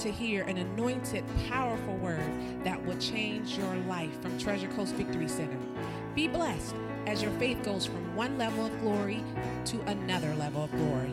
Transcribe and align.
to 0.00 0.10
hear 0.10 0.44
an 0.44 0.56
anointed, 0.56 1.22
powerful 1.50 1.94
word 1.96 2.32
that 2.64 2.82
will 2.86 2.96
change 2.96 3.58
your 3.58 3.74
life 3.86 4.18
from 4.22 4.38
Treasure 4.38 4.68
Coast 4.68 4.94
Victory 4.94 5.28
Center. 5.28 5.58
Be 6.14 6.26
blessed 6.26 6.74
as 7.06 7.20
your 7.20 7.32
faith 7.32 7.62
goes 7.62 7.84
from 7.84 8.16
one 8.16 8.38
level 8.38 8.64
of 8.64 8.80
glory 8.80 9.22
to 9.66 9.78
another 9.82 10.34
level 10.36 10.64
of 10.64 10.70
glory. 10.70 11.12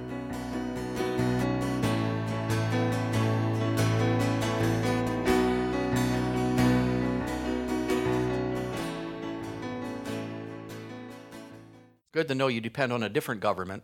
Good 12.14 12.30
to 12.30 12.36
know 12.36 12.48
you 12.48 12.62
depend 12.62 12.94
on 12.94 13.04
a 13.04 13.10
different 13.10 13.42
government. 13.42 13.84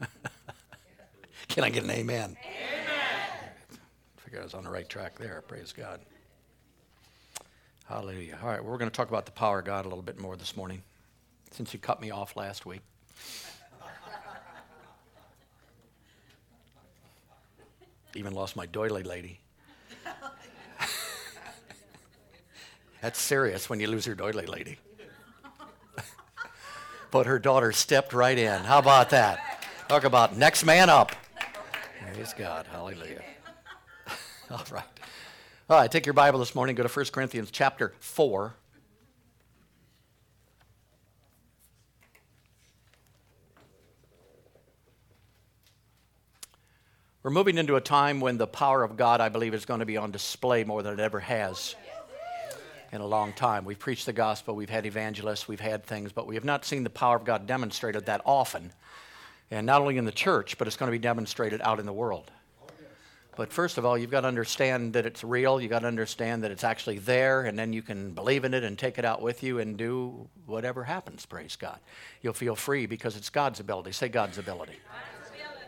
Can 1.48 1.64
I 1.64 1.70
get 1.70 1.82
an 1.82 1.90
amen? 1.90 2.36
Amen. 2.40 2.83
I 4.38 4.44
was 4.44 4.54
on 4.54 4.64
the 4.64 4.70
right 4.70 4.88
track 4.88 5.18
there. 5.18 5.42
Praise 5.46 5.72
God. 5.72 6.00
Hallelujah. 7.86 8.38
All 8.42 8.48
right, 8.48 8.62
well, 8.62 8.72
we're 8.72 8.78
going 8.78 8.90
to 8.90 8.96
talk 8.96 9.08
about 9.08 9.26
the 9.26 9.32
power 9.32 9.58
of 9.58 9.66
God 9.66 9.84
a 9.84 9.88
little 9.88 10.02
bit 10.02 10.18
more 10.18 10.36
this 10.36 10.56
morning, 10.56 10.82
since 11.50 11.74
you 11.74 11.78
cut 11.78 12.00
me 12.00 12.10
off 12.10 12.34
last 12.36 12.64
week. 12.64 12.80
Even 18.14 18.32
lost 18.32 18.56
my 18.56 18.64
doily 18.66 19.02
lady. 19.02 19.40
That's 23.02 23.20
serious 23.20 23.68
when 23.68 23.80
you 23.80 23.88
lose 23.88 24.06
your 24.06 24.14
doily 24.14 24.46
lady. 24.46 24.78
but 27.10 27.26
her 27.26 27.38
daughter 27.38 27.72
stepped 27.72 28.14
right 28.14 28.38
in. 28.38 28.62
How 28.62 28.78
about 28.78 29.10
that? 29.10 29.66
Talk 29.88 30.04
about 30.04 30.38
next 30.38 30.64
man 30.64 30.88
up. 30.88 31.12
Praise 32.14 32.34
God. 32.36 32.66
Hallelujah. 32.66 33.22
All 34.50 34.64
right. 34.70 34.84
All 35.70 35.78
right, 35.78 35.90
take 35.90 36.04
your 36.04 36.12
Bible 36.12 36.38
this 36.38 36.54
morning, 36.54 36.76
go 36.76 36.82
to 36.82 36.88
1 36.88 37.06
Corinthians 37.06 37.50
chapter 37.50 37.94
4. 38.00 38.54
We're 47.22 47.30
moving 47.30 47.56
into 47.56 47.76
a 47.76 47.80
time 47.80 48.20
when 48.20 48.36
the 48.36 48.46
power 48.46 48.82
of 48.82 48.98
God, 48.98 49.22
I 49.22 49.30
believe, 49.30 49.54
is 49.54 49.64
going 49.64 49.80
to 49.80 49.86
be 49.86 49.96
on 49.96 50.10
display 50.10 50.62
more 50.64 50.82
than 50.82 50.92
it 50.92 51.00
ever 51.00 51.20
has 51.20 51.74
in 52.92 53.00
a 53.00 53.06
long 53.06 53.32
time. 53.32 53.64
We've 53.64 53.78
preached 53.78 54.04
the 54.04 54.12
gospel, 54.12 54.54
we've 54.54 54.68
had 54.68 54.84
evangelists, 54.84 55.48
we've 55.48 55.58
had 55.58 55.84
things, 55.84 56.12
but 56.12 56.26
we 56.26 56.34
have 56.34 56.44
not 56.44 56.66
seen 56.66 56.84
the 56.84 56.90
power 56.90 57.16
of 57.16 57.24
God 57.24 57.46
demonstrated 57.46 58.04
that 58.06 58.20
often. 58.26 58.72
And 59.50 59.64
not 59.64 59.80
only 59.80 59.96
in 59.96 60.04
the 60.04 60.12
church, 60.12 60.58
but 60.58 60.66
it's 60.66 60.76
going 60.76 60.90
to 60.90 60.98
be 60.98 61.02
demonstrated 61.02 61.62
out 61.62 61.80
in 61.80 61.86
the 61.86 61.92
world. 61.94 62.30
But 63.36 63.52
first 63.52 63.78
of 63.78 63.84
all, 63.84 63.98
you've 63.98 64.10
got 64.10 64.20
to 64.20 64.28
understand 64.28 64.92
that 64.92 65.06
it's 65.06 65.24
real. 65.24 65.60
You've 65.60 65.70
got 65.70 65.80
to 65.80 65.88
understand 65.88 66.44
that 66.44 66.52
it's 66.52 66.62
actually 66.62 66.98
there, 66.98 67.42
and 67.42 67.58
then 67.58 67.72
you 67.72 67.82
can 67.82 68.12
believe 68.12 68.44
in 68.44 68.54
it 68.54 68.62
and 68.62 68.78
take 68.78 68.98
it 68.98 69.04
out 69.04 69.22
with 69.22 69.42
you 69.42 69.58
and 69.58 69.76
do 69.76 70.28
whatever 70.46 70.84
happens, 70.84 71.26
praise 71.26 71.56
God. 71.56 71.78
You'll 72.22 72.32
feel 72.32 72.54
free 72.54 72.86
because 72.86 73.16
it's 73.16 73.30
God's 73.30 73.58
ability. 73.58 73.92
Say 73.92 74.08
God's 74.08 74.38
ability. 74.38 74.74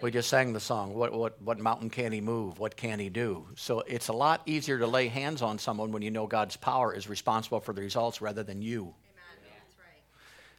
We 0.03 0.11
just 0.11 0.28
sang 0.28 0.53
the 0.53 0.61
song, 0.61 0.94
what, 0.94 1.12
what, 1.12 1.41
what 1.42 1.59
mountain 1.59 1.89
can 1.89 2.12
he 2.12 2.20
move? 2.20 2.59
What 2.59 2.77
can 2.77 2.98
he 2.98 3.09
do? 3.09 3.47
So 3.56 3.81
it's 3.81 4.09
a 4.09 4.12
lot 4.12 4.42
easier 4.44 4.78
to 4.78 4.87
lay 4.87 5.09
hands 5.09 5.41
on 5.41 5.59
someone 5.59 5.91
when 5.91 6.03
you 6.03 6.11
know 6.11 6.27
God's 6.27 6.56
power 6.56 6.94
is 6.94 7.09
responsible 7.09 7.61
for 7.61 7.72
the 7.72 7.81
results 7.81 8.20
rather 8.20 8.42
than 8.42 8.61
you. 8.61 8.94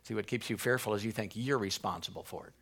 See, 0.03 0.15
what 0.15 0.25
keeps 0.25 0.49
you 0.49 0.57
fearful 0.57 0.95
is 0.95 1.05
you 1.05 1.11
think 1.11 1.33
you're 1.35 1.57
responsible 1.57 2.23
for 2.23 2.47
it. 2.47 2.53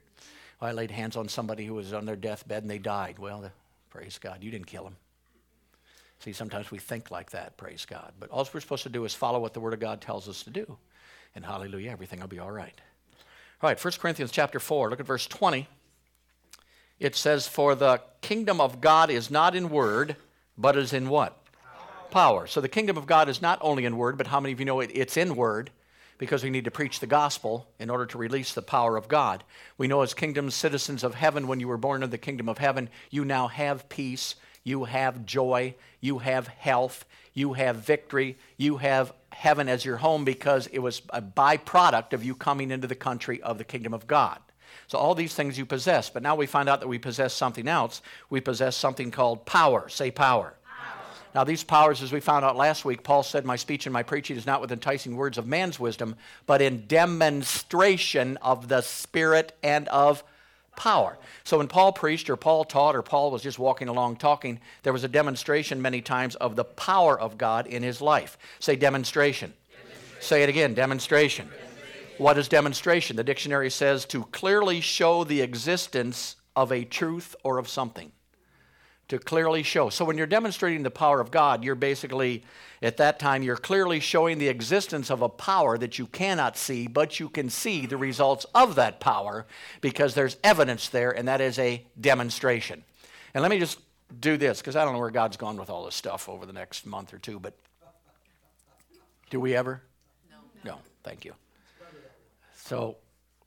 I 0.62 0.72
laid 0.72 0.92
hands 0.92 1.16
on 1.16 1.30
somebody 1.30 1.66
who 1.66 1.76
was 1.76 1.94
on 1.94 2.06
their 2.06 2.16
deathbed 2.16 2.64
and 2.64 2.70
they 2.70 2.80
died. 2.80 3.20
Well, 3.20 3.52
Praise 3.96 4.18
God. 4.18 4.44
You 4.44 4.52
didn't 4.52 4.68
kill 4.68 4.86
him. 4.86 4.98
See, 6.20 6.34
sometimes 6.34 6.70
we 6.70 6.80
think 6.80 7.12
like 7.12 7.32
that, 7.32 7.56
praise 7.56 7.86
God. 7.86 8.12
But 8.20 8.30
all 8.30 8.46
we're 8.54 8.60
supposed 8.60 8.84
to 8.84 8.90
do 8.90 9.06
is 9.06 9.14
follow 9.14 9.40
what 9.40 9.54
the 9.54 9.62
Word 9.62 9.74
of 9.74 9.80
God 9.80 10.02
tells 10.02 10.28
us 10.28 10.44
to 10.44 10.50
do. 10.50 10.78
And 11.34 11.46
hallelujah, 11.46 11.92
everything 11.92 12.20
will 12.20 12.28
be 12.28 12.40
all 12.40 12.52
right. 12.52 12.74
All 13.62 13.70
right, 13.70 13.82
1 13.82 13.94
Corinthians 13.98 14.32
chapter 14.32 14.60
4, 14.60 14.90
look 14.90 15.00
at 15.00 15.06
verse 15.06 15.28
20. 15.28 15.70
It 17.00 17.16
says, 17.16 17.48
For 17.48 17.74
the 17.74 18.02
kingdom 18.20 18.60
of 18.60 18.82
God 18.82 19.10
is 19.10 19.32
not 19.32 19.56
in 19.56 19.70
word, 19.70 20.18
but 20.58 20.76
is 20.76 20.92
in 20.92 21.08
what? 21.08 21.42
Power. 22.12 22.12
Power. 22.12 22.48
So 22.48 22.60
the 22.60 22.68
kingdom 22.68 22.98
of 22.98 23.08
God 23.08 23.30
is 23.30 23.42
not 23.42 23.60
only 23.62 23.86
in 23.86 23.96
word, 23.96 24.18
but 24.18 24.28
how 24.28 24.42
many 24.42 24.52
of 24.52 24.60
you 24.60 24.66
know 24.66 24.82
it, 24.82 24.92
it's 24.94 25.16
in 25.16 25.38
word? 25.38 25.72
Because 26.18 26.44
we 26.44 26.50
need 26.50 26.66
to 26.66 26.72
preach 26.72 27.00
the 27.00 27.08
gospel 27.08 27.68
in 27.80 27.90
order 27.90 28.06
to 28.06 28.18
release 28.18 28.54
the 28.54 28.62
power 28.62 28.98
of 28.98 29.08
God. 29.08 29.44
We 29.78 29.88
know 29.88 30.02
as 30.02 30.14
kingdom 30.14 30.50
citizens 30.50 31.04
of 31.04 31.16
heaven, 31.16 31.48
when 31.48 31.60
you 31.60 31.68
were 31.68 31.78
born 31.78 32.04
in 32.04 32.10
the 32.10 32.18
kingdom 32.18 32.48
of 32.48 32.58
heaven, 32.58 32.90
you 33.10 33.26
now 33.26 33.48
have 33.48 33.90
peace, 33.90 34.36
you 34.64 34.86
have 34.86 35.26
joy, 35.26 35.76
you 36.00 36.20
have 36.20 36.48
health, 36.48 37.06
you 37.34 37.54
have 37.54 37.78
victory, 37.78 38.38
you 38.58 38.78
have 38.78 39.14
heaven 39.32 39.68
as 39.68 39.84
your 39.84 39.98
home 39.98 40.24
because 40.24 40.68
it 40.68 40.80
was 40.80 41.02
a 41.10 41.22
byproduct 41.22 42.14
of 42.14 42.24
you 42.24 42.34
coming 42.36 42.72
into 42.72 42.88
the 42.88 42.96
country 42.96 43.42
of 43.42 43.58
the 43.58 43.64
kingdom 43.64 43.94
of 43.94 44.08
God. 44.08 44.40
So 44.88 44.98
all 44.98 45.16
these 45.16 45.34
things 45.34 45.58
you 45.58 45.66
possess, 45.66 46.10
but 46.10 46.24
now 46.24 46.36
we 46.36 46.46
find 46.46 46.70
out 46.70 46.80
that 46.80 46.88
we 46.88 46.98
possess 46.98 47.34
something 47.34 47.68
else. 47.68 48.02
We 48.30 48.40
possess 48.40 48.76
something 48.76 49.12
called 49.12 49.46
power. 49.46 49.90
Say 49.90 50.12
power. 50.12 50.56
Now, 51.36 51.44
these 51.44 51.66
powers, 51.66 52.02
as 52.02 52.14
we 52.14 52.22
found 52.22 52.46
out 52.46 52.56
last 52.56 52.86
week, 52.86 53.04
Paul 53.04 53.22
said, 53.22 53.44
My 53.44 53.58
speech 53.58 53.86
and 53.86 53.92
my 53.92 54.04
preaching 54.04 54.38
is 54.38 54.46
not 54.46 54.62
with 54.62 54.72
enticing 54.72 55.18
words 55.18 55.38
of 55.38 55.46
man's 55.46 55.78
wisdom, 55.78 56.16
but 56.46 56.62
in 56.62 56.88
demonstration 56.88 58.38
of 58.38 58.70
the 58.70 58.80
Spirit 58.80 59.52
and 59.62 59.90
of 59.90 60.24
power. 60.78 61.18
So 61.44 61.58
when 61.58 61.68
Paul 61.68 61.92
preached 61.92 62.30
or 62.30 62.38
Paul 62.38 62.64
taught 62.64 62.96
or 62.96 63.02
Paul 63.02 63.32
was 63.32 63.42
just 63.42 63.60
walking 63.60 63.90
along 63.90 64.16
talking, 64.16 64.62
there 64.84 64.94
was 64.94 65.04
a 65.04 65.10
demonstration 65.10 65.82
many 65.82 66.00
times 66.00 66.36
of 66.36 66.56
the 66.56 66.64
power 66.64 67.20
of 67.20 67.38
God 67.38 67.68
in 67.68 67.84
his 67.84 68.00
life. 68.00 68.38
Say 68.60 68.78
demonstration. 68.78 69.54
demonstration. 69.70 70.22
Say 70.22 70.44
it 70.44 70.48
again 70.48 70.74
demonstration. 70.74 71.50
demonstration. 71.50 72.16
What 72.18 72.38
is 72.38 72.48
demonstration? 72.48 73.18
The 73.18 73.26
dictionary 73.26 73.72
says 73.72 74.06
to 74.06 74.24
clearly 74.24 74.80
show 74.80 75.26
the 75.26 75.42
existence 75.42 76.38
of 76.56 76.72
a 76.72 76.86
truth 76.86 77.36
or 77.44 77.58
of 77.58 77.68
something 77.68 78.14
to 79.08 79.20
clearly 79.20 79.62
show. 79.64 79.90
So 79.90 80.04
when 80.04 80.18
you're 80.18 80.28
demonstrating 80.28 80.84
the 80.84 80.92
power 80.92 81.20
of 81.20 81.30
God, 81.30 81.64
you're 81.64 81.76
basically, 81.76 82.44
at 82.82 82.98
that 82.98 83.20
time, 83.20 83.44
you're 83.44 83.56
clearly 83.56 84.00
showing 84.00 84.40
the 84.40 84.48
existence 84.48 85.12
of 85.12 85.22
a 85.22 85.30
power 85.30 85.78
that 85.78 86.00
you 86.00 86.08
cannot 86.08 86.58
see, 86.58 86.88
but 86.88 87.20
you 87.20 87.30
can 87.30 87.50
see 87.50 87.86
the 87.86 87.98
results 87.98 88.46
of 88.56 88.76
that 88.76 89.00
power 89.00 89.46
because 89.82 90.16
there's 90.16 90.38
evidence 90.44 90.90
there, 90.90 91.12
and 91.12 91.28
that 91.28 91.40
is 91.40 91.60
a 91.60 91.86
demonstration. 92.00 92.84
And 93.34 93.42
let 93.42 93.52
me 93.52 93.60
just 93.60 93.80
do 94.20 94.38
this 94.38 94.60
because 94.60 94.76
I 94.76 94.84
don't 94.84 94.94
know 94.94 95.00
where 95.00 95.12
God's 95.12 95.38
gone 95.38 95.58
with 95.58 95.70
all 95.70 95.86
this 95.86 95.96
stuff 95.96 96.28
over 96.28 96.46
the 96.46 96.54
next 96.54 96.86
month 96.86 97.14
or 97.14 97.20
two, 97.20 97.40
but 97.40 97.54
do 99.30 99.40
we 99.40 99.56
ever? 99.56 99.82
No. 100.32 100.38
No, 100.72 100.80
thank 101.04 101.26
you. 101.26 101.34
So 102.56 102.98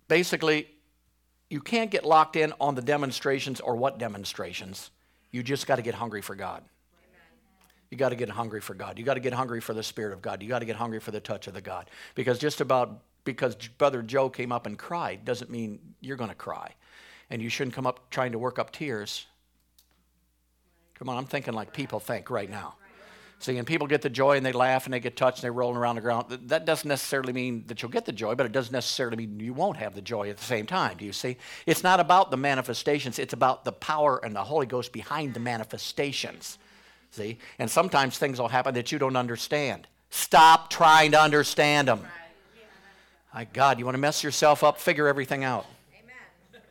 basically, 0.07 0.69
you 1.51 1.61
can't 1.61 1.91
get 1.91 2.05
locked 2.05 2.37
in 2.37 2.53
on 2.61 2.77
the 2.77 2.83
demonstrations 2.83 3.59
or 3.59 3.75
what 3.75 3.99
demonstrations 3.99 4.91
you 5.31 5.43
just 5.43 5.67
got 5.67 5.77
to 5.77 5.83
get 5.83 5.95
hungry 5.95 6.23
for 6.23 6.35
God. 6.35 6.63
You 7.91 7.97
got 7.97 8.11
to 8.11 8.17
get 8.17 8.29
hungry 8.29 8.61
for 8.61 8.75
God. 8.75 8.99
You 8.99 9.05
got 9.05 9.15
to 9.15 9.21
get 9.21 9.33
hungry 9.33 9.61
for 9.61 9.73
the 9.73 9.83
Spirit 9.83 10.13
of 10.13 10.21
God. 10.21 10.43
You 10.43 10.49
got 10.49 10.59
to 10.59 10.67
get 10.67 10.77
hungry 10.77 11.01
for 11.01 11.11
the 11.11 11.21
touch 11.21 11.47
of 11.47 11.55
the 11.55 11.61
God. 11.61 11.89
Because 12.15 12.39
just 12.39 12.61
about 12.61 13.03
because 13.25 13.55
Brother 13.55 14.03
Joe 14.03 14.29
came 14.31 14.53
up 14.53 14.67
and 14.67 14.79
cried 14.79 15.25
doesn't 15.25 15.51
mean 15.51 15.79
you're 16.01 16.17
going 16.17 16.31
to 16.31 16.37
cry. 16.37 16.75
And 17.31 17.43
you 17.43 17.49
shouldn't 17.51 17.75
come 17.75 17.87
up 17.87 18.11
trying 18.11 18.33
to 18.33 18.39
work 18.39 18.59
up 18.59 18.71
tears. 18.71 19.27
Come 20.95 21.09
on, 21.09 21.17
I'm 21.17 21.27
thinking 21.27 21.55
like 21.55 21.73
people 21.73 22.01
think 22.01 22.31
right 22.31 22.49
now. 22.49 22.75
See, 23.41 23.57
and 23.57 23.67
people 23.67 23.87
get 23.87 24.03
the 24.03 24.11
joy 24.11 24.37
and 24.37 24.45
they 24.45 24.51
laugh 24.51 24.85
and 24.85 24.93
they 24.93 24.99
get 24.99 25.17
touched 25.17 25.39
and 25.39 25.45
they're 25.45 25.53
rolling 25.53 25.77
around 25.77 25.95
the 25.95 26.01
ground. 26.01 26.27
That 26.47 26.65
doesn't 26.65 26.89
necessarily 26.89 27.33
mean 27.33 27.65
that 27.69 27.81
you'll 27.81 27.91
get 27.93 28.05
the 28.05 28.13
joy, 28.13 28.35
but 28.35 28.47
it 28.47 28.53
doesn't 28.53 28.73
necessarily 28.73 29.17
mean 29.17 29.39
you 29.39 29.53
won't 29.53 29.77
have 29.77 29.95
the 29.95 30.03
joy 30.03 30.29
at 30.29 30.39
the 30.39 30.45
same 30.45 30.67
time. 30.67 30.97
Do 30.97 31.05
you 31.05 31.13
see? 31.13 31.37
It's 31.65 31.85
not 31.85 32.01
about 32.01 32.33
the 32.33 32.37
manifestations, 32.37 33.19
it's 33.19 33.33
about 33.33 33.65
the 33.65 33.71
power 33.71 34.21
and 34.25 34.35
the 34.35 34.43
Holy 34.43 34.67
Ghost 34.67 34.93
behind 34.93 35.35
the 35.35 35.41
manifestations. 35.41 36.59
See? 37.13 37.39
And 37.61 37.71
sometimes 37.71 38.19
things 38.19 38.41
will 38.41 38.49
happen 38.49 38.75
that 38.75 38.91
you 38.91 38.99
don't 38.99 39.17
understand. 39.17 39.87
Stop 40.11 40.69
trying 40.69 41.13
to 41.13 41.21
understand 41.21 41.89
them. 41.89 42.05
My 43.33 43.45
God, 43.45 43.79
you 43.79 43.85
want 43.85 43.95
to 43.95 44.01
mess 44.01 44.25
yourself 44.25 44.65
up? 44.65 44.81
Figure 44.81 45.07
everything 45.07 45.45
out. 45.45 45.65
Amen. 45.93 46.63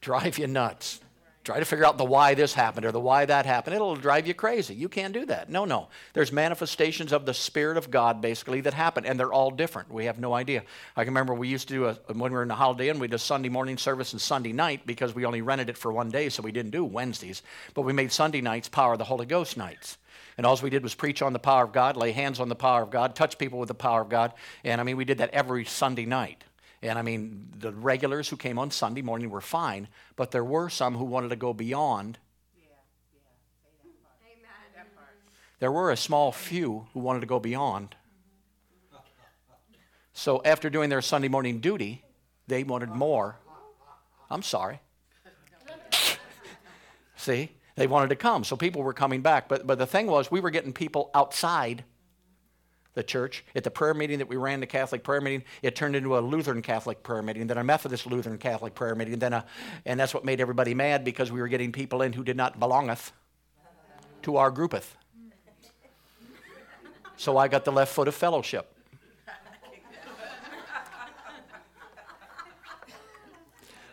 Drive 0.00 0.38
you 0.38 0.46
nuts. 0.46 1.00
Try 1.48 1.60
to 1.60 1.64
figure 1.64 1.86
out 1.86 1.96
the 1.96 2.04
why 2.04 2.34
this 2.34 2.52
happened 2.52 2.84
or 2.84 2.92
the 2.92 3.00
why 3.00 3.24
that 3.24 3.46
happened. 3.46 3.74
It'll 3.74 3.96
drive 3.96 4.26
you 4.26 4.34
crazy. 4.34 4.74
You 4.74 4.90
can't 4.90 5.14
do 5.14 5.24
that. 5.24 5.48
No, 5.48 5.64
no. 5.64 5.88
There's 6.12 6.30
manifestations 6.30 7.10
of 7.10 7.24
the 7.24 7.32
Spirit 7.32 7.78
of 7.78 7.90
God 7.90 8.20
basically 8.20 8.60
that 8.60 8.74
happen, 8.74 9.06
and 9.06 9.18
they're 9.18 9.32
all 9.32 9.50
different. 9.50 9.90
We 9.90 10.04
have 10.04 10.18
no 10.18 10.34
idea. 10.34 10.62
I 10.94 11.04
can 11.04 11.14
remember 11.14 11.32
we 11.32 11.48
used 11.48 11.68
to 11.68 11.72
do 11.72 11.86
a, 11.86 11.94
when 12.08 12.30
we 12.32 12.36
were 12.36 12.42
in 12.42 12.48
the 12.48 12.54
Holiday 12.54 12.90
Inn, 12.90 12.98
we 12.98 13.06
did 13.06 13.14
a 13.14 13.18
Sunday 13.18 13.48
morning 13.48 13.78
service 13.78 14.12
and 14.12 14.20
Sunday 14.20 14.52
night 14.52 14.84
because 14.84 15.14
we 15.14 15.24
only 15.24 15.40
rented 15.40 15.70
it 15.70 15.78
for 15.78 15.90
one 15.90 16.10
day, 16.10 16.28
so 16.28 16.42
we 16.42 16.52
didn't 16.52 16.72
do 16.72 16.84
Wednesdays. 16.84 17.40
But 17.72 17.80
we 17.80 17.94
made 17.94 18.12
Sunday 18.12 18.42
nights 18.42 18.68
Power 18.68 18.92
of 18.92 18.98
the 18.98 19.04
Holy 19.04 19.24
Ghost 19.24 19.56
nights. 19.56 19.96
And 20.36 20.44
all 20.44 20.58
we 20.62 20.68
did 20.68 20.82
was 20.82 20.94
preach 20.94 21.22
on 21.22 21.32
the 21.32 21.38
power 21.38 21.64
of 21.64 21.72
God, 21.72 21.96
lay 21.96 22.12
hands 22.12 22.40
on 22.40 22.50
the 22.50 22.56
power 22.56 22.82
of 22.82 22.90
God, 22.90 23.14
touch 23.14 23.38
people 23.38 23.58
with 23.58 23.68
the 23.68 23.74
power 23.74 24.02
of 24.02 24.10
God. 24.10 24.34
And 24.64 24.82
I 24.82 24.84
mean, 24.84 24.98
we 24.98 25.06
did 25.06 25.16
that 25.16 25.30
every 25.30 25.64
Sunday 25.64 26.04
night. 26.04 26.44
And 26.82 26.98
I 26.98 27.02
mean, 27.02 27.48
the 27.58 27.72
regulars 27.72 28.28
who 28.28 28.36
came 28.36 28.58
on 28.58 28.70
Sunday 28.70 29.02
morning 29.02 29.30
were 29.30 29.40
fine, 29.40 29.88
but 30.16 30.30
there 30.30 30.44
were 30.44 30.68
some 30.68 30.94
who 30.94 31.04
wanted 31.04 31.30
to 31.30 31.36
go 31.36 31.52
beyond. 31.52 32.18
Yeah, 32.56 32.68
yeah. 33.12 33.90
Amen. 34.24 34.86
There 35.58 35.72
were 35.72 35.90
a 35.90 35.96
small 35.96 36.30
few 36.30 36.86
who 36.92 37.00
wanted 37.00 37.20
to 37.20 37.26
go 37.26 37.40
beyond. 37.40 37.96
So 40.12 40.42
after 40.44 40.68
doing 40.68 40.90
their 40.90 41.00
Sunday 41.00 41.28
morning 41.28 41.60
duty, 41.60 42.02
they 42.48 42.64
wanted 42.64 42.90
more. 42.90 43.36
I'm 44.30 44.42
sorry. 44.42 44.80
See, 47.16 47.50
they 47.76 47.86
wanted 47.86 48.08
to 48.08 48.16
come. 48.16 48.42
So 48.42 48.56
people 48.56 48.82
were 48.82 48.92
coming 48.92 49.22
back. 49.22 49.48
But, 49.48 49.66
but 49.66 49.78
the 49.78 49.86
thing 49.86 50.06
was, 50.08 50.30
we 50.30 50.40
were 50.40 50.50
getting 50.50 50.72
people 50.72 51.10
outside 51.14 51.84
the 52.98 53.02
church. 53.04 53.44
At 53.54 53.62
the 53.62 53.70
prayer 53.70 53.94
meeting 53.94 54.18
that 54.18 54.28
we 54.28 54.36
ran, 54.36 54.58
the 54.58 54.66
Catholic 54.66 55.04
prayer 55.04 55.20
meeting, 55.20 55.44
it 55.62 55.76
turned 55.76 55.94
into 55.94 56.18
a 56.18 56.20
Lutheran 56.20 56.60
Catholic 56.60 57.04
prayer 57.04 57.22
meeting, 57.22 57.46
then 57.46 57.56
a 57.56 57.62
Methodist 57.62 58.06
Lutheran 58.06 58.38
Catholic 58.38 58.74
prayer 58.74 58.96
meeting, 58.96 59.20
then 59.20 59.32
a, 59.32 59.44
and 59.86 59.98
that's 59.98 60.12
what 60.12 60.24
made 60.24 60.40
everybody 60.40 60.74
mad 60.74 61.04
because 61.04 61.30
we 61.30 61.40
were 61.40 61.46
getting 61.46 61.70
people 61.70 62.02
in 62.02 62.12
who 62.12 62.24
did 62.24 62.36
not 62.36 62.58
belongeth 62.58 63.12
to 64.22 64.36
our 64.36 64.50
groupeth. 64.50 64.96
So 67.16 67.36
I 67.36 67.46
got 67.46 67.64
the 67.64 67.72
left 67.72 67.94
foot 67.94 68.08
of 68.08 68.16
fellowship. 68.16 68.74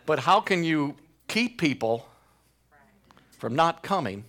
But 0.04 0.18
how 0.20 0.40
can 0.40 0.64
you 0.64 0.96
keep 1.28 1.60
people 1.60 2.08
from 3.38 3.54
not 3.54 3.82
coming 3.84 4.24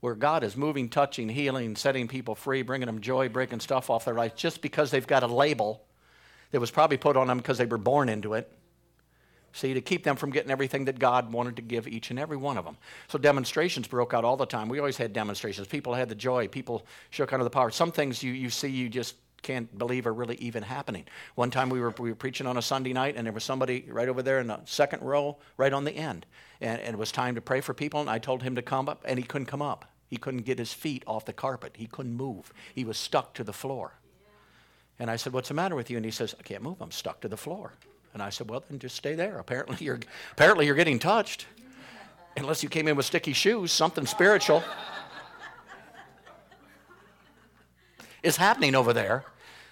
where 0.00 0.14
God 0.14 0.44
is 0.44 0.56
moving, 0.56 0.88
touching, 0.88 1.28
healing, 1.28 1.74
setting 1.76 2.06
people 2.06 2.34
free, 2.34 2.62
bringing 2.62 2.86
them 2.86 3.00
joy, 3.00 3.28
breaking 3.28 3.60
stuff 3.60 3.90
off 3.90 4.04
their 4.04 4.14
life 4.14 4.36
just 4.36 4.62
because 4.62 4.90
they've 4.90 5.06
got 5.06 5.22
a 5.22 5.26
label 5.26 5.84
that 6.50 6.60
was 6.60 6.70
probably 6.70 6.96
put 6.96 7.16
on 7.16 7.26
them 7.26 7.38
because 7.38 7.58
they 7.58 7.66
were 7.66 7.78
born 7.78 8.08
into 8.08 8.34
it? 8.34 8.52
See, 9.52 9.74
to 9.74 9.80
keep 9.80 10.04
them 10.04 10.14
from 10.14 10.30
getting 10.30 10.50
everything 10.50 10.84
that 10.84 10.98
God 10.98 11.32
wanted 11.32 11.56
to 11.56 11.62
give 11.62 11.88
each 11.88 12.10
and 12.10 12.18
every 12.18 12.36
one 12.36 12.56
of 12.56 12.64
them. 12.64 12.76
So 13.08 13.18
demonstrations 13.18 13.88
broke 13.88 14.14
out 14.14 14.24
all 14.24 14.36
the 14.36 14.46
time. 14.46 14.68
We 14.68 14.78
always 14.78 14.96
had 14.96 15.12
demonstrations. 15.12 15.66
People 15.66 15.94
had 15.94 16.08
the 16.08 16.14
joy. 16.14 16.48
People 16.48 16.86
shook 17.10 17.32
under 17.32 17.44
the 17.44 17.50
power. 17.50 17.70
Some 17.70 17.90
things 17.90 18.22
you, 18.22 18.32
you 18.32 18.50
see, 18.50 18.68
you 18.68 18.88
just 18.88 19.16
can't 19.42 19.76
believe 19.78 20.06
are 20.06 20.12
really 20.12 20.36
even 20.36 20.62
happening. 20.62 21.04
One 21.34 21.50
time 21.50 21.70
we 21.70 21.80
were, 21.80 21.94
we 21.98 22.10
were 22.10 22.16
preaching 22.16 22.46
on 22.46 22.56
a 22.56 22.62
Sunday 22.62 22.92
night, 22.92 23.14
and 23.16 23.26
there 23.26 23.32
was 23.32 23.44
somebody 23.44 23.86
right 23.88 24.08
over 24.08 24.22
there 24.22 24.40
in 24.40 24.46
the 24.46 24.60
second 24.64 25.02
row, 25.02 25.38
right 25.56 25.72
on 25.72 25.84
the 25.84 25.92
end. 25.92 26.26
And, 26.60 26.80
and 26.80 26.94
it 26.94 26.98
was 26.98 27.12
time 27.12 27.34
to 27.34 27.40
pray 27.40 27.60
for 27.60 27.74
people, 27.74 28.00
and 28.00 28.10
I 28.10 28.18
told 28.18 28.42
him 28.42 28.56
to 28.56 28.62
come 28.62 28.88
up, 28.88 29.04
and 29.06 29.18
he 29.18 29.24
couldn't 29.24 29.46
come 29.46 29.62
up. 29.62 29.84
He 30.08 30.16
couldn't 30.16 30.42
get 30.42 30.58
his 30.58 30.72
feet 30.72 31.04
off 31.06 31.24
the 31.24 31.32
carpet. 31.32 31.74
He 31.76 31.86
couldn't 31.86 32.14
move. 32.14 32.52
He 32.74 32.84
was 32.84 32.96
stuck 32.96 33.34
to 33.34 33.44
the 33.44 33.52
floor. 33.52 33.92
And 34.98 35.10
I 35.10 35.16
said, 35.16 35.32
What's 35.32 35.48
the 35.48 35.54
matter 35.54 35.76
with 35.76 35.90
you? 35.90 35.96
And 35.96 36.04
he 36.04 36.10
says, 36.10 36.34
I 36.38 36.42
can't 36.42 36.62
move. 36.62 36.80
I'm 36.80 36.90
stuck 36.90 37.20
to 37.20 37.28
the 37.28 37.36
floor. 37.36 37.72
And 38.14 38.22
I 38.22 38.30
said, 38.30 38.50
Well, 38.50 38.64
then 38.68 38.78
just 38.78 38.96
stay 38.96 39.14
there. 39.14 39.38
Apparently, 39.38 39.76
you're, 39.84 40.00
apparently 40.32 40.66
you're 40.66 40.74
getting 40.74 40.98
touched. 40.98 41.46
Unless 42.36 42.62
you 42.62 42.68
came 42.68 42.88
in 42.88 42.96
with 42.96 43.06
sticky 43.06 43.32
shoes, 43.32 43.72
something 43.72 44.06
spiritual 44.06 44.62
is 48.22 48.36
happening 48.36 48.74
over 48.74 48.92
there. 48.92 49.24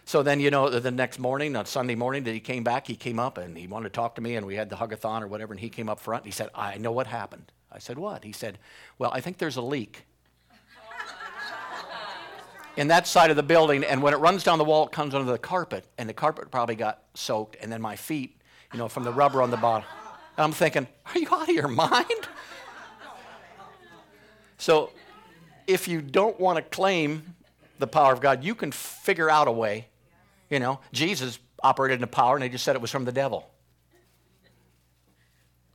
So 0.05 0.23
then, 0.23 0.39
you 0.39 0.51
know, 0.51 0.71
the 0.71 0.93
next 0.93 1.19
morning, 1.19 1.57
on 1.57 1.67
Sunday 1.67 1.97
morning, 1.97 2.23
that 2.25 2.33
he 2.33 2.39
came 2.39 2.63
back, 2.63 2.87
he 2.87 2.95
came 2.95 3.19
up 3.19 3.39
and 3.39 3.59
he 3.59 3.67
wanted 3.67 3.89
to 3.89 3.93
talk 3.93 4.15
to 4.15 4.21
me, 4.21 4.37
and 4.37 4.47
we 4.47 4.55
had 4.55 4.71
the 4.71 4.77
hugathon 4.77 5.23
or 5.23 5.27
whatever, 5.27 5.53
and 5.53 5.59
he 5.59 5.69
came 5.69 5.89
up 5.89 5.99
front 5.99 6.23
and 6.23 6.33
he 6.33 6.37
said, 6.37 6.49
I 6.55 6.79
know 6.79 6.93
what 6.93 7.09
happened. 7.09 7.51
I 7.73 7.81
said, 7.81 7.99
What? 7.99 8.23
He 8.23 8.33
said, 8.33 8.59
Well, 8.99 9.11
I 9.13 9.21
think 9.21 9.39
there's 9.39 9.57
a 9.57 9.63
leak 9.63 10.07
in 12.77 12.89
that 12.89 13.09
side 13.09 13.31
of 13.31 13.37
the 13.37 13.43
building, 13.43 13.83
and 13.83 14.01
when 14.01 14.15
it 14.15 14.19
runs 14.19 14.45
down 14.45 14.59
the 14.59 14.65
wall, 14.65 14.87
it 14.87 14.93
comes 14.93 15.13
under 15.13 15.31
the 15.31 15.39
carpet, 15.39 15.85
and 15.99 16.09
the 16.09 16.15
carpet 16.15 16.53
probably 16.53 16.77
got 16.77 17.03
soaked, 17.15 17.57
and 17.61 17.73
then 17.73 17.83
my 17.83 17.97
feet, 17.97 18.41
you 18.73 18.79
know, 18.79 18.89
from 18.89 19.03
the 19.03 19.13
rubber 19.13 19.43
on 19.43 19.51
the 19.51 19.57
bottom. 19.57 19.89
And 20.37 20.45
I'm 20.45 20.53
thinking, 20.53 20.87
Are 21.07 21.19
you 21.19 21.29
out 21.33 21.49
of 21.49 21.55
your 21.55 21.69
mind? 21.69 22.29
So, 24.59 24.91
if 25.67 25.89
you 25.89 26.01
don't 26.01 26.39
want 26.39 26.59
to 26.59 26.63
claim 26.63 27.35
the 27.79 27.87
power 27.87 28.13
of 28.13 28.21
God, 28.21 28.45
you 28.45 28.55
can 28.55 28.73
figure 28.73 29.31
out 29.31 29.49
a 29.49 29.53
way. 29.53 29.89
You 30.51 30.61
know, 30.61 30.81
Jesus 30.93 31.39
operated 31.63 32.01
in 32.01 32.09
power, 32.09 32.37
and 32.37 32.43
they 32.43 32.49
just 32.49 32.65
said 32.65 32.77
it 32.77 32.83
was 32.83 32.91
from 32.91 33.05
the 33.05 33.13
devil. 33.13 33.51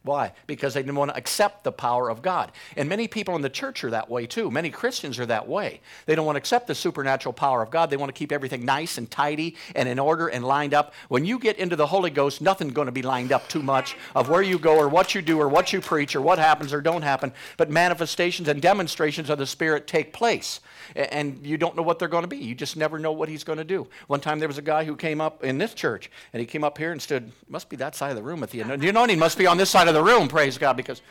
Why? 0.04 0.34
Because 0.48 0.74
they 0.74 0.82
didn't 0.82 0.96
want 0.96 1.12
to 1.12 1.18
accept 1.18 1.64
the 1.64 1.72
power 1.72 2.10
of 2.10 2.24
God. 2.24 2.52
And 2.76 2.90
many 2.90 3.08
people 3.08 3.36
in 3.36 3.44
the 3.44 3.50
church 3.50 3.84
are 3.84 3.92
that 3.92 4.10
way 4.10 4.26
too. 4.26 4.50
Many 4.50 4.72
Christians 4.72 5.20
are 5.20 5.28
that 5.28 5.48
way. 5.48 5.80
They 6.08 6.16
don't 6.16 6.26
want 6.26 6.38
to 6.38 6.40
accept 6.40 6.66
the 6.66 6.74
supernatural 6.74 7.34
power 7.34 7.62
of 7.62 7.70
God. 7.70 7.92
They 7.92 7.98
want 7.98 8.10
to 8.10 8.18
keep 8.18 8.32
everything 8.32 8.66
nice 8.66 8.98
and 8.98 9.10
tidy 9.12 9.56
and 9.76 9.88
in 9.88 10.00
order 10.00 10.28
and 10.28 10.44
lined 10.44 10.74
up. 10.74 10.94
When 11.08 11.24
you 11.24 11.38
get 11.38 11.58
into 11.58 11.76
the 11.76 11.86
Holy 11.86 12.10
Ghost, 12.10 12.42
nothing's 12.42 12.74
going 12.74 12.88
to 12.88 12.92
be 12.92 13.04
lined 13.04 13.32
up 13.32 13.48
too 13.48 13.62
much 13.62 13.96
of 14.16 14.28
where 14.28 14.42
you 14.42 14.58
go 14.58 14.76
or 14.76 14.90
what 14.90 15.14
you 15.14 15.22
do 15.22 15.40
or 15.40 15.48
what 15.48 15.72
you 15.72 15.82
preach 15.82 16.16
or 16.16 16.22
what 16.22 16.40
happens 16.40 16.74
or 16.74 16.82
don't 16.82 17.04
happen. 17.04 17.32
But 17.58 17.70
manifestations 17.70 18.48
and 18.48 18.60
demonstrations 18.60 19.30
of 19.30 19.38
the 19.38 19.46
Spirit 19.46 19.86
take 19.86 20.14
place 20.14 20.62
and 20.96 21.46
you 21.46 21.58
don't 21.58 21.76
know 21.76 21.84
what 21.84 22.00
they're 22.00 22.08
going 22.08 22.24
to 22.24 22.28
be. 22.28 22.38
You 22.38 22.56
just 22.56 22.76
never 22.76 23.00
know 23.00 23.12
what 23.12 23.30
he's 23.30 23.44
going 23.44 23.58
to 23.58 23.64
do. 23.64 23.88
One 24.08 24.20
time 24.20 24.40
there 24.40 24.48
was 24.48 24.58
a 24.58 24.64
guy 24.64 24.84
who 24.84 24.96
came 24.96 25.22
up 25.22 25.44
in 25.44 25.58
this 25.58 25.74
church, 25.74 26.10
and 26.34 26.40
he 26.40 26.46
came 26.46 26.64
up 26.64 26.78
here 26.78 26.92
and 26.92 27.02
stood, 27.02 27.32
must 27.48 27.70
be 27.70 27.76
that 27.78 27.96
side 27.96 28.10
of 28.10 28.16
the 28.16 28.24
room 28.24 28.44
at 28.44 28.50
the 28.50 28.62
end. 28.62 28.84
You 28.84 28.92
know, 28.92 29.06
he 29.06 29.16
must 29.16 29.38
be 29.38 29.48
on 29.48 29.58
this 29.58 29.70
side 29.70 29.88
of 29.88 29.91
the 29.94 30.04
room, 30.04 30.28
praise 30.28 30.58
God, 30.58 30.78
because 30.78 31.02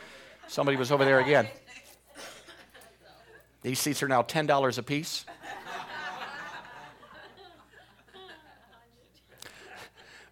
somebody 0.47 0.77
was 0.77 0.91
over 0.91 1.05
there 1.05 1.19
again. 1.19 1.47
These 3.61 3.79
seats 3.79 4.01
are 4.01 4.07
now 4.07 4.23
$10 4.23 4.77
a 4.77 4.83
piece. 4.83 5.25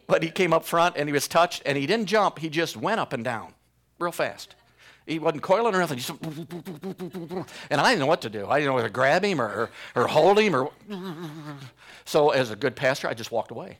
But 0.07 0.23
he 0.23 0.31
came 0.31 0.53
up 0.53 0.65
front 0.65 0.97
and 0.97 1.07
he 1.07 1.13
was 1.13 1.27
touched 1.27 1.61
and 1.67 1.77
he 1.77 1.85
didn't 1.85 2.07
jump, 2.07 2.39
he 2.39 2.49
just 2.49 2.75
went 2.75 2.99
up 2.99 3.13
and 3.13 3.23
down 3.23 3.53
real 3.99 4.11
fast. 4.11 4.55
He 5.05 5.19
wasn't 5.19 5.43
coiling 5.43 5.75
or 5.75 5.79
nothing. 5.79 5.99
And 7.69 7.81
I 7.81 7.89
didn't 7.89 7.99
know 7.99 8.05
what 8.05 8.21
to 8.21 8.29
do. 8.29 8.47
I 8.47 8.59
didn't 8.59 8.69
know 8.69 8.75
whether 8.75 8.87
to 8.87 8.93
grab 8.93 9.23
him 9.23 9.41
or, 9.41 9.69
or 9.95 10.07
hold 10.07 10.39
him. 10.39 10.55
Or, 10.55 10.71
so, 12.05 12.29
as 12.29 12.51
a 12.51 12.55
good 12.55 12.75
pastor, 12.75 13.07
I 13.07 13.13
just 13.13 13.31
walked 13.31 13.51
away. 13.51 13.77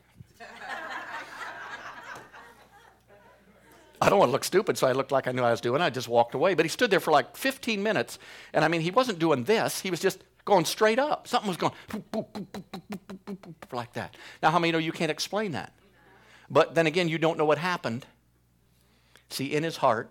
I 4.00 4.08
don't 4.08 4.18
want 4.18 4.28
to 4.28 4.32
look 4.32 4.44
stupid, 4.44 4.78
so 4.78 4.86
I 4.86 4.92
looked 4.92 5.12
like 5.12 5.28
I 5.28 5.32
knew 5.32 5.42
I 5.42 5.50
was 5.50 5.60
doing. 5.60 5.82
I 5.82 5.90
just 5.90 6.08
walked 6.08 6.34
away. 6.34 6.54
But 6.54 6.64
he 6.64 6.68
stood 6.70 6.90
there 6.90 7.00
for 7.00 7.10
like 7.10 7.36
15 7.36 7.82
minutes, 7.82 8.18
and 8.52 8.64
I 8.64 8.68
mean, 8.68 8.80
he 8.80 8.90
wasn't 8.90 9.18
doing 9.18 9.44
this. 9.44 9.80
He 9.80 9.90
was 9.90 10.00
just 10.00 10.24
going 10.44 10.64
straight 10.64 10.98
up. 10.98 11.28
Something 11.28 11.48
was 11.48 11.56
going 11.56 11.72
like 13.72 13.92
that. 13.92 14.16
Now, 14.42 14.50
how 14.50 14.58
many 14.58 14.72
know 14.72 14.78
you 14.78 14.92
can't 14.92 15.10
explain 15.10 15.52
that? 15.52 15.72
But 16.48 16.74
then 16.74 16.86
again, 16.86 17.08
you 17.08 17.18
don't 17.18 17.38
know 17.38 17.44
what 17.44 17.58
happened. 17.58 18.06
See, 19.28 19.46
in 19.46 19.62
his 19.62 19.76
heart, 19.76 20.10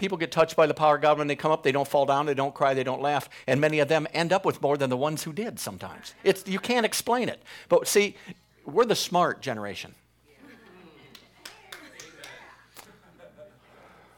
People 0.00 0.16
get 0.16 0.32
touched 0.32 0.56
by 0.56 0.66
the 0.66 0.72
power 0.72 0.94
of 0.94 1.02
God 1.02 1.18
when 1.18 1.26
they 1.26 1.36
come 1.36 1.52
up. 1.52 1.62
They 1.62 1.72
don't 1.72 1.86
fall 1.86 2.06
down, 2.06 2.24
they 2.24 2.32
don't 2.32 2.54
cry, 2.54 2.72
they 2.72 2.82
don't 2.82 3.02
laugh. 3.02 3.28
And 3.46 3.60
many 3.60 3.80
of 3.80 3.88
them 3.88 4.06
end 4.14 4.32
up 4.32 4.46
with 4.46 4.62
more 4.62 4.78
than 4.78 4.88
the 4.88 4.96
ones 4.96 5.24
who 5.24 5.32
did 5.34 5.60
sometimes. 5.60 6.14
It's, 6.24 6.48
you 6.48 6.58
can't 6.58 6.86
explain 6.86 7.28
it. 7.28 7.42
But 7.68 7.86
see, 7.86 8.16
we're 8.64 8.86
the 8.86 8.96
smart 8.96 9.42
generation. 9.42 9.94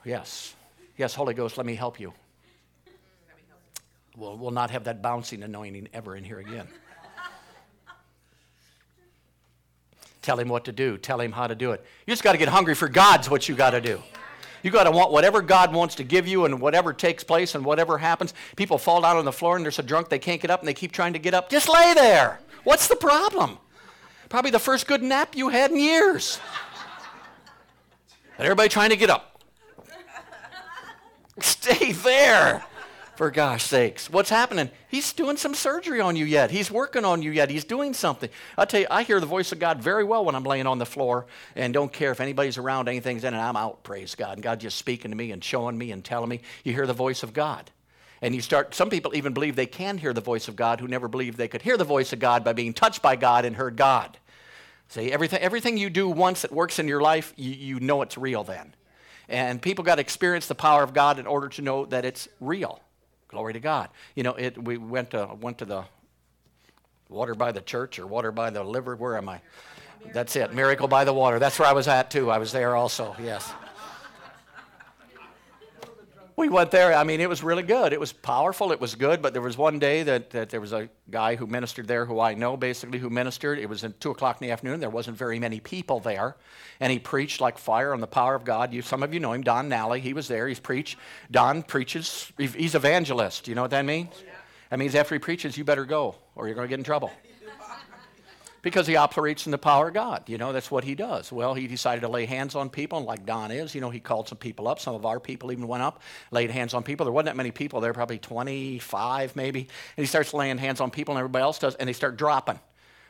Yes. 0.05 0.55
Yes, 0.97 1.15
Holy 1.15 1.35
Ghost, 1.35 1.57
let 1.57 1.67
me 1.67 1.75
help 1.75 2.01
you. 2.01 2.13
We'll, 4.17 4.37
we'll 4.37 4.51
not 4.51 4.71
have 4.71 4.85
that 4.85 5.01
bouncing 5.01 5.43
anointing 5.43 5.89
ever 5.95 6.17
in 6.17 6.25
here 6.25 6.39
again. 6.39 6.69
Tell 10.21 10.39
him 10.39 10.49
what 10.49 10.67
to 10.67 10.73
do. 10.73 10.99
Tell 10.99 11.21
him 11.21 11.33
how 11.33 11.47
to 11.47 11.55
do 11.55 11.73
it. 11.73 11.85
You 12.07 12.13
just 12.13 12.23
got 12.23 12.33
to 12.33 12.39
get 12.39 12.49
hungry 12.49 12.75
for 12.75 12.89
God's 12.89 13.29
what 13.29 13.49
you 13.49 13.55
got 13.55 13.71
to 13.71 13.81
do. 13.81 14.01
You 14.63 14.71
got 14.71 14.85
to 14.85 14.93
want 14.93 15.11
whatever 15.11 15.43
God 15.43 15.73
wants 15.73 15.97
to 15.97 16.05
give 16.05 16.29
you 16.29 16.45
and 16.45 16.61
whatever 16.61 16.93
takes 16.93 17.25
place 17.25 17.57
and 17.57 17.65
whatever 17.65 17.99
happens. 17.99 18.33
People 18.55 18.79
fall 18.79 19.01
down 19.01 19.17
on 19.17 19.25
the 19.25 19.33
floor 19.33 19.57
and 19.57 19.65
they're 19.65 19.73
so 19.73 19.83
drunk 19.83 20.09
they 20.09 20.21
can't 20.21 20.41
get 20.41 20.53
up 20.53 20.61
and 20.61 20.69
they 20.69 20.75
keep 20.75 20.93
trying 20.93 21.15
to 21.15 21.19
get 21.19 21.35
up. 21.35 21.51
Just 21.51 21.69
lay 21.69 21.95
there. 21.95 22.39
What's 22.63 22.87
the 22.87 22.95
problem? 22.95 23.59
Probably 24.29 24.53
the 24.53 24.61
first 24.61 24.87
good 24.87 25.03
nap 25.03 25.35
you 25.35 25.49
had 25.49 25.73
in 25.73 25.79
years. 25.79 26.39
And 28.39 28.45
everybody 28.47 28.69
trying 28.69 28.91
to 28.91 28.97
get 28.97 29.11
up. 29.11 29.32
Stay 31.41 31.93
there 31.93 32.65
for 33.17 33.31
gosh 33.31 33.65
sakes. 33.65 34.11
What's 34.11 34.31
happening? 34.31 34.71
He's 34.89 35.13
doing 35.13 35.37
some 35.37 35.55
surgery 35.55 36.01
on 36.01 36.17
you 36.17 36.25
yet. 36.25 36.51
He's 36.51 36.71
working 36.71 37.05
on 37.05 37.23
you 37.23 37.31
yet. 37.31 37.51
He's 37.51 37.65
doing 37.65 37.95
something. 37.95 38.29
I 38.59 38.65
tell 38.65 38.81
you, 38.81 38.87
I 38.91 39.03
hear 39.03 39.21
the 39.21 39.27
voice 39.27 39.53
of 39.53 39.59
God 39.59 39.81
very 39.81 40.05
well 40.05 40.25
when 40.25 40.35
I'm 40.35 40.45
laying 40.45 40.67
on 40.67 40.79
the 40.79 40.87
floor 40.87 41.27
and 41.55 41.73
don't 41.73 41.93
care 41.93 42.11
if 42.11 42.21
anybody's 42.21 42.59
around, 42.59 42.89
anything's 42.89 43.25
in, 43.25 43.35
and 43.35 43.43
I'm 43.43 43.57
out, 43.57 43.83
praise 43.85 44.15
God. 44.15 44.35
And 44.35 44.43
God 44.43 44.61
just 44.61 44.77
speaking 44.77 45.11
to 45.11 45.17
me 45.17 45.31
and 45.31 45.43
showing 45.43 45.79
me 45.79 45.93
and 45.93 46.05
telling 46.05 46.29
me. 46.29 46.41
You 46.65 46.73
hear 46.73 46.87
the 46.87 46.93
voice 46.93 47.23
of 47.23 47.33
God. 47.33 47.71
And 48.21 48.35
you 48.35 48.41
start, 48.41 48.75
some 48.75 48.89
people 48.89 49.15
even 49.17 49.33
believe 49.33 49.57
they 49.57 49.67
can 49.67 49.99
hear 49.99 50.13
the 50.13 50.21
voice 50.21 50.49
of 50.49 50.57
God 50.57 50.81
who 50.81 50.87
never 50.87 51.09
believed 51.09 51.39
they 51.39 51.49
could 51.49 51.63
hear 51.63 51.77
the 51.77 51.85
voice 51.85 52.13
of 52.13 52.19
God 52.19 52.45
by 52.45 52.53
being 52.53 52.73
touched 52.73 53.03
by 53.03 53.17
God 53.17 53.45
and 53.45 53.57
heard 53.57 53.77
God. 53.77 54.17
See, 54.89 55.11
everything, 55.11 55.41
everything 55.41 55.77
you 55.77 55.91
do 55.91 56.09
once 56.09 56.43
that 56.43 56.53
works 56.53 56.79
in 56.79 56.87
your 56.87 57.01
life, 57.01 57.33
you, 57.37 57.51
you 57.51 57.81
know 57.81 58.03
it's 58.03 58.19
real 58.19 58.45
then. 58.45 58.75
And 59.33 59.63
people 59.63 59.83
got 59.83 59.95
to 59.95 60.03
experience 60.03 60.47
the 60.47 60.55
power 60.55 60.83
of 60.83 60.93
God 60.93 61.19
in 61.19 61.27
order 61.27 61.49
to 61.49 61.63
know 61.63 61.87
that 61.87 62.05
it's 62.05 62.29
real. 62.39 62.81
Glory 63.29 63.55
to 63.55 63.61
God. 63.61 63.89
You 64.15 64.25
know, 64.25 64.35
it, 64.35 64.63
we 64.63 64.77
went 64.77 65.13
to, 65.13 65.31
went 65.41 65.57
to 65.59 65.65
the 65.65 65.85
water 67.09 67.35
by 67.35 67.51
the 67.51 67.63
church 67.63 67.99
or 67.99 68.07
water 68.07 68.31
by 68.31 68.51
the 68.51 68.63
liver. 68.63 68.95
Where 68.95 69.17
am 69.17 69.31
I? 69.31 69.41
That's 70.13 70.37
it. 70.37 70.53
Miracle 70.53 70.87
by 70.87 71.05
the 71.05 71.15
water. 71.15 71.39
That's 71.39 71.59
where 71.59 71.67
I 71.67 71.73
was 71.73 71.89
at 71.89 72.11
too. 72.11 72.31
I 72.31 72.37
was 72.37 72.53
there 72.53 72.77
also. 72.77 73.17
Yes. 73.19 73.51
We 76.37 76.49
went 76.49 76.71
there. 76.71 76.95
I 76.95 77.05
mean, 77.05 77.21
it 77.21 77.29
was 77.29 77.43
really 77.43 77.63
good. 77.63 77.93
It 77.93 78.01
was 78.01 78.13
powerful. 78.13 78.73
It 78.73 78.81
was 78.81 78.95
good. 78.95 79.23
But 79.23 79.33
there 79.33 79.43
was 79.43 79.57
one 79.57 79.79
day 79.79 80.03
that, 80.03 80.31
that 80.31 80.51
there 80.51 80.61
was 80.61 80.73
a 80.73 80.89
guy 81.11 81.37
who 81.37 81.47
ministered 81.47 81.87
there 81.87 82.07
who 82.07 82.21
I 82.21 82.35
know 82.35 82.57
basically 82.57 82.99
who 82.99 83.11
ministered. 83.11 83.59
It 83.59 83.69
was 83.69 83.85
at 83.85 84.01
2 84.01 84.11
o'clock 84.11 84.41
in 84.41 84.47
the 84.47 84.53
afternoon. 84.53 84.81
There 84.81 84.91
wasn't 84.91 85.17
very 85.17 85.39
many 85.39 85.61
people 85.61 86.01
there. 86.01 86.37
And 86.81 86.93
he 86.93 86.99
preached 86.99 87.41
like 87.41 87.59
fire 87.59 87.93
on 87.93 88.01
the 88.01 88.07
power 88.07 88.35
of 88.35 88.45
God. 88.45 88.73
You, 88.73 88.83
some 88.83 89.03
of 89.03 89.13
you 89.13 89.21
know 89.21 89.33
him, 89.33 89.43
Don 89.43 89.69
Nally. 89.69 90.01
He 90.01 90.13
was 90.13 90.29
there. 90.29 90.49
He's 90.49 90.61
preached. 90.61 90.99
Don 91.31 91.63
preaches. 91.63 92.33
He's 92.39 92.75
evangelist. 92.75 93.49
You 93.49 93.55
know 93.55 93.63
what 93.63 93.71
that 93.73 93.85
means? 93.85 94.13
That 94.71 94.79
means 94.79 94.95
after 94.95 95.15
he 95.15 95.19
preaches, 95.19 95.59
you 95.59 95.65
better 95.65 95.85
go 95.85 96.15
or 96.35 96.47
you're 96.47 96.55
going 96.55 96.67
to 96.67 96.71
get 96.71 96.79
in 96.79 96.85
trouble 96.85 97.11
because 98.63 98.87
he 98.87 98.97
operates 98.97 99.47
in 99.47 99.53
the 99.53 99.59
power 99.59 99.89
of 99.89 99.95
God. 99.95 100.29
You 100.29 100.39
know, 100.39 100.53
that's 100.53 100.71
what 100.71 100.85
he 100.85 100.95
does. 100.95 101.33
Well, 101.33 101.55
he 101.55 101.67
decided 101.67 102.03
to 102.03 102.09
lay 102.09 102.27
hands 102.27 102.55
on 102.55 102.71
people, 102.71 102.99
and 102.99 103.07
like 103.07 103.27
Don 103.27 103.51
is, 103.51 103.75
you 103.75 103.81
know, 103.81 103.91
he 103.91 104.01
called 104.01 104.29
some 104.29 104.39
people 104.39 104.69
up. 104.69 104.79
Some 104.79 104.95
of 104.95 105.05
our 105.05 105.21
people 105.21 105.51
even 105.53 105.67
went 105.67 105.83
up, 105.83 106.01
laid 106.31 106.51
hands 106.51 106.73
on 106.73 106.85
people. 106.85 107.05
There 107.05 107.13
wasn't 107.13 107.27
that 107.27 107.37
many 107.37 107.51
people 107.51 107.81
there, 107.81 107.93
probably 107.93 108.19
25 108.19 109.37
maybe. 109.37 109.61
And 109.61 110.05
he 110.05 110.07
starts 110.07 110.33
laying 110.33 110.59
hands 110.59 110.81
on 110.81 110.91
people, 110.91 111.13
and 111.15 111.19
everybody 111.19 111.43
else 111.43 111.59
does, 111.59 111.75
and 111.75 111.89
they 111.89 111.93
start 111.93 112.17
dropping. 112.17 112.61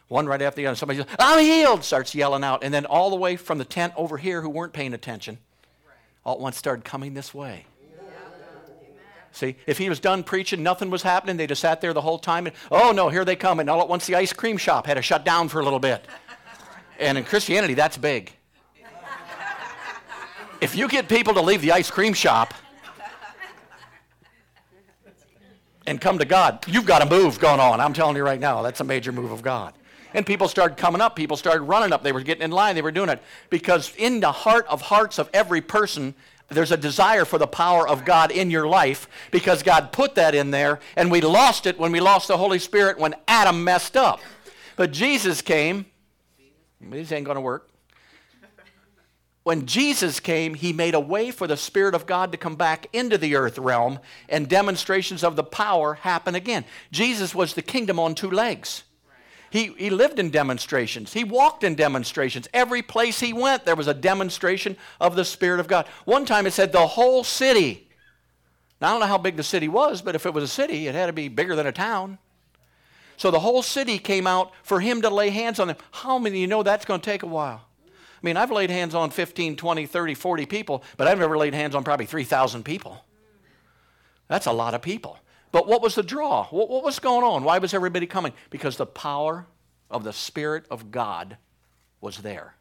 One 0.09 0.27
right 0.27 0.43
after 0.43 0.57
the 0.57 0.67
other. 0.67 0.77
Somebody 0.77 1.01
says, 1.01 1.09
I'm 1.19 1.43
healed, 1.43 1.85
starts 1.85 2.15
yelling 2.15 2.45
out. 2.45 2.65
And 2.65 2.73
then 2.73 2.87
all 2.87 3.11
the 3.11 3.17
way 3.17 3.37
from 3.37 3.59
the 3.59 3.65
tent 3.65 3.93
over 3.97 4.19
here 4.19 4.43
who 4.43 4.51
weren't 4.51 4.73
paying 4.73 4.93
attention, 4.95 5.39
all 6.25 6.35
at 6.35 6.41
once 6.41 6.57
started 6.57 6.85
coming 6.85 7.15
this 7.15 7.33
way. 7.33 7.67
See, 9.33 9.57
if 9.67 9.79
he 9.79 9.89
was 9.89 9.99
done 9.99 10.23
preaching, 10.23 10.63
nothing 10.63 10.91
was 10.91 11.03
happening. 11.03 11.39
They 11.39 11.47
just 11.47 11.63
sat 11.63 11.81
there 11.81 11.95
the 11.95 12.03
whole 12.03 12.19
time. 12.19 12.47
And, 12.47 12.55
oh 12.71 12.93
no, 12.93 13.09
here 13.09 13.25
they 13.25 13.35
come. 13.35 13.61
And 13.61 13.71
all 13.71 13.81
at 13.81 13.89
once 13.89 14.07
the 14.07 14.15
ice 14.15 14.33
cream 14.33 14.59
shop 14.59 14.87
had 14.87 14.95
to 14.95 15.03
shut 15.03 15.25
down 15.25 15.49
for 15.49 15.61
a 15.61 15.65
little 15.65 15.79
bit. 15.79 16.07
And 17.01 17.17
in 17.17 17.25
Christianity, 17.25 17.75
that's 17.75 17.97
big. 17.97 18.33
If 20.61 20.77
you 20.77 20.87
get 20.87 21.09
people 21.09 21.35
to 21.35 21.41
leave 21.41 21.63
the 21.63 21.73
ice 21.73 21.91
cream 21.91 22.13
shop 22.13 22.55
and 25.87 26.01
come 26.01 26.19
to 26.19 26.25
God, 26.25 26.65
you've 26.69 26.87
got 26.87 27.03
a 27.03 27.07
move 27.07 27.41
going 27.41 27.59
on. 27.59 27.81
I'm 27.81 27.95
telling 27.95 28.15
you 28.17 28.23
right 28.23 28.39
now, 28.39 28.63
that's 28.63 28.81
a 28.81 28.85
major 28.85 29.13
move 29.13 29.33
of 29.33 29.43
God. 29.43 29.75
And 30.15 30.27
people 30.27 30.47
started 30.47 30.77
coming 30.77 31.01
up. 31.01 31.17
People 31.17 31.39
started 31.39 31.63
running 31.63 31.93
up. 31.93 32.03
They 32.03 32.13
were 32.13 32.21
getting 32.21 32.43
in 32.43 32.51
line. 32.51 32.75
They 32.75 32.83
were 32.83 32.93
doing 32.93 33.09
it. 33.09 33.23
Because 33.49 33.95
in 33.97 34.21
the 34.21 34.31
heart 34.31 34.67
of 34.67 34.83
hearts 34.83 35.19
of 35.19 35.31
every 35.33 35.63
person 35.63 36.15
there's 36.55 36.73
a 36.73 36.77
desire 36.77 37.25
for 37.25 37.39
the 37.39 37.47
power 37.47 37.87
of 37.87 38.05
God 38.05 38.31
in 38.31 38.51
your 38.51 38.67
life 38.67 39.09
because 39.31 39.63
God 39.63 39.93
put 39.93 40.15
that 40.17 40.35
in 40.35 40.51
there, 40.51 40.81
and 40.97 41.11
we 41.11 41.21
lost 41.21 41.67
it 41.67 41.79
when 41.79 41.93
we 41.93 42.01
lost 42.01 42.29
the 42.29 42.37
Holy 42.37 42.59
Spirit 42.59 42.99
when 42.99 43.15
Adam 43.29 43.65
messed 43.65 43.97
up. 43.97 44.21
But 44.77 44.93
Jesus 44.93 45.43
came. 45.43 45.87
This 46.81 47.13
ain't 47.13 47.25
going 47.25 47.37
to 47.37 47.41
work. 47.41 47.69
When 49.45 49.67
Jesus 49.67 50.21
came, 50.21 50.55
he 50.55 50.73
made 50.73 50.95
a 50.95 51.01
way 51.01 51.33
for 51.33 51.49
the 51.49 51.57
Spirit 51.57 51.95
of 51.95 52.07
God 52.07 52.31
to 52.31 52.39
come 52.39 52.55
back 52.55 52.87
into 52.93 53.19
the 53.19 53.35
earth 53.35 53.59
realm, 53.59 53.99
and 54.29 54.49
demonstrations 54.49 55.25
of 55.25 55.35
the 55.35 55.43
power 55.43 55.95
happen 55.95 56.35
again. 56.35 56.65
Jesus 56.93 57.35
was 57.35 57.55
the 57.55 57.63
kingdom 57.63 57.99
on 57.99 58.15
two 58.15 58.31
legs. 58.31 58.85
He, 59.53 59.67
he 59.77 59.91
lived 59.91 60.19
in 60.19 60.31
demonstrations. 60.31 61.13
He 61.13 61.25
walked 61.25 61.63
in 61.63 61.75
demonstrations. 61.75 62.49
Every 62.55 62.81
place 62.81 63.21
he 63.21 63.35
went, 63.35 63.67
there 63.67 63.77
was 63.77 63.87
a 63.87 63.93
demonstration 63.93 64.79
of 64.99 65.15
the 65.15 65.27
Spirit 65.27 65.61
of 65.61 65.69
God. 65.69 65.87
One 66.07 66.25
time 66.25 66.47
it 66.47 66.55
said 66.55 66.73
the 66.73 66.87
whole 66.87 67.23
city. 67.23 67.87
Now, 68.81 68.89
I 68.89 68.91
don't 68.93 69.01
know 69.01 69.07
how 69.09 69.19
big 69.19 69.37
the 69.37 69.43
city 69.43 69.69
was, 69.69 70.01
but 70.01 70.15
if 70.15 70.25
it 70.25 70.33
was 70.33 70.43
a 70.43 70.49
city, 70.49 70.87
it 70.87 70.95
had 70.95 71.09
to 71.09 71.13
be 71.13 71.29
bigger 71.29 71.55
than 71.55 71.67
a 71.67 71.73
town. 71.73 72.17
So 73.19 73.31
the 73.31 73.41
whole 73.41 73.63
city 73.63 73.99
came 73.99 74.27
out 74.27 74.53
for 74.63 74.81
him 74.81 75.03
to 75.03 75.11
lay 75.11 75.29
hands 75.29 75.61
on 75.61 75.69
them. 75.69 75.77
How 75.91 76.19
many 76.19 76.37
of 76.37 76.41
you 76.41 76.47
know 76.47 76.63
that's 76.63 76.87
going 76.87 77.01
to 77.01 77.05
take 77.05 77.23
a 77.23 77.27
while? 77.27 77.61
I 77.87 77.91
mean, 78.23 78.39
I've 78.39 78.51
laid 78.51 78.71
hands 78.71 78.95
on 78.95 79.11
15, 79.11 79.57
20, 79.57 79.85
30, 79.85 80.15
40 80.15 80.47
people, 80.47 80.83
but 80.97 81.09
I've 81.09 81.19
never 81.19 81.37
laid 81.37 81.53
hands 81.53 81.75
on 81.75 81.85
probably 81.85 82.07
3,000 82.07 82.65
people. 82.65 83.05
That's 84.29 84.47
a 84.47 84.53
lot 84.53 84.73
of 84.73 84.81
people. 84.81 85.19
But 85.53 85.69
what 85.69 85.83
was 85.83 85.95
the 85.95 86.03
draw? 86.03 86.47
What, 86.47 86.69
what 86.69 86.83
was 86.83 86.99
going 86.99 87.25
on? 87.25 87.45
Why 87.45 87.59
was 87.59 87.75
everybody 87.75 88.07
coming? 88.07 88.33
Because 88.51 88.77
the 88.77 88.87
power 88.87 89.47
of 89.91 90.03
the 90.03 90.13
Spirit 90.13 90.65
of 90.71 90.91
God 90.91 91.37
was 92.01 92.19
there. 92.19 92.55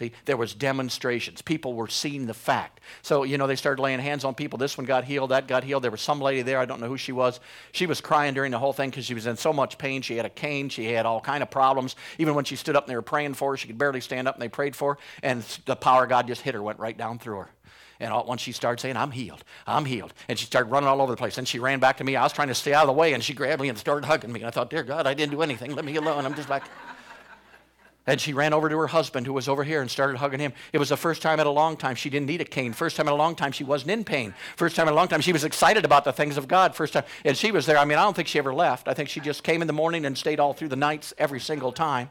See, 0.00 0.12
there 0.24 0.38
was 0.38 0.54
demonstrations. 0.54 1.42
People 1.42 1.74
were 1.74 1.88
seeing 1.88 2.24
the 2.24 2.32
fact. 2.32 2.80
So, 3.02 3.22
you 3.22 3.36
know, 3.36 3.46
they 3.46 3.54
started 3.54 3.82
laying 3.82 4.00
hands 4.00 4.24
on 4.24 4.34
people. 4.34 4.58
This 4.58 4.78
one 4.78 4.86
got 4.86 5.04
healed, 5.04 5.30
that 5.30 5.46
got 5.46 5.62
healed. 5.62 5.84
There 5.84 5.90
was 5.90 6.00
some 6.00 6.22
lady 6.22 6.40
there, 6.40 6.58
I 6.58 6.64
don't 6.64 6.80
know 6.80 6.88
who 6.88 6.96
she 6.96 7.12
was. 7.12 7.38
She 7.72 7.84
was 7.84 8.00
crying 8.00 8.32
during 8.32 8.50
the 8.50 8.58
whole 8.58 8.72
thing 8.72 8.88
because 8.88 9.04
she 9.04 9.12
was 9.12 9.26
in 9.26 9.36
so 9.36 9.52
much 9.52 9.76
pain. 9.76 10.00
She 10.00 10.16
had 10.16 10.24
a 10.24 10.30
cane, 10.30 10.70
she 10.70 10.86
had 10.86 11.04
all 11.04 11.20
kind 11.20 11.42
of 11.42 11.50
problems. 11.50 11.96
Even 12.16 12.34
when 12.34 12.46
she 12.46 12.56
stood 12.56 12.76
up 12.76 12.84
and 12.84 12.90
they 12.90 12.96
were 12.96 13.02
praying 13.02 13.34
for 13.34 13.50
her, 13.50 13.56
she 13.58 13.66
could 13.66 13.76
barely 13.76 14.00
stand 14.00 14.26
up 14.26 14.36
and 14.36 14.42
they 14.42 14.48
prayed 14.48 14.74
for 14.74 14.94
her, 14.94 15.00
and 15.22 15.42
the 15.66 15.76
power 15.76 16.04
of 16.04 16.08
God 16.08 16.26
just 16.26 16.40
hit 16.40 16.54
her, 16.54 16.62
went 16.62 16.78
right 16.78 16.96
down 16.96 17.18
through 17.18 17.36
her. 17.36 17.50
And 18.00 18.12
all, 18.12 18.24
once 18.24 18.40
she 18.40 18.52
started 18.52 18.80
saying, 18.80 18.96
I'm 18.96 19.10
healed, 19.10 19.44
I'm 19.66 19.84
healed. 19.84 20.14
And 20.28 20.38
she 20.38 20.46
started 20.46 20.70
running 20.70 20.88
all 20.88 21.00
over 21.02 21.12
the 21.12 21.18
place. 21.18 21.38
And 21.38 21.46
she 21.46 21.58
ran 21.58 21.78
back 21.78 21.98
to 21.98 22.04
me. 22.04 22.16
I 22.16 22.22
was 22.22 22.32
trying 22.32 22.48
to 22.48 22.54
stay 22.54 22.72
out 22.72 22.82
of 22.82 22.86
the 22.88 22.92
way, 22.94 23.12
and 23.12 23.22
she 23.22 23.34
grabbed 23.34 23.60
me 23.60 23.68
and 23.68 23.78
started 23.78 24.06
hugging 24.06 24.32
me. 24.32 24.40
And 24.40 24.48
I 24.48 24.50
thought, 24.50 24.70
Dear 24.70 24.82
God, 24.82 25.06
I 25.06 25.14
didn't 25.14 25.32
do 25.32 25.42
anything. 25.42 25.74
Let 25.74 25.84
me 25.84 25.94
alone. 25.96 26.24
I'm 26.24 26.34
just 26.34 26.48
like. 26.48 26.64
And 28.06 28.20
she 28.20 28.32
ran 28.32 28.52
over 28.54 28.68
to 28.68 28.78
her 28.78 28.86
husband 28.86 29.26
who 29.26 29.32
was 29.32 29.46
over 29.46 29.62
here 29.62 29.82
and 29.82 29.90
started 29.90 30.16
hugging 30.16 30.40
him. 30.40 30.52
It 30.72 30.78
was 30.78 30.88
the 30.88 30.96
first 30.96 31.20
time 31.20 31.38
in 31.38 31.46
a 31.46 31.50
long 31.50 31.76
time 31.76 31.94
she 31.94 32.08
didn't 32.08 32.26
need 32.26 32.40
a 32.40 32.44
cane. 32.44 32.72
First 32.72 32.96
time 32.96 33.06
in 33.06 33.12
a 33.12 33.16
long 33.16 33.36
time 33.36 33.52
she 33.52 33.62
wasn't 33.62 33.90
in 33.90 34.04
pain. 34.04 34.34
First 34.56 34.74
time 34.74 34.88
in 34.88 34.94
a 34.94 34.96
long 34.96 35.06
time 35.06 35.20
she 35.20 35.32
was 35.32 35.44
excited 35.44 35.84
about 35.84 36.04
the 36.04 36.12
things 36.12 36.36
of 36.38 36.48
God. 36.48 36.74
First 36.74 36.94
time. 36.94 37.04
And 37.24 37.36
she 37.36 37.52
was 37.52 37.66
there. 37.66 37.76
I 37.76 37.84
mean, 37.84 37.98
I 37.98 38.02
don't 38.02 38.16
think 38.16 38.26
she 38.26 38.38
ever 38.38 38.54
left. 38.54 38.88
I 38.88 38.94
think 38.94 39.10
she 39.10 39.20
just 39.20 39.44
came 39.44 39.60
in 39.60 39.66
the 39.66 39.74
morning 39.74 40.06
and 40.06 40.16
stayed 40.16 40.40
all 40.40 40.54
through 40.54 40.68
the 40.68 40.76
nights 40.76 41.12
every 41.18 41.40
single 41.40 41.72
time. 41.72 42.08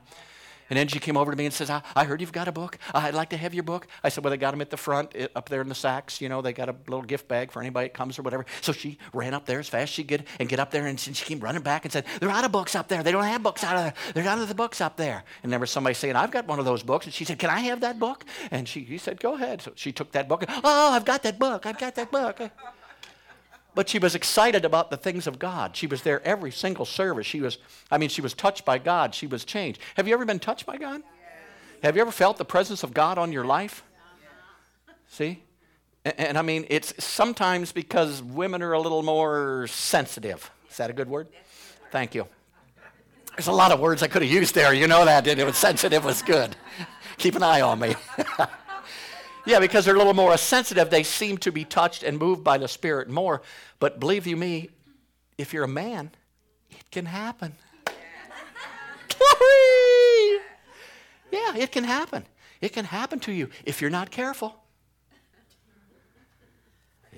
And 0.69 0.77
then 0.77 0.87
she 0.87 0.99
came 0.99 1.17
over 1.17 1.31
to 1.31 1.37
me 1.37 1.45
and 1.45 1.53
says, 1.53 1.69
I, 1.69 1.81
I 1.95 2.05
heard 2.05 2.21
you've 2.21 2.31
got 2.31 2.47
a 2.47 2.51
book. 2.51 2.77
I'd 2.93 3.13
like 3.13 3.29
to 3.29 3.37
have 3.37 3.53
your 3.53 3.63
book. 3.63 3.87
I 4.03 4.09
said, 4.09 4.23
Well, 4.23 4.31
they 4.31 4.37
got 4.37 4.51
them 4.51 4.61
at 4.61 4.69
the 4.69 4.77
front, 4.77 5.15
it, 5.15 5.31
up 5.35 5.49
there 5.49 5.61
in 5.61 5.69
the 5.69 5.75
sacks. 5.75 6.21
You 6.21 6.29
know, 6.29 6.41
they 6.41 6.53
got 6.53 6.69
a 6.69 6.75
little 6.87 7.01
gift 7.03 7.27
bag 7.27 7.51
for 7.51 7.61
anybody 7.61 7.87
that 7.87 7.93
comes 7.93 8.19
or 8.19 8.21
whatever. 8.21 8.45
So 8.61 8.71
she 8.71 8.97
ran 9.13 9.33
up 9.33 9.45
there 9.45 9.59
as 9.59 9.69
fast 9.69 9.83
as 9.83 9.89
she 9.89 10.03
could 10.03 10.25
and 10.39 10.47
get 10.49 10.59
up 10.59 10.71
there. 10.71 10.85
And 10.85 10.99
she 10.99 11.13
came 11.13 11.39
running 11.39 11.61
back 11.61 11.85
and 11.85 11.91
said, 11.91 12.05
They're 12.19 12.29
out 12.29 12.45
of 12.45 12.51
books 12.51 12.75
up 12.75 12.87
there. 12.87 13.03
They 13.03 13.11
don't 13.11 13.23
have 13.23 13.43
books 13.43 13.63
out 13.63 13.75
of 13.75 13.83
there. 13.83 13.93
They're 14.13 14.31
out 14.31 14.39
of 14.39 14.47
the 14.47 14.55
books 14.55 14.81
up 14.81 14.97
there. 14.97 15.23
And 15.43 15.51
there 15.51 15.59
was 15.59 15.71
somebody 15.71 15.93
saying, 15.93 16.15
I've 16.15 16.31
got 16.31 16.47
one 16.47 16.59
of 16.59 16.65
those 16.65 16.83
books. 16.83 17.05
And 17.05 17.13
she 17.13 17.25
said, 17.25 17.39
Can 17.39 17.49
I 17.49 17.59
have 17.61 17.81
that 17.81 17.99
book? 17.99 18.25
And 18.51 18.67
she, 18.67 18.81
he 18.81 18.97
said, 18.97 19.19
Go 19.19 19.35
ahead. 19.35 19.61
So 19.61 19.71
she 19.75 19.91
took 19.91 20.11
that 20.11 20.27
book. 20.27 20.43
And, 20.47 20.51
Oh, 20.63 20.91
I've 20.91 21.05
got 21.05 21.23
that 21.23 21.39
book. 21.39 21.65
I've 21.65 21.77
got 21.79 21.95
that 21.95 22.11
book. 22.11 22.39
But 23.79 23.87
she 23.87 23.97
was 23.97 24.13
excited 24.13 24.65
about 24.65 24.89
the 24.89 24.97
things 24.97 25.25
of 25.25 25.39
God. 25.39 25.73
She 25.73 25.87
was 25.87 26.01
there 26.01 26.21
every 26.27 26.51
single 26.51 26.83
service. 26.83 27.25
She 27.25 27.39
was, 27.39 27.59
I 27.89 27.97
mean, 27.97 28.09
she 28.09 28.19
was 28.19 28.33
touched 28.33 28.65
by 28.65 28.77
God. 28.77 29.15
She 29.15 29.25
was 29.25 29.45
changed. 29.45 29.79
Have 29.95 30.05
you 30.05 30.13
ever 30.13 30.25
been 30.25 30.37
touched 30.37 30.65
by 30.65 30.75
God? 30.75 31.01
Have 31.81 31.95
you 31.95 32.01
ever 32.01 32.11
felt 32.11 32.35
the 32.35 32.43
presence 32.43 32.83
of 32.83 32.93
God 32.93 33.17
on 33.17 33.31
your 33.31 33.45
life? 33.45 33.85
See? 35.07 35.43
And, 36.03 36.19
and, 36.19 36.37
I 36.37 36.41
mean, 36.41 36.65
it's 36.69 36.93
sometimes 37.01 37.71
because 37.71 38.21
women 38.21 38.61
are 38.63 38.73
a 38.73 38.81
little 38.81 39.01
more 39.01 39.65
sensitive. 39.67 40.51
Is 40.69 40.75
that 40.75 40.89
a 40.89 40.93
good 40.93 41.07
word? 41.07 41.29
Thank 41.89 42.13
you. 42.15 42.27
There's 43.37 43.47
a 43.47 43.53
lot 43.53 43.71
of 43.71 43.79
words 43.79 44.03
I 44.03 44.09
could 44.09 44.23
have 44.23 44.31
used 44.31 44.55
there. 44.55 44.73
You 44.73 44.87
know 44.87 45.05
that, 45.05 45.25
it? 45.25 45.55
Sensitive 45.55 46.03
was 46.03 46.21
good. 46.21 46.53
Keep 47.17 47.37
an 47.37 47.43
eye 47.43 47.61
on 47.61 47.79
me. 47.79 47.95
yeah, 49.45 49.59
because 49.59 49.85
they're 49.85 49.95
a 49.95 49.97
little 49.97 50.13
more 50.13 50.35
sensitive. 50.37 50.89
They 50.89 51.03
seem 51.03 51.37
to 51.39 51.51
be 51.51 51.65
touched 51.65 52.03
and 52.03 52.17
moved 52.17 52.43
by 52.43 52.57
the 52.57 52.67
Spirit 52.67 53.09
more. 53.09 53.41
But 53.79 53.99
believe 53.99 54.27
you 54.27 54.37
me, 54.37 54.69
if 55.37 55.53
you're 55.53 55.63
a 55.63 55.67
man, 55.67 56.11
it 56.69 56.91
can 56.91 57.05
happen. 57.05 57.55
Yeah, 61.31 61.55
it 61.55 61.71
can 61.71 61.83
happen. 61.83 62.25
It 62.61 62.73
can 62.73 62.85
happen 62.85 63.19
to 63.21 63.31
you 63.31 63.49
if 63.65 63.81
you're 63.81 63.89
not 63.89 64.11
careful. 64.11 64.55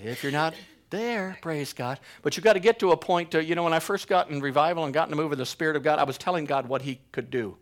If 0.04 0.24
you're 0.24 0.32
not 0.32 0.54
there, 0.90 1.38
praise 1.42 1.74
God. 1.74 2.00
But 2.22 2.36
you've 2.36 2.44
got 2.44 2.54
to 2.54 2.60
get 2.60 2.80
to 2.80 2.92
a 2.92 2.98
point, 2.98 3.32
to, 3.32 3.44
you 3.44 3.56
know, 3.56 3.64
when 3.64 3.74
I 3.74 3.80
first 3.80 4.08
got 4.08 4.30
in 4.30 4.42
revival 4.42 4.84
and 4.84 4.94
got 4.94 5.08
in 5.08 5.12
the 5.12 5.16
move 5.16 5.32
of 5.32 5.38
the 5.38 5.46
Spirit 5.46 5.76
of 5.76 5.84
God, 5.84 6.00
I 6.00 6.04
was 6.04 6.18
telling 6.18 6.46
God 6.46 6.68
what 6.68 6.82
He 6.82 7.00
could 7.12 7.30
do. 7.30 7.58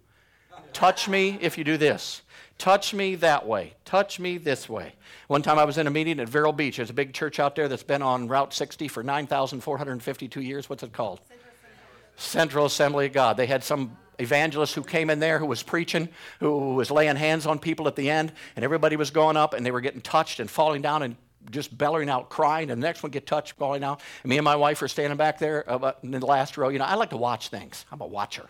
Touch 0.73 1.07
me 1.07 1.37
if 1.41 1.57
you 1.57 1.63
do 1.63 1.77
this. 1.77 2.21
Touch 2.59 2.93
me 2.93 3.15
that 3.15 3.47
way. 3.47 3.73
Touch 3.85 4.19
me 4.19 4.37
this 4.37 4.67
way. 4.67 4.93
One 5.27 5.41
time 5.41 5.57
I 5.57 5.63
was 5.63 5.77
in 5.77 5.87
a 5.87 5.89
meeting 5.89 6.19
at 6.19 6.27
Vero 6.27 6.51
Beach. 6.51 6.75
There's 6.75 6.89
a 6.89 6.93
big 6.93 7.13
church 7.13 7.39
out 7.39 7.55
there 7.55 7.69
that's 7.69 7.83
been 7.83 8.01
on 8.01 8.27
Route 8.27 8.53
60 8.53 8.89
for 8.89 9.01
9,452 9.01 10.41
years. 10.41 10.69
What's 10.69 10.83
it 10.83 10.91
called? 10.91 11.21
Central 12.17 12.65
Assembly 12.65 13.05
of 13.05 13.13
God. 13.13 13.37
They 13.37 13.45
had 13.45 13.63
some 13.63 13.95
evangelist 14.19 14.75
who 14.75 14.83
came 14.83 15.09
in 15.09 15.19
there 15.19 15.39
who 15.39 15.45
was 15.45 15.63
preaching, 15.63 16.09
who 16.41 16.75
was 16.75 16.91
laying 16.91 17.15
hands 17.15 17.45
on 17.45 17.59
people 17.59 17.87
at 17.87 17.95
the 17.95 18.09
end, 18.09 18.33
and 18.57 18.65
everybody 18.65 18.97
was 18.97 19.09
going 19.09 19.37
up 19.37 19.53
and 19.53 19.65
they 19.65 19.71
were 19.71 19.79
getting 19.79 20.01
touched 20.01 20.41
and 20.41 20.51
falling 20.51 20.81
down 20.81 21.01
and 21.01 21.15
just 21.51 21.75
bellowing 21.77 22.09
out, 22.09 22.29
crying, 22.29 22.69
and 22.69 22.83
the 22.83 22.85
next 22.85 23.01
one 23.01 23.11
get 23.11 23.25
touched, 23.25 23.53
falling 23.53 23.85
out. 23.85 24.01
And 24.23 24.29
me 24.29 24.37
and 24.37 24.43
my 24.43 24.57
wife 24.57 24.81
are 24.81 24.89
standing 24.89 25.15
back 25.15 25.39
there 25.39 25.63
uh, 25.71 25.93
in 26.03 26.11
the 26.11 26.25
last 26.25 26.57
row. 26.57 26.67
You 26.67 26.79
know, 26.79 26.85
I 26.85 26.95
like 26.95 27.11
to 27.11 27.17
watch 27.17 27.47
things. 27.47 27.85
I'm 27.89 28.01
a 28.01 28.05
watcher. 28.05 28.49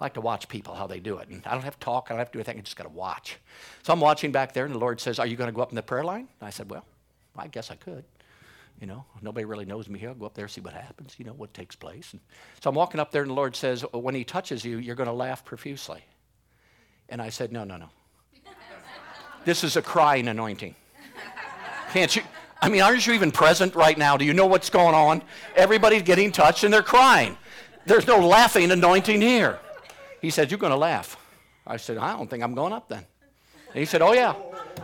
I 0.00 0.04
like 0.04 0.14
to 0.14 0.20
watch 0.22 0.48
people, 0.48 0.74
how 0.74 0.86
they 0.86 0.98
do 0.98 1.18
it. 1.18 1.28
And 1.28 1.42
I 1.46 1.52
don't 1.52 1.62
have 1.62 1.78
to 1.78 1.84
talk, 1.84 2.06
I 2.08 2.14
don't 2.14 2.18
have 2.18 2.28
to 2.28 2.32
do 2.32 2.38
anything, 2.38 2.58
I 2.58 2.62
just 2.62 2.76
got 2.76 2.84
to 2.84 2.90
watch. 2.90 3.36
So 3.82 3.92
I'm 3.92 4.00
watching 4.00 4.32
back 4.32 4.54
there, 4.54 4.64
and 4.64 4.74
the 4.74 4.78
Lord 4.78 4.98
says, 4.98 5.18
Are 5.18 5.26
you 5.26 5.36
going 5.36 5.48
to 5.48 5.52
go 5.52 5.60
up 5.60 5.70
in 5.70 5.76
the 5.76 5.82
prayer 5.82 6.04
line? 6.04 6.26
And 6.40 6.46
I 6.46 6.50
said, 6.50 6.70
Well, 6.70 6.84
I 7.36 7.48
guess 7.48 7.70
I 7.70 7.76
could. 7.76 8.04
You 8.80 8.86
know, 8.86 9.04
nobody 9.20 9.44
really 9.44 9.66
knows 9.66 9.90
me 9.90 9.98
here. 9.98 10.08
I'll 10.08 10.14
go 10.14 10.24
up 10.24 10.32
there, 10.32 10.48
see 10.48 10.62
what 10.62 10.72
happens, 10.72 11.16
you 11.18 11.26
know, 11.26 11.34
what 11.34 11.52
takes 11.52 11.76
place. 11.76 12.12
And 12.12 12.20
so 12.62 12.70
I'm 12.70 12.76
walking 12.76 12.98
up 12.98 13.12
there, 13.12 13.20
and 13.20 13.30
the 13.30 13.34
Lord 13.34 13.54
says, 13.54 13.82
When 13.92 14.14
He 14.14 14.24
touches 14.24 14.64
you, 14.64 14.78
you're 14.78 14.96
going 14.96 15.06
to 15.08 15.12
laugh 15.12 15.44
profusely. 15.44 16.02
And 17.10 17.20
I 17.20 17.28
said, 17.28 17.52
No, 17.52 17.64
no, 17.64 17.76
no. 17.76 17.90
this 19.44 19.62
is 19.62 19.76
a 19.76 19.82
crying 19.82 20.28
anointing. 20.28 20.74
Can't 21.92 22.16
you? 22.16 22.22
I 22.62 22.68
mean, 22.68 22.80
aren't 22.80 23.06
you 23.06 23.12
even 23.12 23.32
present 23.32 23.74
right 23.74 23.96
now? 23.96 24.16
Do 24.16 24.24
you 24.24 24.32
know 24.32 24.46
what's 24.46 24.70
going 24.70 24.94
on? 24.94 25.22
Everybody's 25.56 26.02
getting 26.02 26.30
touched 26.30 26.64
and 26.64 26.72
they're 26.72 26.82
crying. 26.82 27.36
There's 27.86 28.06
no 28.06 28.18
laughing 28.18 28.70
anointing 28.70 29.20
here. 29.20 29.58
He 30.20 30.30
said, 30.30 30.50
You're 30.50 30.58
going 30.58 30.72
to 30.72 30.78
laugh. 30.78 31.16
I 31.66 31.76
said, 31.76 31.98
I 31.98 32.16
don't 32.16 32.28
think 32.28 32.42
I'm 32.42 32.54
going 32.54 32.72
up 32.72 32.88
then. 32.88 33.04
And 33.68 33.78
he 33.78 33.84
said, 33.84 34.02
Oh, 34.02 34.12
yeah. 34.12 34.34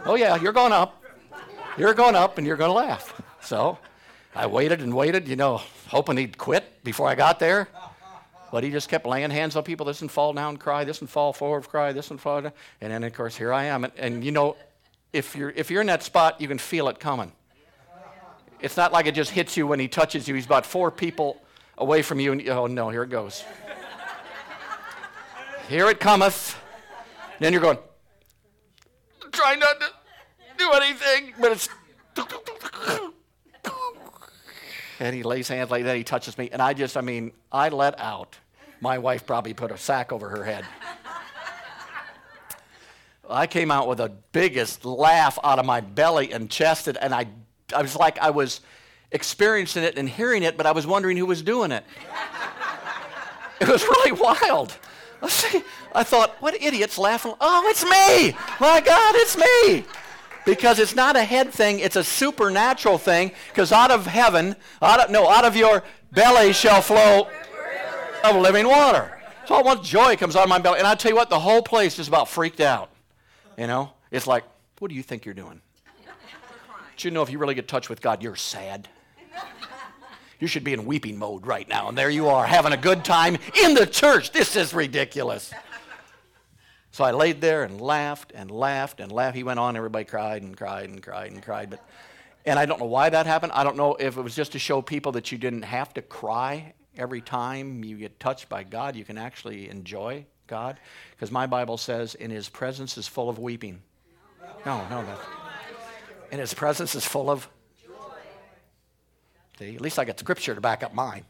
Oh, 0.04 0.14
yeah, 0.14 0.36
you're 0.36 0.52
going 0.52 0.72
up. 0.72 1.02
You're 1.78 1.94
going 1.94 2.14
up 2.14 2.38
and 2.38 2.46
you're 2.46 2.56
going 2.56 2.70
to 2.70 2.74
laugh. 2.74 3.20
So 3.42 3.78
I 4.34 4.46
waited 4.46 4.80
and 4.80 4.94
waited, 4.94 5.28
you 5.28 5.36
know, 5.36 5.60
hoping 5.88 6.16
he'd 6.16 6.38
quit 6.38 6.82
before 6.84 7.08
I 7.08 7.14
got 7.14 7.38
there. 7.38 7.68
But 8.52 8.64
he 8.64 8.70
just 8.70 8.88
kept 8.88 9.06
laying 9.06 9.30
hands 9.30 9.56
on 9.56 9.64
people. 9.64 9.86
This 9.86 10.02
and 10.02 10.10
fall 10.10 10.32
down, 10.32 10.56
cry. 10.56 10.84
This 10.84 11.00
and 11.00 11.10
fall 11.10 11.32
forward, 11.32 11.68
cry. 11.68 11.92
This 11.92 12.10
and 12.10 12.20
fall 12.20 12.42
down. 12.42 12.52
And 12.80 12.92
then, 12.92 13.04
of 13.04 13.12
course, 13.12 13.36
here 13.36 13.52
I 13.52 13.64
am. 13.64 13.84
And, 13.84 13.92
and 13.96 14.24
you 14.24 14.32
know, 14.32 14.56
if 15.12 15.34
you're, 15.34 15.50
if 15.50 15.70
you're 15.70 15.80
in 15.80 15.88
that 15.88 16.02
spot, 16.02 16.40
you 16.40 16.48
can 16.48 16.58
feel 16.58 16.88
it 16.88 17.00
coming. 17.00 17.32
It's 18.60 18.76
not 18.76 18.92
like 18.92 19.06
it 19.06 19.14
just 19.14 19.30
hits 19.30 19.56
you 19.56 19.66
when 19.66 19.80
he 19.80 19.88
touches 19.88 20.26
you. 20.28 20.34
He's 20.34 20.46
about 20.46 20.64
four 20.64 20.90
people 20.90 21.42
away 21.76 22.02
from 22.02 22.20
you. 22.20 22.32
And, 22.32 22.48
oh, 22.48 22.66
no, 22.66 22.88
here 22.88 23.02
it 23.02 23.10
goes. 23.10 23.44
Here 25.68 25.88
it 25.88 26.00
cometh. 26.00 26.56
Then 27.40 27.52
you're 27.52 27.62
going, 27.62 27.78
trying 29.32 29.58
not 29.58 29.80
to 29.80 29.86
do 30.56 30.70
anything, 30.72 31.34
but 31.40 31.52
it's. 31.52 31.68
And 34.98 35.14
he 35.14 35.22
lays 35.22 35.48
hands 35.48 35.70
like 35.70 35.84
that. 35.84 35.96
He 35.96 36.04
touches 36.04 36.38
me. 36.38 36.48
And 36.50 36.62
I 36.62 36.72
just, 36.72 36.96
I 36.96 37.02
mean, 37.02 37.32
I 37.52 37.68
let 37.68 38.00
out. 38.00 38.38
My 38.80 38.96
wife 38.96 39.26
probably 39.26 39.52
put 39.52 39.70
a 39.70 39.76
sack 39.76 40.12
over 40.12 40.28
her 40.30 40.44
head. 40.44 40.64
I 43.28 43.46
came 43.46 43.70
out 43.70 43.88
with 43.88 43.98
the 43.98 44.12
biggest 44.32 44.84
laugh 44.84 45.38
out 45.42 45.58
of 45.58 45.66
my 45.66 45.80
belly 45.80 46.32
and 46.32 46.48
chest, 46.48 46.86
and 46.86 47.12
I, 47.12 47.26
I 47.74 47.82
was 47.82 47.96
like 47.96 48.18
I 48.18 48.30
was 48.30 48.60
experiencing 49.10 49.82
it 49.82 49.98
and 49.98 50.08
hearing 50.08 50.42
it, 50.42 50.56
but 50.56 50.64
I 50.64 50.72
was 50.72 50.86
wondering 50.86 51.16
who 51.16 51.26
was 51.26 51.42
doing 51.42 51.72
it. 51.72 51.84
It 53.60 53.68
was 53.68 53.82
really 53.82 54.12
wild. 54.12 54.76
I 55.94 56.02
thought, 56.02 56.36
what 56.40 56.60
idiot's 56.60 56.98
laughing? 56.98 57.34
Oh, 57.40 57.66
it's 57.68 57.84
me! 57.84 58.36
My 58.60 58.80
God, 58.80 59.14
it's 59.16 59.36
me! 59.36 59.84
Because 60.44 60.78
it's 60.78 60.94
not 60.94 61.16
a 61.16 61.24
head 61.24 61.50
thing, 61.52 61.80
it's 61.80 61.96
a 61.96 62.04
supernatural 62.04 62.98
thing. 62.98 63.32
Because 63.48 63.72
out 63.72 63.90
of 63.90 64.06
heaven, 64.06 64.54
out 64.80 65.00
of, 65.00 65.10
no, 65.10 65.28
out 65.28 65.44
of 65.44 65.56
your 65.56 65.82
belly 66.12 66.52
shall 66.52 66.80
flow 66.80 67.28
of 68.22 68.36
living 68.36 68.68
water. 68.68 69.18
So 69.46 69.60
once 69.60 69.88
joy 69.88 70.16
comes 70.16 70.36
out 70.36 70.44
of 70.44 70.48
my 70.48 70.58
belly. 70.58 70.78
And 70.78 70.86
I 70.86 70.94
tell 70.94 71.10
you 71.10 71.16
what, 71.16 71.30
the 71.30 71.38
whole 71.38 71.62
place 71.62 71.98
is 71.98 72.08
about 72.08 72.28
freaked 72.28 72.60
out. 72.60 72.90
You 73.56 73.66
know? 73.66 73.92
It's 74.10 74.26
like, 74.26 74.44
what 74.78 74.88
do 74.88 74.94
you 74.94 75.02
think 75.02 75.24
you're 75.24 75.34
doing? 75.34 75.60
Do 76.96 77.08
you 77.08 77.12
know 77.12 77.22
if 77.22 77.30
you 77.30 77.38
really 77.38 77.54
get 77.54 77.68
touched 77.68 77.90
with 77.90 78.00
God, 78.00 78.22
you're 78.22 78.36
sad? 78.36 78.88
You 80.38 80.46
should 80.46 80.64
be 80.64 80.72
in 80.72 80.84
weeping 80.84 81.18
mode 81.18 81.46
right 81.46 81.68
now. 81.68 81.88
And 81.88 81.96
there 81.96 82.10
you 82.10 82.28
are, 82.28 82.46
having 82.46 82.72
a 82.72 82.76
good 82.76 83.04
time 83.04 83.38
in 83.62 83.74
the 83.74 83.86
church. 83.86 84.32
This 84.32 84.56
is 84.56 84.74
ridiculous. 84.74 85.52
So 86.90 87.04
I 87.04 87.10
laid 87.10 87.40
there 87.40 87.62
and 87.62 87.80
laughed 87.80 88.32
and 88.34 88.50
laughed 88.50 89.00
and 89.00 89.12
laughed. 89.12 89.36
He 89.36 89.42
went 89.42 89.58
on, 89.58 89.76
everybody 89.76 90.04
cried 90.04 90.42
and 90.42 90.56
cried 90.56 90.88
and 90.88 91.02
cried 91.02 91.32
and 91.32 91.42
cried. 91.42 91.70
But, 91.70 91.86
and 92.44 92.58
I 92.58 92.64
don't 92.64 92.80
know 92.80 92.86
why 92.86 93.10
that 93.10 93.26
happened. 93.26 93.52
I 93.52 93.64
don't 93.64 93.76
know 93.76 93.94
if 93.94 94.16
it 94.16 94.22
was 94.22 94.34
just 94.34 94.52
to 94.52 94.58
show 94.58 94.80
people 94.80 95.12
that 95.12 95.30
you 95.30 95.38
didn't 95.38 95.62
have 95.62 95.92
to 95.94 96.02
cry 96.02 96.72
every 96.96 97.20
time 97.20 97.84
you 97.84 97.96
get 97.98 98.18
touched 98.18 98.48
by 98.48 98.62
God. 98.62 98.96
You 98.96 99.04
can 99.04 99.18
actually 99.18 99.68
enjoy 99.68 100.24
God. 100.46 100.80
Because 101.10 101.30
my 101.30 101.46
Bible 101.46 101.76
says, 101.76 102.14
in 102.14 102.30
his 102.30 102.48
presence 102.48 102.96
is 102.96 103.06
full 103.06 103.28
of 103.28 103.38
weeping. 103.38 103.82
No, 104.64 104.86
no, 104.88 105.02
no. 105.02 105.16
In 106.30 106.38
his 106.38 106.54
presence 106.54 106.94
is 106.94 107.04
full 107.04 107.30
of 107.30 107.48
See, 109.58 109.74
at 109.74 109.80
least 109.80 109.98
I 109.98 110.04
got 110.04 110.18
scripture 110.18 110.54
to 110.54 110.60
back 110.60 110.82
up 110.82 110.94
mine. 110.94 111.24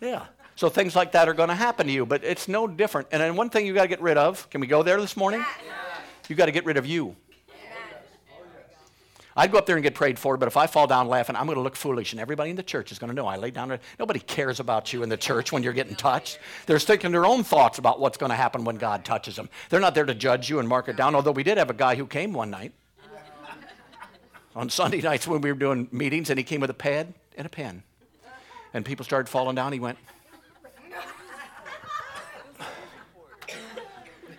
Yeah. 0.00 0.26
So 0.56 0.68
things 0.68 0.94
like 0.94 1.12
that 1.12 1.28
are 1.28 1.34
going 1.34 1.48
to 1.48 1.54
happen 1.54 1.86
to 1.86 1.92
you, 1.92 2.06
but 2.06 2.22
it's 2.22 2.46
no 2.46 2.66
different. 2.66 3.08
And 3.10 3.20
then 3.20 3.36
one 3.36 3.50
thing 3.50 3.66
you 3.66 3.74
got 3.74 3.82
to 3.82 3.88
get 3.88 4.00
rid 4.00 4.16
of. 4.16 4.48
Can 4.50 4.60
we 4.60 4.66
go 4.66 4.82
there 4.82 5.00
this 5.00 5.16
morning? 5.16 5.44
You 6.28 6.36
got 6.36 6.46
to 6.46 6.52
get 6.52 6.64
rid 6.64 6.76
of 6.76 6.86
you. 6.86 7.16
I'd 9.36 9.50
go 9.50 9.58
up 9.58 9.66
there 9.66 9.74
and 9.74 9.82
get 9.82 9.96
prayed 9.96 10.16
for, 10.16 10.36
but 10.36 10.46
if 10.46 10.56
I 10.56 10.68
fall 10.68 10.86
down 10.86 11.08
laughing, 11.08 11.34
I'm 11.34 11.46
going 11.46 11.56
to 11.56 11.62
look 11.62 11.74
foolish, 11.74 12.12
and 12.12 12.20
everybody 12.20 12.50
in 12.50 12.56
the 12.56 12.62
church 12.62 12.92
is 12.92 13.00
going 13.00 13.08
to 13.08 13.14
know 13.14 13.26
I 13.26 13.34
lay 13.34 13.50
down. 13.50 13.76
Nobody 13.98 14.20
cares 14.20 14.60
about 14.60 14.92
you 14.92 15.02
in 15.02 15.08
the 15.08 15.16
church 15.16 15.50
when 15.50 15.64
you're 15.64 15.72
getting 15.72 15.96
touched. 15.96 16.38
They're 16.66 16.78
thinking 16.78 17.10
their 17.10 17.26
own 17.26 17.42
thoughts 17.42 17.78
about 17.78 17.98
what's 17.98 18.16
going 18.16 18.30
to 18.30 18.36
happen 18.36 18.62
when 18.62 18.76
God 18.76 19.04
touches 19.04 19.34
them. 19.34 19.48
They're 19.70 19.80
not 19.80 19.96
there 19.96 20.04
to 20.04 20.14
judge 20.14 20.48
you 20.48 20.60
and 20.60 20.68
mark 20.68 20.88
it 20.88 20.94
down, 20.94 21.16
although 21.16 21.32
we 21.32 21.42
did 21.42 21.58
have 21.58 21.68
a 21.68 21.74
guy 21.74 21.96
who 21.96 22.06
came 22.06 22.32
one 22.32 22.50
night 22.50 22.74
on 24.54 24.70
Sunday 24.70 25.00
nights 25.00 25.26
when 25.26 25.40
we 25.40 25.50
were 25.50 25.58
doing 25.58 25.88
meetings, 25.90 26.30
and 26.30 26.38
he 26.38 26.44
came 26.44 26.60
with 26.60 26.70
a 26.70 26.74
pad 26.74 27.14
and 27.36 27.46
a 27.46 27.50
pen. 27.50 27.82
And 28.72 28.84
people 28.84 29.04
started 29.04 29.28
falling 29.28 29.54
down. 29.54 29.72
He 29.72 29.80
went, 29.80 29.98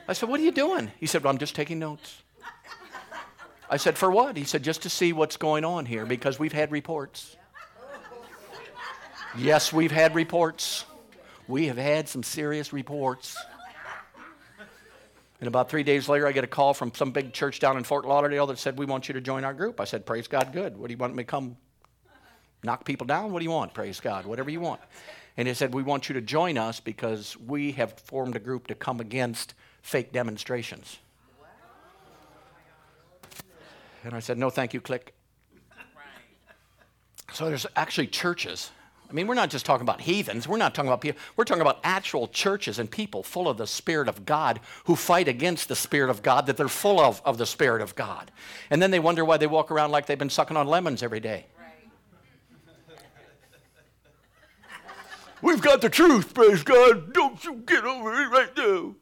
I 0.07 0.13
said, 0.13 0.29
What 0.29 0.39
are 0.39 0.43
you 0.43 0.51
doing? 0.51 0.91
He 0.99 1.07
said, 1.07 1.23
Well, 1.23 1.31
I'm 1.31 1.39
just 1.39 1.55
taking 1.55 1.79
notes. 1.79 2.21
I 3.69 3.77
said, 3.77 3.97
For 3.97 4.11
what? 4.11 4.37
He 4.37 4.43
said, 4.43 4.63
Just 4.63 4.83
to 4.83 4.89
see 4.89 5.13
what's 5.13 5.37
going 5.37 5.65
on 5.65 5.85
here 5.85 6.05
because 6.05 6.37
we've 6.37 6.53
had 6.53 6.71
reports. 6.71 7.37
Yes, 9.37 9.73
we've 9.73 9.91
had 9.91 10.15
reports. 10.15 10.85
We 11.47 11.67
have 11.67 11.77
had 11.77 12.07
some 12.07 12.23
serious 12.23 12.71
reports. 12.71 13.37
And 15.39 15.47
about 15.47 15.69
three 15.69 15.83
days 15.83 16.07
later, 16.07 16.27
I 16.27 16.31
get 16.31 16.43
a 16.43 16.47
call 16.47 16.73
from 16.73 16.93
some 16.95 17.11
big 17.11 17.33
church 17.33 17.59
down 17.59 17.77
in 17.77 17.83
Fort 17.83 18.05
Lauderdale 18.05 18.47
that 18.47 18.57
said, 18.57 18.77
We 18.77 18.85
want 18.85 19.07
you 19.07 19.13
to 19.13 19.21
join 19.21 19.43
our 19.43 19.53
group. 19.53 19.81
I 19.81 19.83
said, 19.83 20.05
Praise 20.05 20.27
God, 20.27 20.53
good. 20.53 20.77
What 20.77 20.87
do 20.87 20.93
you 20.93 20.97
want 20.97 21.15
me 21.15 21.23
to 21.23 21.27
come 21.27 21.57
knock 22.63 22.85
people 22.85 23.05
down? 23.05 23.31
What 23.31 23.39
do 23.39 23.45
you 23.45 23.51
want? 23.51 23.73
Praise 23.73 23.99
God, 23.99 24.25
whatever 24.25 24.49
you 24.49 24.61
want. 24.61 24.81
And 25.37 25.47
he 25.47 25.53
said, 25.53 25.73
We 25.73 25.83
want 25.83 26.07
you 26.07 26.13
to 26.13 26.21
join 26.21 26.57
us 26.57 26.79
because 26.79 27.35
we 27.37 27.73
have 27.73 27.93
formed 27.99 28.35
a 28.35 28.39
group 28.39 28.67
to 28.67 28.75
come 28.75 28.99
against 28.99 29.53
fake 29.81 30.13
demonstrations. 30.13 30.97
And 34.05 34.13
I 34.13 34.19
said, 34.19 34.37
No, 34.37 34.49
thank 34.49 34.73
you, 34.73 34.79
click. 34.79 35.13
So 37.33 37.45
there's 37.45 37.65
actually 37.75 38.07
churches 38.07 38.71
mean, 39.15 39.27
we're 39.27 39.33
not 39.33 39.49
just 39.49 39.65
talking 39.65 39.81
about 39.81 40.01
heathens. 40.01 40.47
We're 40.47 40.57
not 40.57 40.75
talking 40.75 40.89
about 40.89 41.01
people. 41.01 41.19
We're 41.35 41.45
talking 41.45 41.61
about 41.61 41.79
actual 41.83 42.27
churches 42.27 42.77
and 42.79 42.89
people 42.89 43.23
full 43.23 43.47
of 43.47 43.57
the 43.57 43.65
Spirit 43.65 44.07
of 44.07 44.25
God 44.25 44.59
who 44.83 44.95
fight 44.95 45.27
against 45.27 45.67
the 45.67 45.75
Spirit 45.75 46.09
of 46.09 46.21
God, 46.21 46.45
that 46.45 46.57
they're 46.57 46.67
full 46.67 46.99
of, 46.99 47.21
of 47.25 47.37
the 47.37 47.45
Spirit 47.45 47.81
of 47.81 47.95
God. 47.95 48.31
And 48.69 48.81
then 48.81 48.91
they 48.91 48.99
wonder 48.99 49.25
why 49.25 49.37
they 49.37 49.47
walk 49.47 49.71
around 49.71 49.91
like 49.91 50.05
they've 50.05 50.19
been 50.19 50.29
sucking 50.29 50.57
on 50.57 50.67
lemons 50.67 51.01
every 51.01 51.19
day. 51.19 51.45
We've 55.41 55.61
got 55.61 55.81
the 55.81 55.89
truth, 55.89 56.33
praise 56.33 56.63
God. 56.63 57.13
Don't 57.13 57.43
you 57.43 57.55
get 57.55 57.83
over 57.83 58.21
it 58.21 58.27
right 58.27 58.57
now. 58.57 58.95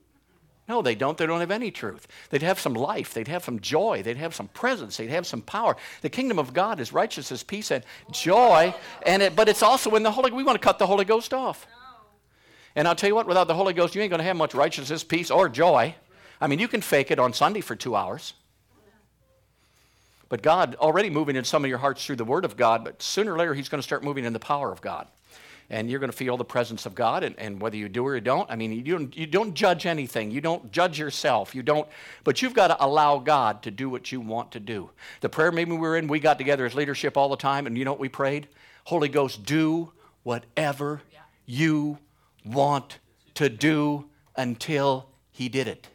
No, 0.68 0.82
they 0.82 0.96
don't. 0.96 1.18
They 1.18 1.26
don't 1.26 1.42
have 1.42 1.52
any 1.52 1.72
truth. 1.72 2.08
They'd 2.30 2.42
have 2.42 2.60
some 2.60 2.74
life. 2.74 3.14
They'd 3.14 3.28
have 3.28 3.44
some 3.44 3.60
joy. 3.60 4.02
They'd 4.02 4.18
have 4.18 4.34
some 4.34 4.48
presence. 4.48 4.96
They'd 4.96 5.10
have 5.10 5.28
some 5.28 5.42
power. 5.42 5.76
The 6.02 6.10
kingdom 6.10 6.40
of 6.40 6.54
God 6.54 6.80
is 6.80 6.94
righteousness, 6.94 7.44
peace, 7.44 7.70
and 7.70 7.84
joy. 8.12 8.74
And 9.06 9.22
it, 9.22 9.36
but 9.36 9.50
it's 9.50 9.62
also 9.62 9.96
in 9.96 10.04
the 10.04 10.12
Holy. 10.12 10.32
We 10.32 10.44
want 10.44 10.60
to 10.62 10.66
cut 10.66 10.80
the 10.80 10.88
Holy 10.88 11.04
Ghost 11.04 11.34
off. 11.34 11.68
And 12.76 12.88
I'll 12.88 12.96
tell 12.96 13.10
you 13.10 13.16
what, 13.16 13.28
without 13.28 13.48
the 13.48 13.54
Holy 13.54 13.74
Ghost, 13.74 13.94
you 13.94 14.02
ain't 14.02 14.10
going 14.10 14.20
to 14.20 14.26
have 14.26 14.38
much 14.38 14.56
righteousness, 14.56 15.04
peace, 15.04 15.30
or 15.30 15.50
joy. 15.50 15.96
I 16.40 16.48
mean, 16.48 16.60
you 16.60 16.68
can 16.68 16.82
fake 16.82 17.12
it 17.12 17.20
on 17.20 17.34
Sunday 17.34 17.62
for 17.62 17.76
two 17.76 17.96
hours. 17.96 18.34
But 20.30 20.42
God 20.42 20.76
already 20.80 21.10
moving 21.10 21.36
in 21.36 21.44
some 21.44 21.64
of 21.64 21.70
your 21.70 21.78
hearts 21.78 22.04
through 22.06 22.16
the 22.16 22.26
Word 22.26 22.46
of 22.46 22.58
God, 22.58 22.84
but 22.84 23.04
sooner 23.04 23.34
or 23.34 23.38
later 23.38 23.54
He's 23.54 23.70
going 23.70 23.80
to 23.80 23.84
start 23.84 24.04
moving 24.04 24.26
in 24.26 24.34
the 24.34 24.40
power 24.40 24.72
of 24.72 24.82
God 24.82 25.08
and 25.74 25.90
you're 25.90 26.00
going 26.00 26.12
to 26.12 26.16
feel 26.16 26.38
the 26.38 26.46
presence 26.46 26.86
of 26.86 26.94
God. 26.94 27.24
And, 27.24 27.38
and 27.40 27.60
whether 27.60 27.76
you 27.76 27.90
do 27.90 28.06
or 28.06 28.14
you 28.14 28.22
don't, 28.22 28.50
I 28.50 28.56
mean, 28.56 28.72
you 28.74 28.84
don't, 28.84 29.18
you 29.18 29.26
don't 29.26 29.56
judge 29.56 29.88
anything. 29.88 30.30
You 30.30 30.40
don't 30.40 30.72
judge 30.72 31.00
yourself. 31.00 31.56
You 31.56 31.64
don't, 31.64 31.88
but 32.24 32.44
you've 32.44 32.54
got 32.54 32.68
to 32.68 32.86
allow 32.86 33.18
God 33.18 33.64
to 33.64 33.72
do 33.72 33.90
what 33.90 34.12
you 34.12 34.22
want 34.22 34.52
to 34.52 34.60
do. 34.60 34.92
The 35.22 35.30
prayer 35.30 35.52
meeting 35.52 35.74
we 35.74 35.80
were 35.80 35.98
in, 35.98 36.08
we 36.08 36.20
got 36.20 36.38
together 36.38 36.68
as 36.68 36.76
leadership 36.76 37.18
all 37.18 37.28
the 37.28 37.38
time, 37.38 37.66
and 37.66 37.76
you 37.76 37.86
know 37.86 37.92
what 37.92 38.00
we 38.00 38.08
prayed? 38.08 38.50
Holy 38.84 39.10
Ghost, 39.10 39.46
do 39.46 39.92
whatever 40.22 41.02
you 41.48 41.98
want 42.46 43.00
to 43.34 43.50
do 43.50 44.06
until 44.36 45.10
He 45.32 45.50
did 45.50 45.68
it. 45.68 45.88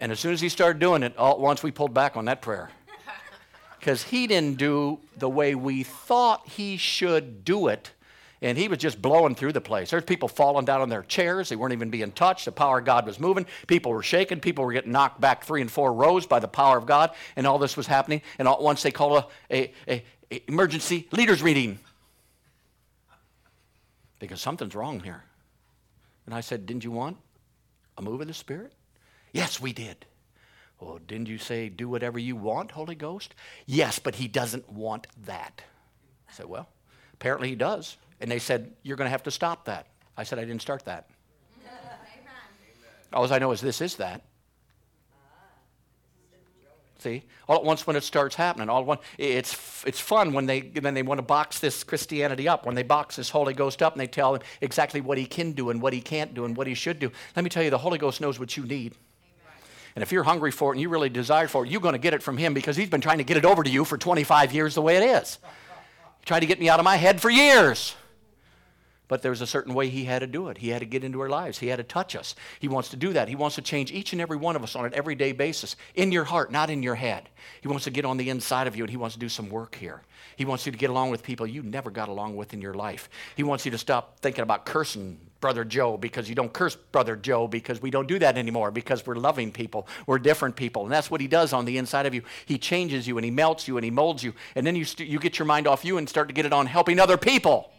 And 0.00 0.10
as 0.10 0.18
soon 0.18 0.32
as 0.32 0.40
He 0.40 0.48
started 0.48 0.78
doing 0.78 1.02
it, 1.02 1.14
all 1.18 1.34
at 1.34 1.40
once 1.40 1.62
we 1.62 1.70
pulled 1.70 1.92
back 1.92 2.16
on 2.16 2.24
that 2.24 2.40
prayer 2.40 2.70
because 3.86 4.02
he 4.02 4.26
didn't 4.26 4.58
do 4.58 4.98
the 5.16 5.28
way 5.28 5.54
we 5.54 5.84
thought 5.84 6.48
he 6.48 6.76
should 6.76 7.44
do 7.44 7.68
it. 7.68 7.92
And 8.42 8.58
he 8.58 8.66
was 8.66 8.78
just 8.78 9.00
blowing 9.00 9.36
through 9.36 9.52
the 9.52 9.60
place. 9.60 9.90
There's 9.90 10.02
people 10.02 10.26
falling 10.26 10.64
down 10.64 10.80
on 10.80 10.88
their 10.88 11.04
chairs. 11.04 11.50
They 11.50 11.54
weren't 11.54 11.72
even 11.72 11.88
being 11.88 12.10
touched. 12.10 12.46
The 12.46 12.52
power 12.52 12.80
of 12.80 12.84
God 12.84 13.06
was 13.06 13.20
moving. 13.20 13.46
People 13.68 13.92
were 13.92 14.02
shaking. 14.02 14.40
People 14.40 14.64
were 14.64 14.72
getting 14.72 14.90
knocked 14.90 15.20
back 15.20 15.44
three 15.44 15.60
and 15.60 15.70
four 15.70 15.92
rows 15.92 16.26
by 16.26 16.40
the 16.40 16.48
power 16.48 16.76
of 16.76 16.84
God. 16.84 17.12
And 17.36 17.46
all 17.46 17.60
this 17.60 17.76
was 17.76 17.86
happening. 17.86 18.22
And 18.40 18.48
all 18.48 18.56
at 18.56 18.62
once 18.62 18.82
they 18.82 18.90
called 18.90 19.22
a, 19.52 19.72
a, 19.88 20.02
a 20.28 20.42
emergency 20.48 21.06
leaders 21.12 21.40
meeting 21.40 21.78
because 24.18 24.40
something's 24.40 24.74
wrong 24.74 24.98
here. 24.98 25.22
And 26.24 26.34
I 26.34 26.40
said, 26.40 26.66
Didn't 26.66 26.82
you 26.82 26.90
want 26.90 27.18
a 27.96 28.02
move 28.02 28.20
of 28.20 28.26
the 28.26 28.34
Spirit? 28.34 28.72
Yes, 29.32 29.60
we 29.60 29.72
did. 29.72 30.06
Well, 30.80 30.98
didn't 31.06 31.28
you 31.28 31.38
say 31.38 31.68
do 31.68 31.88
whatever 31.88 32.18
you 32.18 32.36
want, 32.36 32.72
Holy 32.72 32.94
Ghost? 32.94 33.34
Yes, 33.64 33.98
but 33.98 34.16
he 34.16 34.28
doesn't 34.28 34.70
want 34.70 35.06
that. 35.24 35.62
I 36.28 36.32
said, 36.32 36.46
Well, 36.46 36.68
apparently 37.14 37.48
he 37.48 37.54
does. 37.54 37.96
And 38.20 38.30
they 38.30 38.38
said, 38.38 38.72
You're 38.82 38.96
going 38.96 39.06
to 39.06 39.10
have 39.10 39.22
to 39.24 39.30
stop 39.30 39.64
that. 39.66 39.86
I 40.16 40.24
said, 40.24 40.38
I 40.38 40.44
didn't 40.44 40.62
start 40.62 40.84
that. 40.84 41.08
All 43.12 43.32
I 43.32 43.38
know 43.38 43.52
is 43.52 43.60
this 43.60 43.80
is 43.80 43.96
that. 43.96 44.22
See, 46.98 47.22
all 47.46 47.56
at 47.56 47.64
once 47.64 47.86
when 47.86 47.94
it 47.94 48.02
starts 48.02 48.34
happening, 48.34 48.70
all 48.70 48.80
at 48.80 48.86
once, 48.86 49.00
it's 49.18 49.84
it's 49.86 50.00
fun 50.00 50.32
when 50.32 50.46
they 50.46 50.60
when 50.80 50.94
they 50.94 51.02
want 51.02 51.18
to 51.18 51.22
box 51.22 51.60
this 51.60 51.84
Christianity 51.84 52.48
up, 52.48 52.64
when 52.64 52.74
they 52.74 52.82
box 52.82 53.16
this 53.16 53.28
Holy 53.28 53.52
Ghost 53.52 53.82
up, 53.82 53.92
and 53.92 54.00
they 54.00 54.06
tell 54.06 54.34
him 54.34 54.42
exactly 54.62 55.02
what 55.02 55.18
he 55.18 55.26
can 55.26 55.52
do 55.52 55.68
and 55.68 55.80
what 55.80 55.92
he 55.92 56.00
can't 56.00 56.34
do 56.34 56.46
and 56.46 56.56
what 56.56 56.66
he 56.66 56.74
should 56.74 56.98
do. 56.98 57.12
Let 57.36 57.44
me 57.44 57.50
tell 57.50 57.62
you, 57.62 57.70
the 57.70 57.78
Holy 57.78 57.98
Ghost 57.98 58.20
knows 58.20 58.40
what 58.40 58.56
you 58.56 58.64
need. 58.64 58.94
And 59.96 60.02
if 60.02 60.12
you're 60.12 60.24
hungry 60.24 60.50
for 60.50 60.70
it 60.70 60.74
and 60.74 60.80
you 60.82 60.90
really 60.90 61.08
desire 61.08 61.48
for 61.48 61.64
it, 61.64 61.70
you're 61.70 61.80
going 61.80 61.94
to 61.94 61.98
get 61.98 62.12
it 62.12 62.22
from 62.22 62.36
him 62.36 62.52
because 62.52 62.76
he's 62.76 62.90
been 62.90 63.00
trying 63.00 63.18
to 63.18 63.24
get 63.24 63.38
it 63.38 63.46
over 63.46 63.62
to 63.62 63.70
you 63.70 63.84
for 63.84 63.96
25 63.96 64.52
years 64.52 64.74
the 64.74 64.82
way 64.82 64.98
it 64.98 65.02
is. 65.02 65.38
He 66.20 66.26
tried 66.26 66.40
to 66.40 66.46
get 66.46 66.60
me 66.60 66.68
out 66.68 66.78
of 66.78 66.84
my 66.84 66.96
head 66.96 67.20
for 67.20 67.30
years. 67.30 67.96
But 69.08 69.22
there 69.22 69.30
was 69.30 69.40
a 69.40 69.46
certain 69.46 69.72
way 69.72 69.88
he 69.88 70.04
had 70.04 70.18
to 70.18 70.26
do 70.26 70.48
it. 70.48 70.58
He 70.58 70.68
had 70.68 70.80
to 70.80 70.84
get 70.86 71.02
into 71.02 71.20
our 71.20 71.30
lives. 71.30 71.58
He 71.58 71.68
had 71.68 71.76
to 71.76 71.84
touch 71.84 72.14
us. 72.14 72.34
He 72.58 72.68
wants 72.68 72.90
to 72.90 72.96
do 72.96 73.12
that. 73.14 73.28
He 73.28 73.36
wants 73.36 73.54
to 73.56 73.62
change 73.62 73.90
each 73.90 74.12
and 74.12 74.20
every 74.20 74.36
one 74.36 74.54
of 74.54 74.62
us 74.62 74.76
on 74.76 74.84
an 74.84 74.92
everyday 74.94 75.32
basis, 75.32 75.76
in 75.94 76.12
your 76.12 76.24
heart, 76.24 76.50
not 76.50 76.68
in 76.68 76.82
your 76.82 76.96
head. 76.96 77.28
He 77.62 77.68
wants 77.68 77.84
to 77.84 77.90
get 77.90 78.04
on 78.04 78.16
the 78.16 78.28
inside 78.28 78.66
of 78.66 78.76
you 78.76 78.82
and 78.82 78.90
he 78.90 78.96
wants 78.96 79.14
to 79.14 79.20
do 79.20 79.28
some 79.28 79.48
work 79.48 79.76
here. 79.76 80.02
He 80.36 80.44
wants 80.44 80.66
you 80.66 80.72
to 80.72 80.78
get 80.78 80.90
along 80.90 81.10
with 81.10 81.22
people 81.22 81.46
you 81.46 81.62
never 81.62 81.90
got 81.90 82.08
along 82.08 82.36
with 82.36 82.52
in 82.52 82.60
your 82.60 82.74
life. 82.74 83.08
He 83.36 83.44
wants 83.44 83.64
you 83.64 83.70
to 83.70 83.78
stop 83.78 84.18
thinking 84.20 84.42
about 84.42 84.66
cursing 84.66 85.18
Brother 85.40 85.64
Joe 85.64 85.96
because 85.96 86.28
you 86.28 86.34
don't 86.34 86.52
curse 86.52 86.76
Brother 86.76 87.16
Joe 87.16 87.46
because 87.46 87.80
we 87.82 87.90
don't 87.90 88.08
do 88.08 88.18
that 88.18 88.38
anymore 88.38 88.70
because 88.70 89.06
we're 89.06 89.16
loving 89.16 89.52
people. 89.52 89.86
We're 90.06 90.18
different 90.18 90.56
people. 90.56 90.84
And 90.84 90.92
that's 90.92 91.10
what 91.10 91.20
he 91.20 91.28
does 91.28 91.52
on 91.52 91.64
the 91.64 91.78
inside 91.78 92.06
of 92.06 92.14
you. 92.14 92.22
He 92.46 92.58
changes 92.58 93.06
you 93.06 93.18
and 93.18 93.24
he 93.24 93.30
melts 93.30 93.68
you 93.68 93.76
and 93.76 93.84
he 93.84 93.90
molds 93.90 94.22
you. 94.22 94.32
And 94.54 94.66
then 94.66 94.76
you, 94.76 94.84
st- 94.84 95.08
you 95.08 95.18
get 95.18 95.38
your 95.38 95.46
mind 95.46 95.66
off 95.66 95.84
you 95.84 95.98
and 95.98 96.08
start 96.08 96.28
to 96.28 96.34
get 96.34 96.46
it 96.46 96.52
on 96.52 96.66
helping 96.66 96.98
other 96.98 97.16
people. 97.16 97.70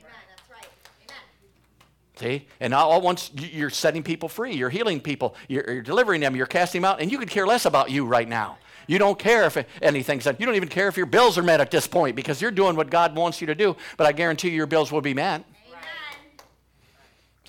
See? 2.15 2.48
And 2.60 2.74
all 2.74 3.00
once 3.02 3.30
you're 3.36 3.70
setting 3.70 4.02
people 4.02 4.28
free, 4.28 4.56
you're 4.56 4.72
healing 4.72 5.00
people, 5.00 5.36
you're, 5.48 5.63
you're, 5.72 5.82
delivering 5.84 6.22
them, 6.22 6.36
you're 6.36 6.48
casting 6.48 6.82
them 6.82 6.89
out, 6.89 7.00
and 7.00 7.12
you 7.12 7.20
could 7.20 7.30
care 7.30 7.46
less 7.46 7.65
about 7.65 7.91
you 7.91 8.06
right 8.06 8.28
now. 8.28 8.58
You 8.88 8.98
don't 8.98 9.20
care 9.20 9.43
if 9.43 9.58
anything's 9.84 10.24
done. 10.24 10.38
You 10.39 10.46
don't 10.46 10.56
even 10.56 10.70
care 10.70 10.88
if 10.88 10.98
your 10.98 11.06
bills 11.06 11.38
are 11.38 11.43
met 11.43 11.62
at 11.62 11.70
this 11.70 11.86
point 11.86 12.15
because 12.15 12.41
you're 12.41 12.52
doing 12.52 12.76
what 12.76 12.89
God 12.89 13.15
wants 13.15 13.41
you 13.41 13.48
to 13.48 13.56
do. 13.56 13.76
But 13.98 14.08
I 14.08 14.13
guarantee 14.13 14.50
you 14.50 14.56
your 14.56 14.65
bills 14.65 14.91
will 14.91 15.02
be 15.02 15.13
met. 15.13 15.43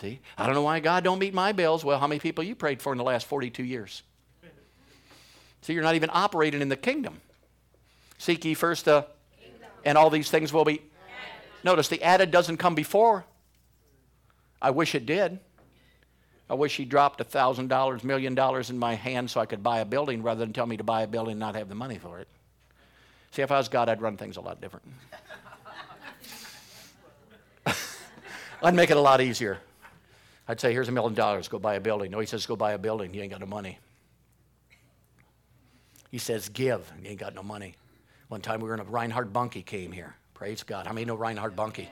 See? 0.01 0.21
I 0.37 0.47
don't 0.47 0.55
know 0.55 0.63
why 0.63 0.81
God 0.81 1.03
don't 1.03 1.19
meet 1.19 1.35
my 1.35 1.53
bills. 1.53 1.85
Well, 1.85 1.99
how 1.99 2.07
many 2.07 2.21
people 2.21 2.45
you 2.45 2.55
prayed 2.55 2.81
for 2.81 2.93
in 2.93 2.99
the 2.99 3.05
last 3.05 3.27
42 3.27 3.65
years? 3.65 4.03
See, 5.63 5.73
you're 5.73 5.83
not 5.83 5.97
even 5.97 6.11
operating 6.13 6.61
in 6.61 6.69
the 6.69 6.77
kingdom. 6.77 7.21
Seek 8.17 8.45
ye 8.45 8.55
first 8.55 8.85
the, 8.85 9.07
and 9.85 9.99
all 9.99 10.11
these 10.11 10.31
things 10.31 10.53
will 10.53 10.65
be. 10.65 10.83
Notice 11.65 11.89
the 11.89 12.03
added 12.03 12.31
doesn't 12.31 12.59
come 12.59 12.77
before 12.77 13.25
I 14.61 14.71
wish 14.71 14.95
it 14.95 15.07
did. 15.07 15.39
I 16.51 16.55
wish 16.55 16.77
he 16.77 16.85
dropped 16.85 17.21
a 17.21 17.25
thousand 17.25 17.69
dollars 17.69 18.03
million 18.03 18.35
dollars 18.35 18.71
in 18.71 18.79
my 18.79 18.95
hand 18.95 19.31
so 19.31 19.41
I 19.41 19.47
could 19.47 19.63
buy 19.63 19.81
a 19.81 19.85
building 19.85 20.23
rather 20.23 20.41
than 20.41 20.53
tell 20.53 20.67
me 20.67 20.77
to 20.79 20.85
buy 20.85 21.03
a 21.03 21.07
building 21.07 21.33
and 21.33 21.41
not 21.41 21.55
have 21.55 21.69
the 21.69 21.75
money 21.75 21.99
for 21.99 22.21
it. 22.21 22.29
See, 23.33 23.43
if 23.43 23.53
I 23.53 23.59
was 23.59 23.69
God, 23.69 23.89
I'd 23.89 24.01
run 24.01 24.17
things 24.17 24.37
a 24.37 24.41
lot 24.41 24.61
different. 24.61 24.87
I'd 28.63 28.75
make 28.75 28.91
it 28.91 28.97
a 28.97 29.01
lot 29.01 29.21
easier. 29.21 29.59
I'd 30.49 30.61
say, 30.61 30.73
here's 30.73 30.89
a 30.89 30.93
million 30.93 31.15
dollars, 31.15 31.47
go 31.47 31.59
buy 31.59 31.75
a 31.75 31.81
building. 31.81 32.11
No, 32.11 32.19
he 32.19 32.27
says, 32.27 32.47
go 32.47 32.57
buy 32.57 32.73
a 32.73 32.79
building. 32.79 33.13
You 33.13 33.21
ain't 33.21 33.31
got 33.31 33.41
no 33.41 33.47
money. 33.47 33.79
He 36.11 36.17
says, 36.17 36.49
give, 36.49 36.91
you 37.03 37.11
ain't 37.11 37.21
got 37.21 37.35
no 37.35 37.43
money. 37.43 37.75
One 38.29 38.41
time 38.41 38.61
we 38.61 38.69
were 38.69 38.75
in 38.75 38.81
a 38.81 38.85
Reinhard 38.85 39.33
Bonnke 39.33 39.65
came 39.65 39.93
here. 39.93 40.15
Praise 40.33 40.63
God. 40.63 40.87
How 40.87 40.93
many 40.95 41.05
know 41.05 41.15
Reinhard 41.15 41.55
Bonnke? 41.55 41.89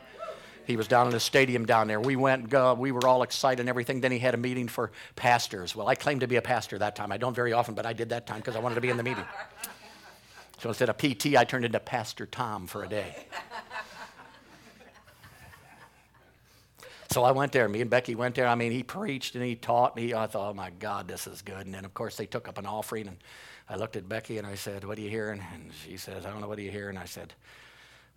He 0.66 0.76
was 0.76 0.88
down 0.88 1.06
in 1.06 1.12
the 1.12 1.20
stadium 1.20 1.64
down 1.64 1.86
there. 1.86 2.00
We 2.00 2.16
went, 2.16 2.52
uh, 2.52 2.74
we 2.76 2.92
were 2.92 3.06
all 3.06 3.22
excited 3.22 3.60
and 3.60 3.68
everything. 3.68 4.00
Then 4.00 4.10
he 4.10 4.18
had 4.18 4.34
a 4.34 4.38
meeting 4.38 4.68
for 4.68 4.90
pastors. 5.14 5.76
Well, 5.76 5.86
I 5.86 5.94
claimed 5.94 6.22
to 6.22 6.26
be 6.26 6.36
a 6.36 6.42
pastor 6.42 6.78
that 6.78 6.96
time. 6.96 7.12
I 7.12 7.18
don't 7.18 7.34
very 7.34 7.52
often, 7.52 7.74
but 7.74 7.86
I 7.86 7.92
did 7.92 8.08
that 8.08 8.26
time 8.26 8.38
because 8.38 8.56
I 8.56 8.58
wanted 8.58 8.76
to 8.76 8.80
be 8.80 8.88
in 8.88 8.96
the 8.96 9.02
meeting. 9.02 9.24
So 10.58 10.70
instead 10.70 10.88
of 10.88 10.96
PT, 10.96 11.36
I 11.36 11.44
turned 11.44 11.64
into 11.64 11.78
Pastor 11.78 12.26
Tom 12.26 12.66
for 12.66 12.82
a 12.82 12.88
day. 12.88 13.26
So 17.10 17.22
I 17.22 17.32
went 17.32 17.52
there. 17.52 17.68
Me 17.68 17.80
and 17.80 17.90
Becky 17.90 18.14
went 18.14 18.34
there. 18.34 18.46
I 18.46 18.54
mean, 18.54 18.72
he 18.72 18.82
preached 18.82 19.34
and 19.34 19.44
he 19.44 19.54
taught. 19.54 19.96
me. 19.96 20.14
I 20.14 20.26
thought, 20.26 20.50
oh 20.50 20.54
my 20.54 20.70
God, 20.70 21.08
this 21.08 21.26
is 21.26 21.42
good. 21.42 21.66
And 21.66 21.74
then, 21.74 21.84
of 21.84 21.94
course, 21.94 22.16
they 22.16 22.26
took 22.26 22.48
up 22.48 22.58
an 22.58 22.66
offering. 22.66 23.08
And 23.08 23.18
I 23.68 23.76
looked 23.76 23.96
at 23.96 24.08
Becky 24.08 24.38
and 24.38 24.46
I 24.46 24.54
said, 24.54 24.84
What 24.84 24.98
are 24.98 25.00
you 25.00 25.10
hearing? 25.10 25.42
And 25.52 25.70
she 25.84 25.96
says, 25.96 26.26
I 26.26 26.30
don't 26.30 26.40
know. 26.40 26.48
What 26.48 26.58
are 26.58 26.62
you 26.62 26.70
hearing? 26.70 26.96
And 26.96 26.98
I 26.98 27.06
said, 27.06 27.34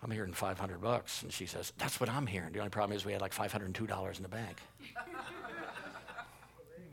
I'm 0.02 0.12
hearing 0.12 0.34
500 0.34 0.82
bucks. 0.82 1.23
And 1.23 1.32
she 1.32 1.45
says, 1.45 1.73
That's 1.78 1.99
what 1.99 2.10
I'm 2.10 2.28
hearing. 2.28 2.52
The 2.52 2.60
only 2.60 2.69
problem 2.69 2.95
is 2.95 3.06
we 3.06 3.13
had 3.13 3.21
like 3.21 3.34
$502 3.34 4.17
in 4.17 4.23
the 4.23 4.30
bank. 4.30 4.58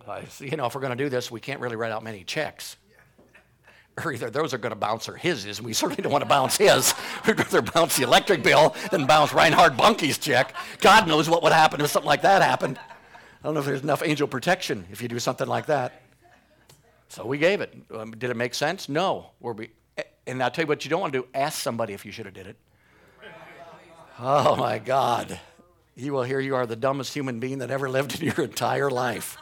I, 0.08 0.22
you 0.38 0.56
know, 0.56 0.66
if 0.66 0.74
we're 0.74 0.80
going 0.80 0.96
to 0.96 1.04
do 1.04 1.08
this, 1.08 1.30
we 1.30 1.40
can't 1.40 1.60
really 1.60 1.76
write 1.76 1.90
out 1.90 2.04
many 2.04 2.22
checks. 2.22 2.76
Or 4.04 4.12
either 4.12 4.28
those 4.28 4.52
are 4.52 4.58
going 4.58 4.72
to 4.72 4.76
bounce 4.76 5.08
or 5.08 5.16
his 5.16 5.46
is, 5.46 5.62
we 5.62 5.72
certainly 5.72 6.02
don't 6.02 6.12
want 6.12 6.22
to 6.22 6.28
bounce 6.28 6.58
his. 6.58 6.94
We'd 7.26 7.38
rather 7.38 7.62
bounce 7.62 7.96
the 7.96 8.02
electric 8.02 8.42
bill 8.42 8.76
than 8.90 9.06
bounce 9.06 9.32
Reinhard 9.32 9.74
Bonnke's 9.76 10.18
check. 10.18 10.54
God 10.80 11.08
knows 11.08 11.30
what 11.30 11.42
would 11.42 11.52
happen 11.52 11.80
if 11.80 11.90
something 11.90 12.06
like 12.06 12.20
that 12.20 12.42
happened. 12.42 12.78
I 12.78 13.18
don't 13.42 13.54
know 13.54 13.60
if 13.60 13.66
there's 13.66 13.82
enough 13.82 14.02
angel 14.04 14.28
protection 14.28 14.84
if 14.92 15.00
you 15.00 15.08
do 15.08 15.18
something 15.18 15.48
like 15.48 15.66
that. 15.66 16.02
So 17.08 17.24
we 17.24 17.38
gave 17.38 17.62
it. 17.62 17.74
Um, 17.94 18.10
did 18.10 18.28
it 18.28 18.36
make 18.36 18.54
sense? 18.54 18.88
No. 18.88 19.30
Were 19.40 19.54
We, 19.54 19.70
and 20.26 20.42
I'll 20.42 20.50
tell 20.50 20.64
you 20.64 20.68
what 20.68 20.84
you 20.84 20.90
don't 20.90 21.00
want 21.00 21.14
to 21.14 21.20
do. 21.20 21.28
Ask 21.32 21.58
somebody 21.62 21.94
if 21.94 22.04
you 22.04 22.12
should 22.12 22.26
have 22.26 22.34
did 22.34 22.48
it. 22.48 22.56
Oh 24.18 24.56
my 24.56 24.78
God. 24.78 25.40
He 25.94 26.10
will 26.10 26.22
hear 26.22 26.40
you 26.40 26.54
are 26.56 26.66
the 26.66 26.76
dumbest 26.76 27.14
human 27.14 27.40
being 27.40 27.58
that 27.58 27.70
ever 27.70 27.88
lived 27.88 28.20
in 28.20 28.26
your 28.26 28.44
entire 28.44 28.90
life. 28.90 29.38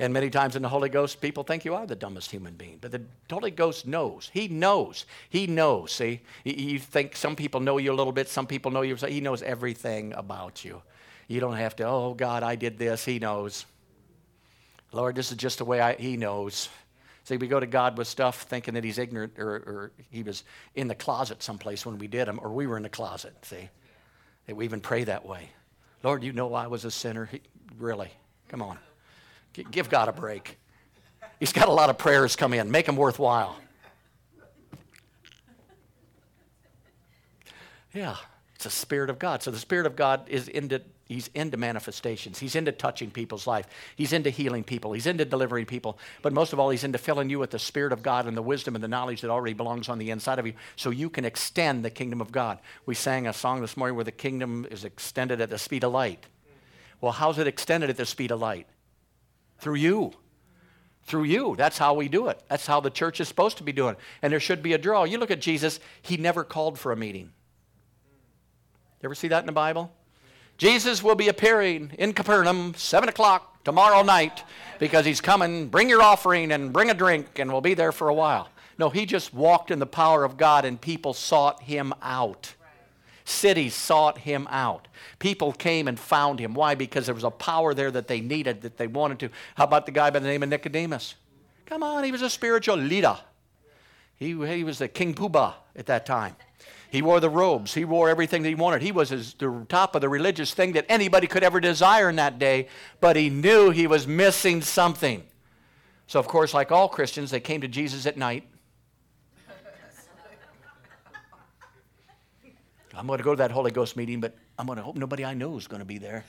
And 0.00 0.12
many 0.12 0.30
times 0.30 0.54
in 0.54 0.62
the 0.62 0.68
Holy 0.68 0.88
Ghost, 0.88 1.20
people 1.20 1.42
think 1.42 1.64
you 1.64 1.74
are 1.74 1.84
the 1.84 1.96
dumbest 1.96 2.30
human 2.30 2.54
being. 2.54 2.78
But 2.80 2.92
the 2.92 3.02
Holy 3.28 3.50
Ghost 3.50 3.86
knows. 3.86 4.30
He 4.32 4.46
knows. 4.46 5.06
He 5.28 5.48
knows. 5.48 5.90
See, 5.92 6.20
you 6.44 6.78
think 6.78 7.16
some 7.16 7.34
people 7.34 7.60
know 7.60 7.78
you 7.78 7.92
a 7.92 7.94
little 7.94 8.12
bit, 8.12 8.28
some 8.28 8.46
people 8.46 8.70
know 8.70 8.82
you. 8.82 8.94
He 8.94 9.20
knows 9.20 9.42
everything 9.42 10.12
about 10.12 10.64
you. 10.64 10.82
You 11.26 11.40
don't 11.40 11.56
have 11.56 11.74
to, 11.76 11.86
oh, 11.86 12.14
God, 12.14 12.42
I 12.42 12.54
did 12.54 12.78
this. 12.78 13.04
He 13.04 13.18
knows. 13.18 13.66
Lord, 14.92 15.16
this 15.16 15.32
is 15.32 15.36
just 15.36 15.58
the 15.58 15.64
way 15.64 15.80
I, 15.80 15.94
He 15.94 16.16
knows. 16.16 16.68
See, 17.24 17.36
we 17.36 17.48
go 17.48 17.60
to 17.60 17.66
God 17.66 17.98
with 17.98 18.06
stuff 18.06 18.42
thinking 18.42 18.74
that 18.74 18.84
He's 18.84 18.98
ignorant 18.98 19.38
or, 19.38 19.50
or 19.50 19.92
He 20.10 20.22
was 20.22 20.44
in 20.76 20.88
the 20.88 20.94
closet 20.94 21.42
someplace 21.42 21.84
when 21.84 21.98
we 21.98 22.06
did 22.06 22.28
Him, 22.28 22.38
or 22.40 22.50
we 22.50 22.66
were 22.66 22.76
in 22.76 22.84
the 22.84 22.88
closet, 22.88 23.34
see. 23.42 23.68
That 24.46 24.56
we 24.56 24.64
even 24.64 24.80
pray 24.80 25.04
that 25.04 25.26
way. 25.26 25.50
Lord, 26.02 26.22
you 26.22 26.32
know 26.32 26.54
I 26.54 26.68
was 26.68 26.84
a 26.84 26.90
sinner. 26.90 27.26
He, 27.26 27.42
really, 27.78 28.10
come 28.48 28.62
on. 28.62 28.78
Give 29.52 29.88
God 29.88 30.08
a 30.08 30.12
break. 30.12 30.58
He's 31.40 31.52
got 31.52 31.68
a 31.68 31.72
lot 31.72 31.90
of 31.90 31.98
prayers 31.98 32.36
come 32.36 32.52
in. 32.52 32.70
Make 32.70 32.86
them 32.86 32.96
worthwhile. 32.96 33.56
Yeah, 37.94 38.16
it's 38.54 38.64
the 38.64 38.70
Spirit 38.70 39.10
of 39.10 39.18
God. 39.18 39.42
So 39.42 39.50
the 39.50 39.58
Spirit 39.58 39.86
of 39.86 39.96
God 39.96 40.28
is 40.28 40.48
into 40.48 40.82
He's 41.08 41.30
into 41.34 41.56
manifestations. 41.56 42.38
He's 42.38 42.54
into 42.54 42.70
touching 42.70 43.10
people's 43.10 43.46
life. 43.46 43.66
He's 43.96 44.12
into 44.12 44.28
healing 44.28 44.62
people. 44.62 44.92
He's 44.92 45.06
into 45.06 45.24
delivering 45.24 45.64
people. 45.64 45.98
But 46.20 46.34
most 46.34 46.52
of 46.52 46.60
all, 46.60 46.68
he's 46.68 46.84
into 46.84 46.98
filling 46.98 47.30
you 47.30 47.38
with 47.38 47.50
the 47.50 47.58
Spirit 47.58 47.94
of 47.94 48.02
God 48.02 48.26
and 48.26 48.36
the 48.36 48.42
wisdom 48.42 48.74
and 48.74 48.84
the 48.84 48.88
knowledge 48.88 49.22
that 49.22 49.30
already 49.30 49.54
belongs 49.54 49.88
on 49.88 49.98
the 49.98 50.10
inside 50.10 50.38
of 50.38 50.46
you 50.46 50.52
so 50.76 50.90
you 50.90 51.08
can 51.08 51.24
extend 51.24 51.82
the 51.82 51.88
kingdom 51.88 52.20
of 52.20 52.30
God. 52.30 52.58
We 52.84 52.94
sang 52.94 53.26
a 53.26 53.32
song 53.32 53.62
this 53.62 53.74
morning 53.74 53.96
where 53.96 54.04
the 54.04 54.12
kingdom 54.12 54.66
is 54.70 54.84
extended 54.84 55.40
at 55.40 55.48
the 55.48 55.56
speed 55.56 55.82
of 55.82 55.92
light. 55.92 56.26
Well, 57.00 57.12
how's 57.12 57.38
it 57.38 57.46
extended 57.46 57.88
at 57.88 57.96
the 57.96 58.04
speed 58.04 58.30
of 58.30 58.40
light? 58.40 58.66
Through 59.58 59.76
you. 59.76 60.12
Through 61.04 61.24
you. 61.24 61.54
That's 61.56 61.78
how 61.78 61.94
we 61.94 62.08
do 62.08 62.28
it. 62.28 62.42
That's 62.48 62.66
how 62.66 62.80
the 62.80 62.90
church 62.90 63.20
is 63.20 63.28
supposed 63.28 63.56
to 63.58 63.62
be 63.62 63.72
doing. 63.72 63.96
And 64.22 64.32
there 64.32 64.40
should 64.40 64.62
be 64.62 64.72
a 64.72 64.78
draw. 64.78 65.04
You 65.04 65.18
look 65.18 65.30
at 65.30 65.40
Jesus, 65.40 65.80
he 66.02 66.16
never 66.16 66.44
called 66.44 66.78
for 66.78 66.92
a 66.92 66.96
meeting. 66.96 67.30
You 69.00 69.06
ever 69.06 69.14
see 69.14 69.28
that 69.28 69.40
in 69.40 69.46
the 69.46 69.52
Bible? 69.52 69.92
Jesus 70.58 71.02
will 71.02 71.14
be 71.14 71.28
appearing 71.28 71.92
in 71.98 72.12
Capernaum, 72.12 72.74
7 72.76 73.08
o'clock 73.08 73.62
tomorrow 73.64 74.02
night, 74.02 74.42
because 74.80 75.06
he's 75.06 75.20
coming. 75.20 75.68
Bring 75.68 75.88
your 75.88 76.02
offering 76.02 76.50
and 76.50 76.72
bring 76.72 76.90
a 76.90 76.94
drink, 76.94 77.38
and 77.38 77.52
we'll 77.52 77.60
be 77.60 77.74
there 77.74 77.92
for 77.92 78.08
a 78.08 78.14
while. 78.14 78.48
No, 78.76 78.90
he 78.90 79.06
just 79.06 79.32
walked 79.32 79.70
in 79.70 79.78
the 79.78 79.86
power 79.86 80.24
of 80.24 80.36
God, 80.36 80.64
and 80.64 80.80
people 80.80 81.14
sought 81.14 81.62
him 81.62 81.94
out. 82.02 82.54
Cities 83.28 83.74
sought 83.74 84.16
him 84.16 84.48
out. 84.50 84.88
People 85.18 85.52
came 85.52 85.86
and 85.86 86.00
found 86.00 86.40
him. 86.40 86.54
Why? 86.54 86.74
Because 86.74 87.04
there 87.04 87.14
was 87.14 87.24
a 87.24 87.30
power 87.30 87.74
there 87.74 87.90
that 87.90 88.08
they 88.08 88.22
needed, 88.22 88.62
that 88.62 88.78
they 88.78 88.86
wanted 88.86 89.18
to. 89.18 89.28
How 89.54 89.64
about 89.64 89.84
the 89.84 89.92
guy 89.92 90.08
by 90.08 90.20
the 90.20 90.26
name 90.26 90.42
of 90.42 90.48
Nicodemus? 90.48 91.14
Come 91.66 91.82
on, 91.82 92.04
he 92.04 92.10
was 92.10 92.22
a 92.22 92.30
spiritual 92.30 92.76
leader. 92.76 93.18
He, 94.16 94.28
he 94.28 94.64
was 94.64 94.78
the 94.78 94.88
King 94.88 95.12
Poobah 95.12 95.52
at 95.76 95.84
that 95.86 96.06
time. 96.06 96.36
He 96.90 97.02
wore 97.02 97.20
the 97.20 97.28
robes. 97.28 97.74
He 97.74 97.84
wore 97.84 98.08
everything 98.08 98.42
that 98.44 98.48
he 98.48 98.54
wanted. 98.54 98.80
He 98.80 98.92
was 98.92 99.10
his, 99.10 99.34
the 99.34 99.66
top 99.68 99.94
of 99.94 100.00
the 100.00 100.08
religious 100.08 100.54
thing 100.54 100.72
that 100.72 100.86
anybody 100.88 101.26
could 101.26 101.42
ever 101.42 101.60
desire 101.60 102.08
in 102.08 102.16
that 102.16 102.38
day, 102.38 102.68
but 102.98 103.14
he 103.14 103.28
knew 103.28 103.68
he 103.68 103.86
was 103.86 104.06
missing 104.06 104.62
something. 104.62 105.22
So, 106.06 106.18
of 106.18 106.26
course, 106.26 106.54
like 106.54 106.72
all 106.72 106.88
Christians, 106.88 107.30
they 107.30 107.40
came 107.40 107.60
to 107.60 107.68
Jesus 107.68 108.06
at 108.06 108.16
night. 108.16 108.44
I'm 112.98 113.06
going 113.06 113.18
to 113.18 113.24
go 113.24 113.30
to 113.30 113.38
that 113.38 113.52
Holy 113.52 113.70
Ghost 113.70 113.96
meeting, 113.96 114.20
but 114.20 114.36
I'm 114.58 114.66
going 114.66 114.76
to 114.76 114.82
hope 114.82 114.96
nobody 114.96 115.24
I 115.24 115.32
know 115.32 115.56
is 115.56 115.68
going 115.68 115.78
to 115.78 115.86
be 115.86 115.98
there. 115.98 116.24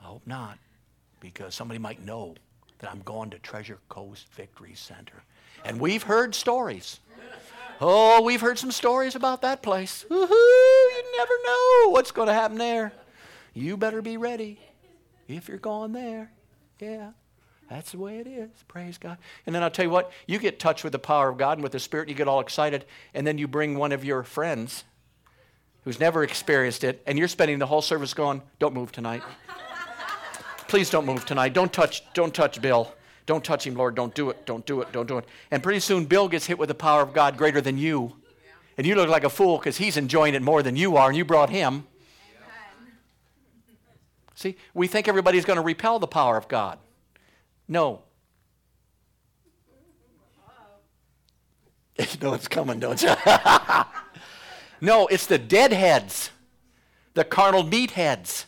I 0.00 0.04
hope 0.04 0.22
not, 0.24 0.56
because 1.18 1.52
somebody 1.52 1.78
might 1.78 2.04
know 2.04 2.36
that 2.78 2.92
I'm 2.92 3.02
going 3.02 3.30
to 3.30 3.38
Treasure 3.40 3.78
Coast 3.88 4.32
Victory 4.34 4.74
Center. 4.74 5.24
And 5.64 5.80
we've 5.80 6.04
heard 6.04 6.32
stories. 6.36 7.00
Oh, 7.80 8.22
we've 8.22 8.40
heard 8.40 8.56
some 8.56 8.70
stories 8.70 9.16
about 9.16 9.42
that 9.42 9.62
place. 9.62 10.06
Woo-hoo, 10.08 10.32
you 10.32 11.04
never 11.18 11.32
know 11.44 11.90
what's 11.90 12.12
going 12.12 12.28
to 12.28 12.34
happen 12.34 12.56
there. 12.56 12.92
You 13.52 13.76
better 13.76 14.02
be 14.02 14.16
ready 14.16 14.60
if 15.26 15.48
you're 15.48 15.58
going 15.58 15.90
there. 15.90 16.30
Yeah. 16.78 17.10
That's 17.68 17.92
the 17.92 17.98
way 17.98 18.18
it 18.18 18.26
is. 18.28 18.50
Praise 18.68 18.96
God. 18.96 19.18
And 19.44 19.54
then 19.54 19.62
I'll 19.64 19.70
tell 19.70 19.84
you 19.84 19.90
what, 19.90 20.12
you 20.26 20.38
get 20.38 20.60
touched 20.60 20.84
with 20.84 20.92
the 20.92 20.98
power 21.00 21.28
of 21.28 21.36
God 21.38 21.58
and 21.58 21.62
with 21.64 21.72
the 21.72 21.80
Spirit, 21.80 22.04
and 22.04 22.10
you 22.10 22.16
get 22.16 22.28
all 22.28 22.40
excited, 22.40 22.84
and 23.12 23.26
then 23.26 23.38
you 23.38 23.48
bring 23.48 23.76
one 23.76 23.92
of 23.92 24.04
your 24.04 24.22
friends 24.22 24.84
who's 25.84 26.00
never 26.00 26.22
experienced 26.22 26.84
it, 26.84 27.02
and 27.06 27.18
you're 27.18 27.28
spending 27.28 27.58
the 27.58 27.66
whole 27.66 27.82
service 27.82 28.14
going, 28.14 28.42
Don't 28.58 28.74
move 28.74 28.92
tonight. 28.92 29.22
Please 30.68 30.88
don't 30.88 31.04
move 31.04 31.26
tonight. 31.26 31.52
Don't 31.52 31.72
touch, 31.72 32.04
don't 32.14 32.32
touch 32.32 32.60
Bill. 32.62 32.92
Don't 33.26 33.44
touch 33.44 33.66
him, 33.66 33.74
Lord. 33.74 33.94
Don't 33.94 34.14
do 34.14 34.30
it. 34.30 34.46
Don't 34.46 34.64
do 34.64 34.80
it. 34.80 34.92
Don't 34.92 35.06
do 35.06 35.18
it. 35.18 35.24
And 35.50 35.62
pretty 35.62 35.80
soon 35.80 36.04
Bill 36.04 36.28
gets 36.28 36.46
hit 36.46 36.58
with 36.58 36.68
the 36.68 36.74
power 36.74 37.02
of 37.02 37.12
God 37.12 37.36
greater 37.36 37.60
than 37.60 37.76
you. 37.76 38.16
And 38.78 38.86
you 38.86 38.94
look 38.94 39.08
like 39.08 39.24
a 39.24 39.30
fool 39.30 39.58
because 39.58 39.76
he's 39.76 39.96
enjoying 39.96 40.34
it 40.34 40.42
more 40.42 40.62
than 40.62 40.76
you 40.76 40.96
are, 40.96 41.08
and 41.08 41.16
you 41.16 41.24
brought 41.24 41.50
him. 41.50 41.86
See, 44.34 44.56
we 44.72 44.86
think 44.86 45.06
everybody's 45.06 45.44
going 45.44 45.58
to 45.58 45.62
repel 45.62 45.98
the 45.98 46.06
power 46.06 46.36
of 46.36 46.48
God. 46.48 46.78
No. 47.68 48.02
You 51.98 52.06
know 52.22 52.32
it's 52.32 52.48
coming, 52.48 52.80
don't 52.80 53.02
you? 53.02 53.10
no, 54.80 55.06
it's 55.06 55.26
the 55.26 55.38
deadheads, 55.38 56.30
the 57.14 57.24
carnal 57.24 57.64
meatheads 57.64 58.44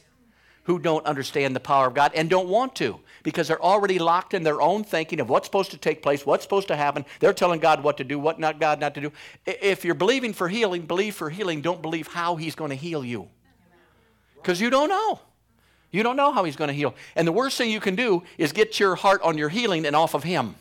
who 0.65 0.79
don't 0.79 1.05
understand 1.07 1.57
the 1.57 1.61
power 1.61 1.89
of 1.89 1.95
God 1.95 2.13
and 2.15 2.31
don't 2.31 2.49
want 2.49 2.77
to 2.77 3.01
because 3.23 3.49
they're 3.49 3.63
already 3.63 3.99
locked 3.99 4.35
in 4.35 4.43
their 4.43 4.61
own 4.61 4.85
thinking 4.85 5.21
of 5.21 5.29
what's 5.29 5.47
supposed 5.47 5.73
to 5.73 5.77
take 5.77 6.03
place, 6.03 6.25
what's 6.25 6.45
supposed 6.45 6.69
to 6.69 6.77
happen. 6.77 7.05
They're 7.21 7.33
telling 7.33 7.61
God 7.61 7.83
what 7.83 7.97
to 7.99 8.05
do, 8.05 8.19
what 8.19 8.39
not 8.39 8.61
God 8.61 8.81
not 8.81 8.95
to 8.95 9.01
do. 9.01 9.13
If 9.45 9.85
you're 9.85 9.95
believing 9.95 10.33
for 10.33 10.49
healing, 10.49 10.83
believe 10.83 11.15
for 11.15 11.31
healing. 11.31 11.61
Don't 11.61 11.83
believe 11.83 12.07
how 12.07 12.37
He's 12.37 12.55
going 12.55 12.71
to 12.71 12.77
heal 12.77 13.05
you 13.05 13.29
because 14.37 14.61
you 14.61 14.71
don't 14.71 14.89
know. 14.89 15.21
You 15.91 16.03
don't 16.03 16.17
know 16.17 16.33
how 16.33 16.45
He's 16.45 16.57
going 16.57 16.69
to 16.69 16.75
heal. 16.75 16.95
And 17.17 17.27
the 17.27 17.33
worst 17.33 17.59
thing 17.59 17.71
you 17.71 17.81
can 17.81 17.97
do 17.97 18.23
is 18.39 18.53
get 18.53 18.81
your 18.81 18.95
heart 18.95 19.21
on 19.23 19.37
your 19.37 19.49
healing 19.49 19.85
and 19.85 19.95
off 19.95 20.15
of 20.15 20.23
Him. 20.23 20.55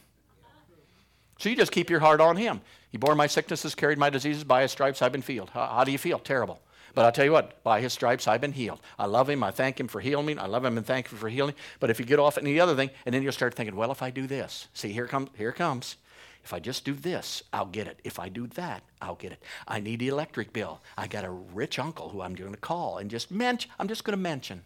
So 1.42 1.50
you 1.50 1.56
just 1.56 1.72
keep 1.72 1.90
your 1.90 2.02
heart 2.02 2.22
on 2.22 2.38
Him. 2.38 2.62
He 2.92 3.00
bore 3.00 3.16
my 3.16 3.26
sicknesses, 3.26 3.74
carried 3.74 3.98
my 3.98 4.12
diseases, 4.12 4.44
by 4.44 4.62
His 4.62 4.72
stripes 4.72 5.02
I've 5.02 5.12
been 5.12 5.24
healed. 5.24 5.50
How, 5.50 5.66
how 5.66 5.84
do 5.84 5.92
you 5.92 5.98
feel? 5.98 6.20
Terrible. 6.20 6.62
But 6.94 7.04
I'll 7.06 7.12
tell 7.12 7.26
you 7.26 7.32
what, 7.32 7.64
by 7.64 7.80
his 7.82 7.94
stripes 7.94 8.28
I've 8.28 8.42
been 8.42 8.52
healed. 8.52 8.80
I 9.00 9.06
love 9.06 9.30
him. 9.30 9.44
I 9.44 9.50
thank 9.50 9.80
him 9.80 9.88
for 9.88 10.02
healing 10.02 10.26
me. 10.26 10.36
I 10.36 10.46
love 10.46 10.66
him 10.66 10.78
and 10.78 10.86
thank 10.86 11.10
him 11.10 11.18
for 11.18 11.30
healing. 11.30 11.56
But 11.80 11.90
if 11.90 12.00
you 12.00 12.06
get 12.06 12.20
off 12.20 12.38
any 12.38 12.60
other 12.60 12.76
thing, 12.76 12.90
and 13.06 13.16
then 13.16 13.24
you'll 13.24 13.32
start 13.32 13.56
thinking, 13.56 13.76
well, 13.76 13.92
if 13.92 14.04
I 14.04 14.12
do 14.12 14.28
this, 14.28 14.68
see, 14.74 14.92
here 14.92 15.08
comes, 15.08 15.30
here 15.36 15.54
comes. 15.54 15.96
If 16.44 16.54
I 16.54 16.60
just 16.60 16.84
do 16.86 16.94
this, 16.94 17.44
I'll 17.54 17.66
get 17.66 17.88
it. 17.88 18.00
If 18.04 18.20
I 18.20 18.28
do 18.28 18.46
that, 18.48 18.84
I'll 19.02 19.16
get 19.16 19.32
it. 19.32 19.42
I 19.68 19.80
need 19.80 20.00
the 20.00 20.10
electric 20.10 20.54
bill. 20.54 20.82
I 20.98 21.08
got 21.08 21.24
a 21.24 21.32
rich 21.32 21.80
uncle 21.80 22.10
who 22.10 22.22
I'm 22.22 22.36
going 22.36 22.52
to 22.52 22.58
call 22.58 22.98
and 22.98 23.10
just 23.10 23.32
mention. 23.32 23.72
I'm 23.80 23.88
just 23.88 24.04
going 24.04 24.18
to 24.18 24.22
mention 24.22 24.64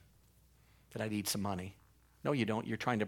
that 0.94 1.02
I 1.02 1.08
need 1.08 1.28
some 1.28 1.44
money. 1.44 1.76
No, 2.24 2.32
you 2.32 2.46
don't. 2.46 2.66
You're 2.66 2.76
trying 2.76 3.00
to 3.00 3.08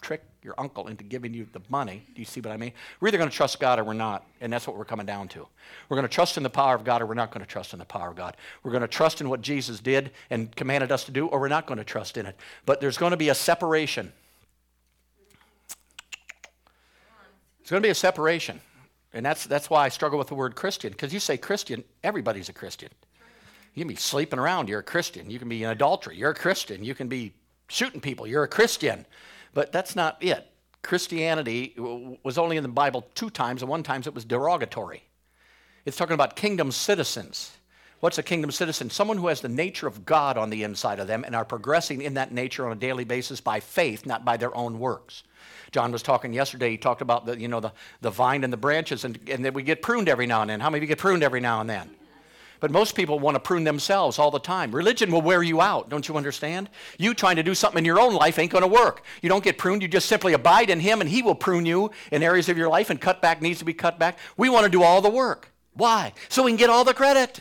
trick 0.00 0.22
your 0.42 0.54
uncle 0.58 0.88
into 0.88 1.02
giving 1.02 1.34
you 1.34 1.46
the 1.52 1.60
money. 1.68 2.04
Do 2.14 2.20
you 2.20 2.24
see 2.24 2.40
what 2.40 2.52
I 2.52 2.56
mean? 2.56 2.72
We're 3.00 3.08
either 3.08 3.18
going 3.18 3.30
to 3.30 3.36
trust 3.36 3.58
God 3.58 3.78
or 3.78 3.84
we're 3.84 3.94
not, 3.94 4.26
and 4.40 4.52
that's 4.52 4.66
what 4.66 4.76
we're 4.76 4.84
coming 4.84 5.06
down 5.06 5.28
to. 5.28 5.46
We're 5.88 5.96
going 5.96 6.08
to 6.08 6.14
trust 6.14 6.36
in 6.36 6.42
the 6.42 6.50
power 6.50 6.74
of 6.74 6.84
God 6.84 7.02
or 7.02 7.06
we're 7.06 7.14
not 7.14 7.30
going 7.32 7.44
to 7.44 7.50
trust 7.50 7.72
in 7.72 7.78
the 7.78 7.84
power 7.84 8.08
of 8.08 8.16
God. 8.16 8.36
We're 8.62 8.70
going 8.70 8.82
to 8.82 8.88
trust 8.88 9.20
in 9.20 9.28
what 9.28 9.40
Jesus 9.40 9.80
did 9.80 10.12
and 10.30 10.54
commanded 10.54 10.92
us 10.92 11.04
to 11.04 11.10
do 11.10 11.26
or 11.26 11.40
we're 11.40 11.48
not 11.48 11.66
going 11.66 11.78
to 11.78 11.84
trust 11.84 12.16
in 12.16 12.26
it. 12.26 12.36
But 12.64 12.80
there's 12.80 12.98
going 12.98 13.10
to 13.10 13.16
be 13.16 13.30
a 13.30 13.34
separation. 13.34 14.12
It's 17.60 17.70
going 17.70 17.82
to 17.82 17.86
be 17.86 17.90
a 17.90 17.94
separation. 17.94 18.60
And 19.12 19.24
that's, 19.24 19.46
that's 19.46 19.68
why 19.70 19.84
I 19.84 19.88
struggle 19.88 20.18
with 20.18 20.28
the 20.28 20.34
word 20.34 20.54
Christian, 20.54 20.92
because 20.92 21.12
you 21.12 21.20
say 21.20 21.36
Christian, 21.36 21.82
everybody's 22.04 22.48
a 22.48 22.52
Christian. 22.52 22.90
You 23.74 23.80
can 23.80 23.88
be 23.88 23.96
sleeping 23.96 24.38
around, 24.38 24.68
you're 24.68 24.80
a 24.80 24.84
Christian. 24.84 25.30
You 25.30 25.38
can 25.38 25.48
be 25.48 25.64
in 25.64 25.70
adultery, 25.70 26.16
you're 26.16 26.30
a 26.30 26.34
Christian. 26.34 26.84
You 26.84 26.94
can 26.94 27.08
be 27.08 27.32
shooting 27.68 28.00
people, 28.00 28.26
you're 28.26 28.44
a 28.44 28.48
Christian. 28.48 29.04
But 29.54 29.72
that's 29.72 29.96
not 29.96 30.22
it. 30.22 30.46
Christianity 30.82 31.74
was 32.22 32.38
only 32.38 32.56
in 32.56 32.62
the 32.62 32.68
Bible 32.68 33.06
two 33.14 33.30
times, 33.30 33.62
and 33.62 33.68
one 33.68 33.82
time 33.82 34.02
it 34.06 34.14
was 34.14 34.24
derogatory. 34.24 35.02
It's 35.84 35.96
talking 35.96 36.14
about 36.14 36.36
kingdom 36.36 36.70
citizens. 36.70 37.52
What's 38.00 38.18
a 38.18 38.22
kingdom 38.22 38.50
citizen? 38.50 38.90
Someone 38.90 39.16
who 39.16 39.28
has 39.28 39.40
the 39.40 39.48
nature 39.48 39.86
of 39.86 40.04
God 40.04 40.36
on 40.36 40.50
the 40.50 40.62
inside 40.64 41.00
of 41.00 41.06
them 41.06 41.24
and 41.24 41.34
are 41.34 41.44
progressing 41.44 42.02
in 42.02 42.14
that 42.14 42.30
nature 42.30 42.66
on 42.66 42.72
a 42.72 42.76
daily 42.76 43.04
basis 43.04 43.40
by 43.40 43.60
faith, 43.60 44.04
not 44.04 44.24
by 44.24 44.36
their 44.36 44.54
own 44.54 44.78
works. 44.78 45.22
John 45.72 45.92
was 45.92 46.02
talking 46.02 46.32
yesterday, 46.32 46.70
he 46.70 46.76
talked 46.76 47.02
about 47.02 47.26
the, 47.26 47.40
you 47.40 47.48
know, 47.48 47.60
the, 47.60 47.72
the 48.02 48.10
vine 48.10 48.44
and 48.44 48.52
the 48.52 48.58
branches, 48.58 49.04
and, 49.04 49.18
and 49.28 49.44
that 49.44 49.54
we 49.54 49.62
get 49.62 49.82
pruned 49.82 50.08
every 50.08 50.26
now 50.26 50.42
and 50.42 50.50
then. 50.50 50.60
How 50.60 50.70
many 50.70 50.78
of 50.78 50.82
you 50.82 50.88
get 50.88 50.98
pruned 50.98 51.22
every 51.22 51.40
now 51.40 51.60
and 51.60 51.68
then? 51.68 51.90
But 52.60 52.70
most 52.70 52.94
people 52.94 53.18
want 53.18 53.34
to 53.34 53.40
prune 53.40 53.64
themselves 53.64 54.18
all 54.18 54.30
the 54.30 54.38
time. 54.38 54.74
Religion 54.74 55.10
will 55.10 55.22
wear 55.22 55.42
you 55.42 55.60
out, 55.60 55.88
don't 55.88 56.08
you 56.08 56.16
understand? 56.16 56.70
You 56.98 57.14
trying 57.14 57.36
to 57.36 57.42
do 57.42 57.54
something 57.54 57.78
in 57.78 57.84
your 57.84 58.00
own 58.00 58.14
life 58.14 58.38
ain't 58.38 58.52
going 58.52 58.62
to 58.62 58.68
work. 58.68 59.02
You 59.22 59.28
don't 59.28 59.44
get 59.44 59.58
pruned, 59.58 59.82
you 59.82 59.88
just 59.88 60.08
simply 60.08 60.32
abide 60.32 60.70
in 60.70 60.80
Him, 60.80 61.00
and 61.00 61.10
He 61.10 61.22
will 61.22 61.34
prune 61.34 61.66
you 61.66 61.90
in 62.10 62.22
areas 62.22 62.48
of 62.48 62.56
your 62.56 62.68
life, 62.68 62.90
and 62.90 63.00
cut 63.00 63.20
back 63.20 63.42
needs 63.42 63.58
to 63.58 63.64
be 63.64 63.74
cut 63.74 63.98
back. 63.98 64.18
We 64.36 64.48
want 64.48 64.64
to 64.64 64.70
do 64.70 64.82
all 64.82 65.00
the 65.00 65.10
work. 65.10 65.52
Why? 65.74 66.12
So 66.28 66.42
we 66.42 66.50
can 66.50 66.56
get 66.56 66.70
all 66.70 66.84
the 66.84 66.94
credit. 66.94 67.40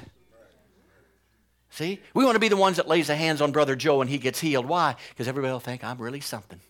See? 1.69 1.99
We 2.13 2.23
want 2.23 2.36
to 2.36 2.39
be 2.39 2.47
the 2.47 2.56
ones 2.56 2.78
that 2.78 2.88
lays 2.88 3.08
the 3.08 3.15
hands 3.15 3.41
on 3.41 3.51
Brother 3.51 3.75
Joe 3.75 3.99
and 3.99 4.10
he 4.10 4.17
gets 4.17 4.39
healed. 4.39 4.65
Why? 4.65 4.95
Because 5.10 5.28
everybody 5.28 5.51
will 5.51 5.60
think 5.60 5.84
I'm 5.84 5.97
really 5.97 6.21
something. 6.21 6.62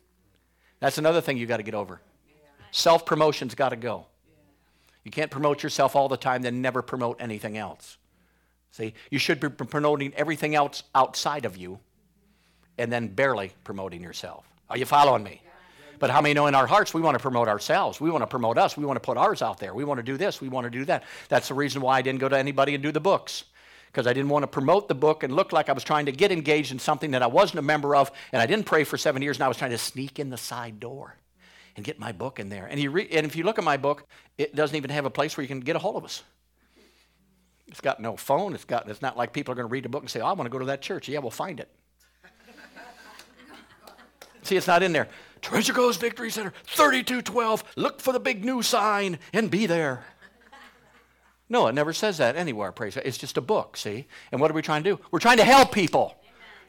That's 0.79 0.97
another 0.97 1.21
thing 1.21 1.37
you 1.37 1.45
got 1.45 1.57
to 1.57 1.63
get 1.63 1.75
over. 1.75 2.01
Self 2.71 3.05
promotion's 3.05 3.55
got 3.55 3.69
to 3.69 3.75
go. 3.75 4.07
You 5.03 5.11
can't 5.11 5.29
promote 5.29 5.61
yourself 5.61 5.95
all 5.95 6.09
the 6.09 6.17
time, 6.17 6.41
then 6.41 6.61
never 6.61 6.81
promote 6.81 7.21
anything 7.21 7.57
else. 7.57 7.97
See, 8.75 8.93
you 9.09 9.19
should 9.19 9.39
be 9.39 9.47
promoting 9.47 10.13
everything 10.15 10.53
else 10.53 10.83
outside 10.93 11.45
of 11.45 11.55
you 11.55 11.79
and 12.77 12.91
then 12.91 13.07
barely 13.07 13.53
promoting 13.63 14.03
yourself. 14.03 14.43
Are 14.69 14.77
you 14.77 14.83
following 14.83 15.23
me? 15.23 15.41
But 15.97 16.09
how 16.09 16.19
many 16.19 16.33
know 16.33 16.47
in 16.47 16.55
our 16.55 16.67
hearts 16.67 16.93
we 16.93 16.99
want 16.99 17.15
to 17.15 17.21
promote 17.21 17.47
ourselves? 17.47 18.01
We 18.01 18.11
want 18.11 18.23
to 18.23 18.27
promote 18.27 18.57
us. 18.57 18.75
We 18.75 18.83
want 18.83 18.97
to 18.97 18.99
put 18.99 19.15
ours 19.15 19.41
out 19.41 19.59
there. 19.59 19.73
We 19.73 19.85
want 19.85 19.99
to 19.99 20.03
do 20.03 20.17
this. 20.17 20.41
We 20.41 20.49
want 20.49 20.65
to 20.65 20.69
do 20.69 20.83
that. 20.85 21.03
That's 21.29 21.47
the 21.47 21.53
reason 21.53 21.81
why 21.81 21.99
I 21.99 22.01
didn't 22.01 22.19
go 22.19 22.27
to 22.27 22.37
anybody 22.37 22.73
and 22.73 22.83
do 22.83 22.91
the 22.91 22.99
books. 22.99 23.45
Because 23.93 24.07
I 24.07 24.11
didn't 24.11 24.27
want 24.27 24.43
to 24.43 24.47
promote 24.47 24.89
the 24.89 24.95
book 24.95 25.23
and 25.23 25.33
look 25.33 25.53
like 25.53 25.69
I 25.69 25.71
was 25.71 25.85
trying 25.85 26.07
to 26.07 26.11
get 26.11 26.33
engaged 26.33 26.73
in 26.73 26.79
something 26.79 27.11
that 27.11 27.23
I 27.23 27.27
wasn't 27.27 27.59
a 27.59 27.61
member 27.61 27.95
of, 27.95 28.11
and 28.33 28.41
I 28.41 28.45
didn't 28.45 28.65
pray 28.65 28.83
for 28.83 28.97
seven 28.97 29.21
years, 29.21 29.37
and 29.37 29.45
I 29.45 29.47
was 29.47 29.55
trying 29.55 29.71
to 29.71 29.77
sneak 29.77 30.19
in 30.19 30.29
the 30.29 30.37
side 30.37 30.81
door 30.81 31.15
and 31.77 31.85
get 31.85 31.97
my 31.97 32.11
book 32.11 32.41
in 32.41 32.49
there. 32.49 32.65
And, 32.65 32.93
re- 32.93 33.07
and 33.09 33.25
if 33.25 33.37
you 33.37 33.45
look 33.45 33.57
at 33.57 33.63
my 33.63 33.77
book, 33.77 34.05
it 34.37 34.53
doesn't 34.53 34.75
even 34.75 34.89
have 34.89 35.05
a 35.05 35.09
place 35.09 35.37
where 35.37 35.43
you 35.43 35.47
can 35.47 35.61
get 35.61 35.77
a 35.77 35.79
hold 35.79 35.95
of 35.95 36.03
us. 36.03 36.23
It's 37.75 37.81
got 37.81 37.99
no 37.99 38.15
phone. 38.15 38.53
It's, 38.55 38.63
got, 38.63 38.89
it's 38.89 39.01
not 39.01 39.17
like 39.17 39.33
people 39.33 39.51
are 39.51 39.55
going 39.55 39.67
to 39.67 39.71
read 39.71 39.85
a 39.85 39.89
book 39.89 40.01
and 40.01 40.09
say, 40.09 40.21
oh, 40.21 40.27
I 40.27 40.31
want 40.31 40.45
to 40.45 40.49
go 40.49 40.59
to 40.59 40.65
that 40.67 40.81
church. 40.81 41.09
Yeah, 41.09 41.19
we'll 41.19 41.29
find 41.29 41.59
it. 41.59 41.67
See, 44.43 44.55
it's 44.55 44.65
not 44.65 44.81
in 44.81 44.93
there. 44.93 45.09
Treasure 45.41 45.73
Coast 45.73 45.99
Victory 45.99 46.31
Center, 46.31 46.53
3212. 46.67 47.65
Look 47.75 47.99
for 47.99 48.13
the 48.13 48.19
big 48.21 48.45
new 48.45 48.61
sign 48.61 49.19
and 49.33 49.51
be 49.51 49.65
there. 49.65 50.05
No, 51.49 51.67
it 51.67 51.75
never 51.75 51.91
says 51.91 52.17
that 52.19 52.37
anywhere, 52.37 52.71
praise 52.71 52.95
God. 52.95 53.03
It's 53.05 53.17
just 53.17 53.35
a 53.35 53.41
book, 53.41 53.75
see? 53.75 54.07
And 54.31 54.39
what 54.39 54.49
are 54.49 54.53
we 54.53 54.61
trying 54.61 54.83
to 54.83 54.95
do? 54.95 54.99
We're 55.11 55.19
trying 55.19 55.39
to 55.39 55.43
help 55.43 55.73
people 55.73 56.15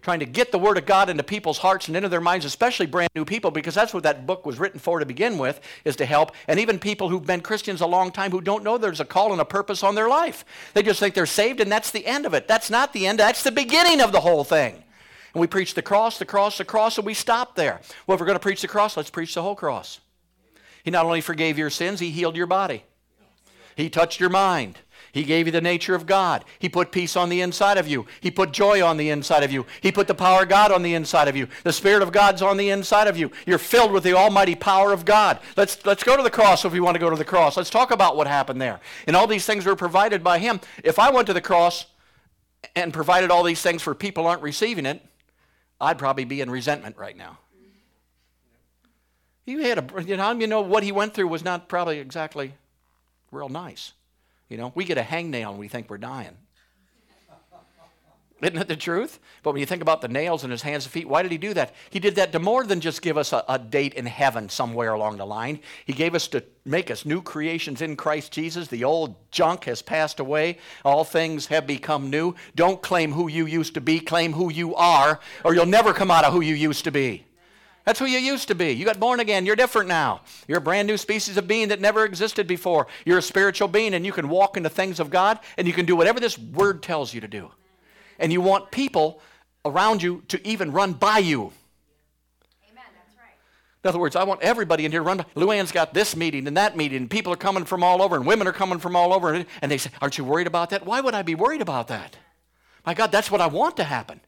trying 0.07 0.21
to 0.21 0.25
get 0.25 0.53
the 0.53 0.59
Word 0.59 0.79
of 0.79 0.87
God 0.87 1.11
into 1.11 1.25
people's 1.25 1.59
hearts 1.59 1.89
and 1.89 1.97
into 1.97 2.09
their 2.09 2.21
minds, 2.21 2.45
especially 2.45 2.87
brand 2.87 3.11
new 3.17 3.25
people, 3.25 3.51
because 3.51 3.75
that's 3.75 3.93
what 3.93 4.05
that 4.05 4.25
book 4.25 4.47
was 4.47 4.57
written 4.57 4.79
for 4.79 5.01
to 5.01 5.05
begin 5.05 5.37
with, 5.37 5.61
is 5.85 5.97
to 5.97 6.07
help. 6.07 6.31
And 6.47 6.61
even 6.61 6.79
people 6.79 7.09
who've 7.09 7.27
been 7.27 7.41
Christians 7.41 7.81
a 7.81 7.89
long 7.89 8.13
time 8.13 8.31
who 8.31 8.41
don't 8.41 8.63
know 8.63 8.79
there's 8.79 9.01
a 9.01 9.05
call 9.05 9.33
and 9.33 9.41
a 9.41 9.45
purpose 9.45 9.83
on 9.83 9.97
their 9.97 10.09
life. 10.09 10.45
They 10.75 10.85
just 10.85 11.01
think 11.01 11.17
they're 11.17 11.27
saved 11.27 11.59
and 11.59 11.73
that's 11.73 11.91
the 11.91 12.07
end 12.07 12.25
of 12.25 12.35
it. 12.35 12.47
That's 12.47 12.71
not 12.71 12.93
the 12.93 13.05
end, 13.05 13.19
that's 13.19 13.43
the 13.43 13.51
beginning 13.51 14.01
of 14.01 14.13
the 14.13 14.21
whole 14.21 14.45
thing. 14.45 14.75
And 15.35 15.41
we 15.41 15.49
preach 15.49 15.75
the 15.75 15.83
cross, 15.83 16.21
the 16.21 16.25
cross, 16.25 16.57
the 16.57 16.65
cross, 16.65 16.99
and 16.99 17.05
we 17.05 17.13
stop 17.13 17.57
there. 17.57 17.81
Well, 18.07 18.15
if 18.15 18.21
we're 18.21 18.27
going 18.27 18.37
to 18.37 18.41
preach 18.41 18.63
the 18.63 18.69
cross, 18.69 18.97
let's 18.97 19.11
preach 19.11 19.35
the 19.35 19.43
whole 19.43 19.57
cross. 19.57 19.99
He 20.85 20.93
not 20.93 21.05
only 21.05 21.21
forgave 21.21 21.59
your 21.59 21.69
sins, 21.69 21.99
He 21.99 22.13
healed 22.13 22.37
your 22.37 22.47
body, 22.47 22.85
He 23.75 23.91
touched 23.91 24.21
your 24.21 24.31
mind. 24.31 24.79
He 25.17 25.25
gave 25.25 25.47
you 25.47 25.51
the 25.51 25.63
nature 25.63 25.95
of 25.95 26.05
God. 26.05 26.45
He 26.59 26.69
put 26.69 26.93
peace 26.93 27.17
on 27.17 27.31
the 27.31 27.41
inside 27.41 27.79
of 27.79 27.89
you. 27.89 28.05
He 28.21 28.31
put 28.31 28.53
joy 28.53 28.85
on 28.85 28.99
the 28.99 29.09
inside 29.09 29.45
of 29.45 29.51
you. 29.51 29.65
He 29.81 29.91
put 29.91 30.09
the 30.09 30.15
power 30.15 30.43
of 30.43 30.51
God 30.51 30.71
on 30.71 30.83
the 30.83 30.93
inside 30.93 31.27
of 31.27 31.35
you. 31.35 31.49
The 31.65 31.73
Spirit 31.73 32.03
of 32.03 32.13
God's 32.13 32.43
on 32.43 32.59
the 32.59 32.69
inside 32.69 33.09
of 33.09 33.17
you. 33.17 33.31
You're 33.47 33.57
filled 33.57 33.93
with 33.93 34.05
the 34.05 34.13
almighty 34.13 34.55
power 34.55 34.93
of 34.93 35.07
God. 35.07 35.39
Let's, 35.57 35.83
let's 35.87 36.05
go 36.05 36.19
to 36.19 36.23
the 36.23 36.29
cross 36.29 36.67
if 36.67 36.73
we 36.75 36.81
want 36.81 36.97
to 36.97 36.99
go 36.99 37.09
to 37.09 37.17
the 37.17 37.25
cross. 37.25 37.57
Let's 37.57 37.71
talk 37.71 37.93
about 37.93 38.15
what 38.15 38.27
happened 38.27 38.61
there. 38.61 38.79
And 39.07 39.17
all 39.17 39.27
these 39.27 39.47
things 39.47 39.65
were 39.65 39.75
provided 39.75 40.23
by 40.23 40.39
Him. 40.39 40.61
If 40.85 40.99
I 40.99 41.09
went 41.09 41.29
to 41.29 41.33
the 41.33 41.41
cross 41.41 41.87
and 42.75 42.93
provided 42.93 43.31
all 43.31 43.43
these 43.43 43.63
things 43.63 43.81
for 43.81 43.95
people 43.95 44.27
aren't 44.27 44.43
receiving 44.43 44.85
it, 44.85 45.03
I'd 45.81 45.97
probably 45.97 46.27
be 46.27 46.43
in 46.43 46.51
resentment 46.51 46.99
right 46.99 47.17
now. 47.17 47.39
He 49.47 49.63
had 49.63 49.79
a, 49.79 50.03
you 50.03 50.19
know, 50.19 50.33
you 50.33 50.47
know, 50.47 50.61
what 50.61 50.83
he 50.83 50.93
went 50.93 51.15
through 51.15 51.29
was 51.29 51.43
not 51.43 51.71
probably 51.71 52.01
exactly 52.01 52.53
real 53.33 53.49
nice. 53.49 53.95
You 54.49 54.57
know, 54.57 54.73
we 54.75 54.85
get 54.85 54.99
a 54.99 55.03
hangnail 55.03 55.51
and 55.51 55.59
we 55.59 55.69
think 55.69 55.91
we're 55.91 55.99
dying. 55.99 56.37
Isn't 58.43 58.57
that 58.57 58.69
the 58.69 58.77
truth? 58.77 59.19
But 59.43 59.53
when 59.53 59.61
you 59.61 59.67
think 59.67 59.81
about 59.81 60.03
the 60.03 60.09
nails 60.09 60.45
in 60.45 60.51
his 60.51 60.61
hands 60.61 60.85
and 60.85 60.93
feet, 60.93 61.09
why 61.09 61.23
did 61.23 61.33
he 61.33 61.39
do 61.39 61.55
that? 61.55 61.75
He 61.89 61.99
did 61.99 62.17
that 62.17 62.33
to 62.33 62.39
more 62.39 62.65
than 62.65 62.81
just 62.81 63.01
give 63.01 63.17
us 63.17 63.33
a, 63.33 63.43
a, 63.49 63.59
date 63.59 63.95
in 63.95 64.05
heaven 64.05 64.51
somewhere 64.51 64.93
along 64.93 65.17
the 65.17 65.25
line. 65.25 65.61
He 65.87 65.95
gave 65.95 66.15
us 66.15 66.29
to 66.29 66.45
make 66.67 66.91
us 66.91 67.07
new 67.07 67.23
creations 67.23 67.81
in 67.81 67.97
Christ 67.97 68.33
Jesus. 68.33 68.69
The 68.69 68.85
old 68.85 69.15
junk 69.31 69.65
has 69.65 69.81
passed 69.81 70.21
away, 70.21 70.59
all 70.85 71.03
things 71.03 71.47
have 71.47 71.67
become 71.67 72.11
new. 72.11 72.35
Don't 72.55 72.83
claim 72.83 73.13
who 73.13 73.27
you 73.29 73.47
used 73.47 73.73
to 73.73 73.81
be, 73.81 74.01
claim 74.01 74.35
who 74.35 74.53
you 74.53 74.75
are, 74.75 75.19
or 75.43 75.55
you'll 75.55 75.65
never 75.65 75.95
come 75.95 76.11
out 76.11 76.25
of 76.25 76.35
who 76.35 76.43
you 76.43 76.55
used 76.55 76.85
to 76.85 76.93
be. 76.93 77.26
That's 77.87 78.01
who 78.01 78.07
you 78.07 78.19
used 78.19 78.49
to 78.49 78.57
be. 78.57 78.73
You 78.73 78.85
got 78.85 78.99
born 78.99 79.21
again. 79.21 79.47
You're 79.47 79.55
different 79.55 79.89
now. 79.89 80.23
You're 80.49 80.59
a 80.59 80.61
brand 80.61 80.89
new 80.89 80.97
species 80.97 81.37
of 81.37 81.47
being 81.47 81.69
that 81.69 81.81
never 81.81 82.05
existed 82.05 82.49
before. 82.49 82.89
You're 83.05 83.19
a 83.19 83.23
spiritual 83.23 83.69
being, 83.69 83.95
and 83.95 84.05
you 84.05 84.13
can 84.13 84.29
walk 84.29 84.57
in 84.57 84.65
the 84.65 84.69
things 84.69 84.99
of 84.99 85.09
God, 85.09 85.39
and 85.57 85.69
you 85.69 85.73
can 85.73 85.87
do 85.87 85.95
whatever 85.95 86.19
this 86.19 86.37
word 86.37 86.83
tells 86.83 87.15
you 87.15 87.21
to 87.21 87.29
do. 87.29 87.53
And 88.19 88.33
you 88.33 88.41
want 88.41 88.73
people 88.73 89.23
around 89.65 90.03
you 90.03 90.25
to 90.29 90.45
even 90.45 90.73
run 90.73 90.95
by 90.95 91.19
you. 91.19 91.53
Amen. 92.69 92.83
That's 92.93 93.17
right. 93.17 93.37
In 93.85 93.89
other 93.89 94.01
words, 94.01 94.17
I 94.17 94.25
want 94.25 94.43
everybody 94.43 94.85
in 94.85 94.91
here 94.91 95.01
to 95.01 95.07
run 95.07 95.19
by. 95.19 95.25
Luann's 95.37 95.71
got 95.71 95.95
this 95.95 96.17
meeting 96.17 96.49
and 96.49 96.57
that 96.57 96.77
meeting, 96.77 96.97
and 96.97 97.11
people 97.11 97.33
are 97.33 97.37
coming 97.37 97.65
from 97.65 97.85
all 97.85 98.03
over, 98.03 98.17
and 98.17 98.27
women 98.27 98.49
are 98.49 98.53
coming 98.53 98.81
from 98.81 98.97
all 98.97 99.15
over, 99.15 99.33
and 99.63 99.71
they 99.71 99.79
say, 99.79 99.91
Aren't 100.03 100.19
you 100.19 100.25
worried 100.25 100.49
about 100.49 100.71
that? 100.71 100.85
Why 100.85 101.01
would 101.01 101.15
I 101.15 101.23
be 101.23 101.37
worried 101.37 101.63
about 101.63 101.87
that? 101.87 102.17
My 102.85 102.95
God, 102.95 103.13
that's 103.13 103.31
what 103.31 103.41
I 103.41 103.47
want 103.47 103.77
to 103.77 103.85
happen. 103.85 104.21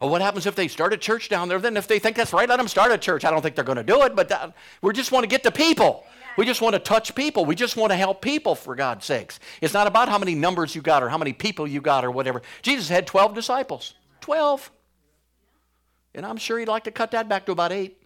Well, 0.00 0.08
what 0.08 0.22
happens 0.22 0.46
if 0.46 0.54
they 0.54 0.66
start 0.66 0.94
a 0.94 0.96
church 0.96 1.28
down 1.28 1.48
there? 1.48 1.58
Then, 1.58 1.76
if 1.76 1.86
they 1.86 1.98
think 1.98 2.16
that's 2.16 2.32
right, 2.32 2.48
let 2.48 2.56
them 2.56 2.68
start 2.68 2.90
a 2.90 2.96
church. 2.96 3.24
I 3.24 3.30
don't 3.30 3.42
think 3.42 3.54
they're 3.54 3.64
going 3.64 3.76
to 3.76 3.84
do 3.84 4.02
it, 4.02 4.16
but 4.16 4.30
that, 4.30 4.54
we 4.80 4.92
just 4.94 5.12
want 5.12 5.24
to 5.24 5.28
get 5.28 5.42
to 5.42 5.50
people. 5.50 6.06
We 6.38 6.46
just 6.46 6.62
want 6.62 6.74
to 6.74 6.78
touch 6.78 7.14
people. 7.14 7.44
We 7.44 7.54
just 7.54 7.76
want 7.76 7.92
to 7.92 7.96
help 7.96 8.22
people, 8.22 8.54
for 8.54 8.74
God's 8.74 9.04
sakes. 9.04 9.38
It's 9.60 9.74
not 9.74 9.86
about 9.86 10.08
how 10.08 10.18
many 10.18 10.34
numbers 10.34 10.74
you 10.74 10.80
got 10.80 11.02
or 11.02 11.10
how 11.10 11.18
many 11.18 11.34
people 11.34 11.66
you 11.66 11.82
got 11.82 12.02
or 12.02 12.10
whatever. 12.10 12.40
Jesus 12.62 12.88
had 12.88 13.06
12 13.06 13.34
disciples. 13.34 13.92
12. 14.22 14.70
And 16.14 16.24
I'm 16.24 16.38
sure 16.38 16.58
he'd 16.58 16.68
like 16.68 16.84
to 16.84 16.90
cut 16.90 17.10
that 17.10 17.28
back 17.28 17.44
to 17.46 17.52
about 17.52 17.70
eight. 17.70 17.98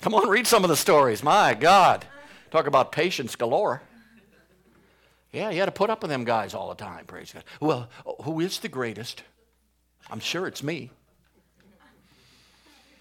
Come 0.00 0.14
on, 0.14 0.28
read 0.28 0.46
some 0.46 0.64
of 0.64 0.70
the 0.70 0.76
stories. 0.76 1.22
My 1.22 1.52
God. 1.52 2.06
Talk 2.50 2.66
about 2.66 2.90
patience 2.90 3.36
galore. 3.36 3.82
Yeah, 5.34 5.50
you 5.50 5.58
had 5.58 5.66
to 5.66 5.72
put 5.72 5.90
up 5.90 6.00
with 6.00 6.10
them 6.10 6.24
guys 6.24 6.54
all 6.54 6.68
the 6.68 6.76
time, 6.76 7.06
praise 7.06 7.32
God. 7.32 7.42
Well, 7.60 7.90
who 8.22 8.38
is 8.38 8.60
the 8.60 8.68
greatest? 8.68 9.24
I'm 10.08 10.20
sure 10.20 10.46
it's 10.46 10.62
me. 10.62 10.90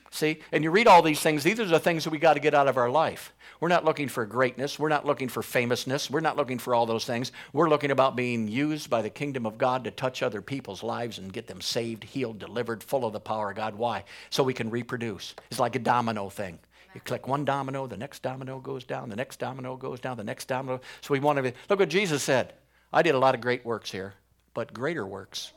See, 0.09 0.39
and 0.51 0.63
you 0.63 0.71
read 0.71 0.87
all 0.87 1.01
these 1.01 1.19
things, 1.19 1.43
these 1.43 1.59
are 1.59 1.65
the 1.65 1.79
things 1.79 2.03
that 2.03 2.09
we 2.09 2.17
got 2.17 2.33
to 2.33 2.39
get 2.39 2.53
out 2.53 2.67
of 2.67 2.77
our 2.77 2.89
life. 2.89 3.33
We're 3.59 3.69
not 3.69 3.85
looking 3.85 4.09
for 4.09 4.25
greatness. 4.25 4.77
We're 4.77 4.89
not 4.89 5.05
looking 5.05 5.29
for 5.29 5.41
famousness. 5.41 6.09
We're 6.09 6.19
not 6.19 6.35
looking 6.35 6.59
for 6.59 6.75
all 6.75 6.85
those 6.85 7.05
things. 7.05 7.31
We're 7.53 7.69
looking 7.69 7.91
about 7.91 8.15
being 8.15 8.47
used 8.47 8.89
by 8.89 9.01
the 9.01 9.09
kingdom 9.09 9.45
of 9.45 9.57
God 9.57 9.85
to 9.85 9.91
touch 9.91 10.21
other 10.21 10.41
people's 10.41 10.83
lives 10.83 11.17
and 11.17 11.31
get 11.31 11.47
them 11.47 11.61
saved, 11.61 12.03
healed, 12.03 12.39
delivered, 12.39 12.83
full 12.83 13.05
of 13.05 13.13
the 13.13 13.19
power 13.19 13.51
of 13.51 13.55
God. 13.55 13.75
Why? 13.75 14.03
So 14.31 14.43
we 14.43 14.53
can 14.53 14.69
reproduce. 14.69 15.33
It's 15.49 15.59
like 15.59 15.75
a 15.75 15.79
domino 15.79 16.29
thing. 16.29 16.59
You 16.93 17.01
click 17.01 17.27
one 17.27 17.45
domino, 17.45 17.88
the 17.88 17.97
next 17.97 18.21
domino 18.21 18.60
goes 18.60 18.84
down, 18.84 19.10
the 19.10 19.15
next 19.15 19.39
domino 19.39 19.75
goes 19.75 19.99
down, 19.99 20.17
the 20.17 20.23
next 20.23 20.47
domino. 20.47 20.79
So 21.01 21.13
we 21.13 21.19
want 21.19 21.38
to 21.38 21.43
be, 21.43 21.53
look 21.69 21.79
what 21.79 21.89
Jesus 21.89 22.23
said. 22.23 22.53
I 22.91 23.01
did 23.01 23.15
a 23.15 23.19
lot 23.19 23.34
of 23.34 23.41
great 23.41 23.65
works 23.65 23.91
here, 23.91 24.13
but 24.53 24.73
greater 24.73 25.06
works. 25.06 25.51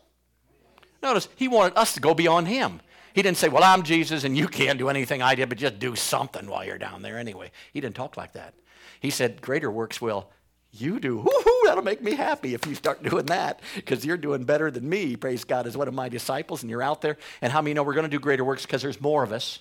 Notice 1.03 1.29
he 1.37 1.49
wanted 1.49 1.77
us 1.77 1.95
to 1.95 2.01
go 2.01 2.15
beyond 2.15 2.49
him. 2.49 2.81
He 3.13 3.23
didn't 3.23 3.39
say, 3.39 3.49
Well, 3.49 3.65
I'm 3.65 3.83
Jesus 3.83 4.25
and 4.25 4.37
you 4.37 4.49
can't 4.49 4.79
do 4.79 4.89
anything 4.89 5.23
I 5.23 5.35
did, 5.35 5.49
but 5.49 5.59
just 5.59 5.79
do 5.79 5.95
something 5.95 6.49
while 6.49 6.65
you're 6.65 6.79
down 6.79 7.03
there 7.03 7.19
anyway. 7.19 7.51
He 7.73 7.81
didn't 7.81 7.97
talk 7.97 8.17
like 8.17 8.33
that. 8.33 8.55
He 9.01 9.11
said, 9.11 9.41
Greater 9.41 9.71
works 9.71 10.01
will 10.01 10.31
you 10.73 11.01
do. 11.01 11.17
Woo-hoo, 11.17 11.61
that'll 11.65 11.85
make 11.85 12.03
me 12.03 12.15
happy 12.15 12.55
if 12.55 12.67
you 12.67 12.75
start 12.75 13.03
doing 13.11 13.27
that 13.27 13.61
because 13.75 14.05
you're 14.05 14.17
doing 14.17 14.45
better 14.45 14.71
than 14.71 14.89
me. 14.89 15.17
Praise 15.17 15.45
God, 15.45 15.67
as 15.67 15.77
one 15.77 15.89
of 15.89 15.95
my 15.95 16.09
disciples, 16.09 16.63
and 16.63 16.71
you're 16.71 16.83
out 16.83 17.01
there. 17.01 17.17
And 17.41 17.53
how 17.53 17.63
many 17.63 17.75
know 17.75 17.83
we're 17.83 17.95
going 17.95 18.05
to 18.05 18.11
do 18.11 18.21
greater 18.21 18.45
works 18.45 18.67
because 18.67 18.83
there's 18.83 19.01
more 19.01 19.23
of 19.23 19.33
us? 19.33 19.61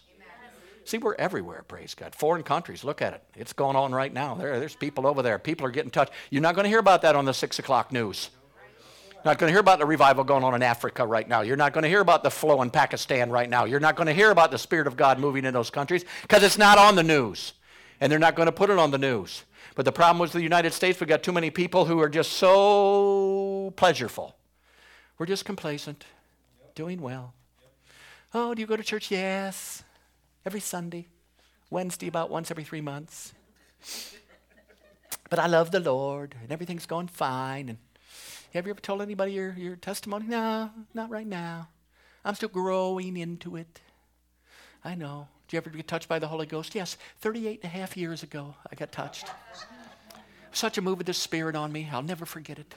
See, 0.86 1.00
we're 1.00 1.16
everywhere, 1.16 1.64
praise 1.68 1.96
God. 1.96 2.14
Foreign 2.14 2.44
countries, 2.44 2.84
look 2.84 3.02
at 3.02 3.14
it. 3.14 3.24
It's 3.36 3.54
going 3.54 3.76
on 3.76 3.92
right 3.92 4.14
now. 4.14 4.36
There, 4.36 4.60
there's 4.60 4.76
people 4.76 5.08
over 5.08 5.24
there. 5.24 5.40
People 5.40 5.66
are 5.66 5.72
getting 5.72 5.90
touched. 5.90 6.14
You're 6.30 6.44
not 6.44 6.54
going 6.54 6.66
to 6.66 6.70
hear 6.70 6.80
about 6.80 7.02
that 7.02 7.16
on 7.16 7.26
the 7.26 7.34
6 7.34 7.58
o'clock 7.58 7.92
news. 7.92 8.30
Not 9.26 9.40
going 9.40 9.50
to 9.50 9.52
hear 9.52 9.62
about 9.62 9.80
the 9.80 9.88
revival 9.88 10.24
going 10.24 10.44
on 10.44 10.54
in 10.54 10.62
Africa 10.62 11.04
right 11.04 11.28
now. 11.28 11.42
You're 11.42 11.58
not 11.58 11.74
going 11.74 11.82
to 11.82 11.90
hear 11.90 12.02
about 12.02 12.22
the 12.22 12.30
flow 12.30 12.62
in 12.62 12.70
Pakistan 12.70 13.32
right 13.32 13.50
now. 13.50 13.66
You're 13.66 13.80
not 13.80 13.96
going 13.96 14.06
to 14.06 14.14
hear 14.14 14.30
about 14.30 14.52
the 14.52 14.60
Spirit 14.60 14.86
of 14.86 14.96
God 14.96 15.18
moving 15.18 15.44
in 15.46 15.56
those 15.56 15.72
countries 15.72 16.06
because 16.22 16.44
it's 16.44 16.60
not 16.60 16.78
on 16.78 16.94
the 16.94 17.02
news. 17.02 17.54
And 18.00 18.12
they're 18.12 18.20
not 18.20 18.36
going 18.36 18.46
to 18.46 18.52
put 18.52 18.70
it 18.70 18.78
on 18.78 18.92
the 18.92 19.00
news. 19.00 19.44
But 19.74 19.86
the 19.86 19.92
problem 19.92 20.20
was 20.20 20.34
the 20.34 20.44
United 20.44 20.74
States, 20.74 21.00
we've 21.00 21.10
got 21.10 21.24
too 21.24 21.32
many 21.32 21.50
people 21.50 21.86
who 21.86 22.00
are 22.00 22.10
just 22.10 22.34
so 22.34 23.74
pleasureful. 23.76 24.34
We're 25.18 25.26
just 25.26 25.46
complacent, 25.46 26.06
doing 26.76 27.02
well. 27.02 27.34
Oh, 28.36 28.54
do 28.54 28.62
you 28.62 28.68
go 28.68 28.76
to 28.76 28.84
church? 28.84 29.10
Yes 29.10 29.85
every 30.46 30.60
Sunday, 30.60 31.08
Wednesday 31.70 32.08
about 32.08 32.30
once 32.30 32.52
every 32.52 32.64
three 32.64 32.82
months. 32.82 33.34
But 35.30 35.40
I 35.40 35.48
love 35.48 35.72
the 35.72 35.80
Lord, 35.80 36.36
and 36.42 36.52
everything's 36.52 36.86
going 36.86 37.08
fine. 37.08 37.70
And 37.70 37.78
have 38.54 38.66
you 38.66 38.72
ever 38.72 38.80
told 38.80 39.02
anybody 39.02 39.34
your, 39.34 39.54
your 39.58 39.76
testimony? 39.76 40.28
No, 40.28 40.70
not 40.94 41.10
right 41.10 41.26
now. 41.26 41.70
I'm 42.24 42.36
still 42.36 42.50
growing 42.50 43.18
into 43.18 43.56
it. 43.56 43.82
I 44.84 44.96
know. 44.96 45.28
Do 45.48 45.56
you 45.56 45.62
ever 45.62 45.70
get 45.70 45.88
touched 45.88 46.08
by 46.08 46.20
the 46.20 46.28
Holy 46.28 46.46
Ghost? 46.46 46.76
Yes, 46.76 46.98
38 47.20 47.62
and 47.64 47.74
a 47.74 47.76
half 47.76 47.98
years 47.98 48.24
ago, 48.24 48.56
I 48.72 48.76
got 48.76 48.92
touched. 48.92 49.28
Such 50.52 50.78
a 50.78 50.82
move 50.82 51.00
of 51.00 51.06
the 51.06 51.14
Spirit 51.14 51.56
on 51.56 51.72
me, 51.72 51.90
I'll 51.92 52.02
never 52.02 52.26
forget 52.26 52.58
it. 52.58 52.74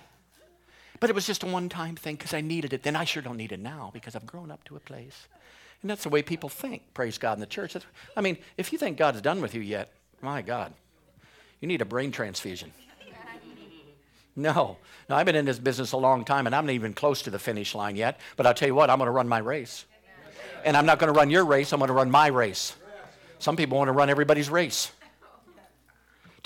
But 1.00 1.10
it 1.10 1.12
was 1.12 1.26
just 1.26 1.44
a 1.44 1.46
one 1.46 1.68
time 1.68 1.96
thing 1.96 2.16
because 2.16 2.34
I 2.34 2.40
needed 2.40 2.72
it. 2.72 2.82
Then 2.82 2.96
I 2.96 3.04
sure 3.04 3.22
don't 3.22 3.36
need 3.36 3.52
it 3.52 3.60
now 3.60 3.90
because 3.92 4.16
I've 4.16 4.26
grown 4.26 4.50
up 4.50 4.64
to 4.64 4.76
a 4.76 4.80
place. 4.80 5.28
And 5.82 5.90
that's 5.90 6.02
the 6.02 6.08
way 6.08 6.22
people 6.22 6.48
think, 6.48 6.82
praise 6.92 7.18
God, 7.18 7.34
in 7.34 7.40
the 7.40 7.46
church. 7.46 7.74
That's, 7.74 7.86
I 8.16 8.20
mean, 8.20 8.38
if 8.56 8.72
you 8.72 8.78
think 8.78 8.96
God's 8.96 9.20
done 9.20 9.40
with 9.40 9.54
you 9.54 9.60
yet, 9.60 9.92
my 10.20 10.42
God, 10.42 10.72
you 11.60 11.68
need 11.68 11.80
a 11.80 11.84
brain 11.84 12.10
transfusion. 12.10 12.72
No. 14.34 14.76
No, 15.08 15.16
I've 15.16 15.26
been 15.26 15.36
in 15.36 15.44
this 15.44 15.58
business 15.58 15.92
a 15.92 15.96
long 15.96 16.24
time 16.24 16.46
and 16.46 16.54
I'm 16.54 16.66
not 16.66 16.72
even 16.72 16.92
close 16.92 17.22
to 17.22 17.30
the 17.30 17.38
finish 17.38 17.74
line 17.74 17.96
yet. 17.96 18.20
But 18.36 18.46
I'll 18.46 18.54
tell 18.54 18.68
you 18.68 18.74
what, 18.74 18.90
I'm 18.90 18.98
going 18.98 19.06
to 19.06 19.12
run 19.12 19.28
my 19.28 19.38
race. 19.38 19.84
And 20.64 20.76
I'm 20.76 20.86
not 20.86 20.98
going 20.98 21.12
to 21.12 21.18
run 21.18 21.30
your 21.30 21.44
race, 21.44 21.72
I'm 21.72 21.78
going 21.78 21.88
to 21.88 21.94
run 21.94 22.10
my 22.10 22.28
race. 22.28 22.74
Some 23.38 23.56
people 23.56 23.78
want 23.78 23.88
to 23.88 23.92
run 23.92 24.10
everybody's 24.10 24.50
race. 24.50 24.90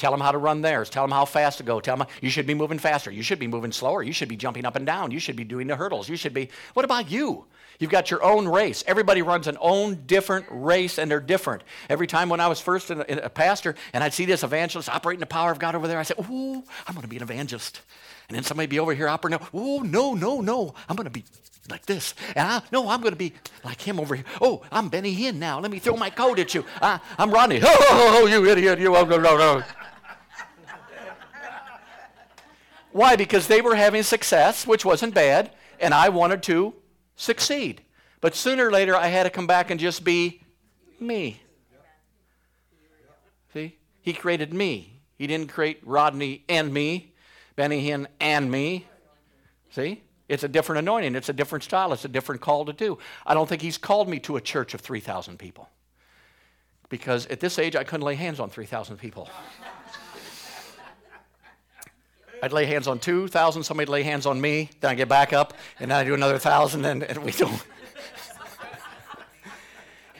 Tell 0.02 0.10
them 0.10 0.20
how 0.20 0.32
to 0.32 0.38
run 0.38 0.62
theirs. 0.62 0.90
Tell 0.90 1.04
them 1.04 1.12
how 1.12 1.24
fast 1.24 1.58
to 1.58 1.62
go. 1.62 1.78
Tell 1.78 1.96
them 1.96 2.08
you 2.20 2.28
should 2.28 2.44
be 2.44 2.54
moving 2.54 2.80
faster. 2.80 3.12
You 3.12 3.22
should 3.22 3.38
be 3.38 3.46
moving 3.46 3.70
slower. 3.70 4.02
You 4.02 4.12
should 4.12 4.28
be 4.28 4.34
jumping 4.34 4.66
up 4.66 4.74
and 4.74 4.84
down. 4.84 5.12
You 5.12 5.20
should 5.20 5.36
be 5.36 5.44
doing 5.44 5.68
the 5.68 5.76
hurdles. 5.76 6.08
You 6.08 6.16
should 6.16 6.34
be. 6.34 6.48
What 6.74 6.84
about 6.84 7.08
you? 7.08 7.44
You've 7.78 7.92
got 7.92 8.10
your 8.10 8.20
own 8.24 8.48
race. 8.48 8.82
Everybody 8.88 9.22
runs 9.22 9.46
an 9.46 9.56
own 9.60 10.02
different 10.06 10.46
race, 10.50 10.98
and 10.98 11.08
they're 11.08 11.20
different. 11.20 11.62
Every 11.88 12.08
time 12.08 12.28
when 12.28 12.40
I 12.40 12.48
was 12.48 12.58
first 12.60 12.90
a, 12.90 13.26
a 13.26 13.28
pastor 13.30 13.76
and 13.92 14.02
I'd 14.02 14.12
see 14.12 14.24
this 14.24 14.42
evangelist 14.42 14.88
operating 14.88 15.20
the 15.20 15.26
power 15.26 15.52
of 15.52 15.60
God 15.60 15.76
over 15.76 15.86
there, 15.86 16.00
I 16.00 16.02
said, 16.02 16.18
Ooh, 16.18 16.64
I'm 16.88 16.94
going 16.94 17.02
to 17.02 17.08
be 17.08 17.18
an 17.18 17.22
evangelist. 17.22 17.80
And 18.28 18.34
then 18.34 18.42
somebody 18.42 18.66
be 18.66 18.80
over 18.80 18.94
here 18.94 19.06
operating, 19.06 19.46
Oh, 19.54 19.82
no, 19.82 20.14
no, 20.14 20.40
no, 20.40 20.74
I'm 20.88 20.96
going 20.96 21.04
to 21.04 21.10
be 21.10 21.22
like 21.70 21.86
this. 21.86 22.16
And 22.34 22.48
I, 22.48 22.62
no, 22.72 22.88
I'm 22.88 23.02
going 23.02 23.12
to 23.12 23.16
be 23.16 23.34
like 23.62 23.80
him 23.80 24.00
over 24.00 24.16
here. 24.16 24.24
Oh, 24.40 24.62
I'm 24.72 24.88
Benny 24.88 25.14
Hinn 25.14 25.36
now. 25.36 25.60
Let 25.60 25.70
me 25.70 25.78
throw 25.78 25.96
my 25.96 26.10
coat 26.10 26.40
at 26.40 26.56
you. 26.56 26.64
I. 26.80 26.98
Oh, 27.20 27.26
oh, 27.62 28.20
oh, 28.20 28.26
you 28.26 28.44
idiot. 28.50 28.80
You, 28.80 28.96
oh, 28.96 29.04
no, 29.04 29.18
no, 29.18 29.36
no. 29.36 29.62
Why? 32.92 33.16
Because 33.16 33.46
they 33.46 33.60
were 33.60 33.74
having 33.74 34.02
success, 34.02 34.66
which 34.66 34.84
wasn't 34.84 35.14
bad, 35.14 35.50
and 35.80 35.92
I 35.94 36.10
wanted 36.10 36.42
to 36.44 36.74
succeed. 37.16 37.82
But 38.20 38.34
sooner 38.34 38.68
or 38.68 38.70
later, 38.70 38.94
I 38.94 39.08
had 39.08 39.24
to 39.24 39.30
come 39.30 39.46
back 39.46 39.70
and 39.70 39.80
just 39.80 40.04
be 40.04 40.42
me. 41.00 41.40
See? 43.52 43.76
He 44.00 44.12
created 44.12 44.54
me. 44.54 45.00
He 45.16 45.26
didn't 45.26 45.48
create 45.50 45.80
Rodney 45.84 46.44
and 46.48 46.72
me, 46.72 47.12
Benny 47.56 47.88
Hinn 47.88 48.06
and 48.20 48.50
me. 48.50 48.86
See? 49.70 50.02
It's 50.28 50.44
a 50.44 50.48
different 50.48 50.78
anointing. 50.78 51.14
It's 51.14 51.28
a 51.28 51.32
different 51.32 51.64
style. 51.64 51.92
It's 51.92 52.04
a 52.04 52.08
different 52.08 52.40
call 52.40 52.64
to 52.64 52.72
do. 52.72 52.98
I 53.26 53.34
don't 53.34 53.48
think 53.48 53.60
he's 53.60 53.78
called 53.78 54.08
me 54.08 54.18
to 54.20 54.36
a 54.36 54.40
church 54.40 54.72
of 54.74 54.80
3,000 54.80 55.38
people. 55.38 55.68
Because 56.88 57.26
at 57.26 57.40
this 57.40 57.58
age, 57.58 57.76
I 57.76 57.84
couldn't 57.84 58.04
lay 58.04 58.14
hands 58.14 58.40
on 58.40 58.50
3,000 58.50 58.96
people. 58.96 59.28
I'd 62.42 62.52
lay 62.52 62.66
hands 62.66 62.88
on 62.88 62.98
2,000, 62.98 63.62
somebody'd 63.62 63.88
lay 63.88 64.02
hands 64.02 64.26
on 64.26 64.40
me, 64.40 64.68
then 64.80 64.90
I'd 64.90 64.96
get 64.96 65.08
back 65.08 65.32
up, 65.32 65.54
and 65.78 65.90
then 65.90 66.00
I'd 66.00 66.04
do 66.04 66.14
another 66.14 66.34
1,000, 66.34 66.84
and, 66.84 67.04
and 67.04 67.24
we 67.24 67.30
don't. 67.30 67.52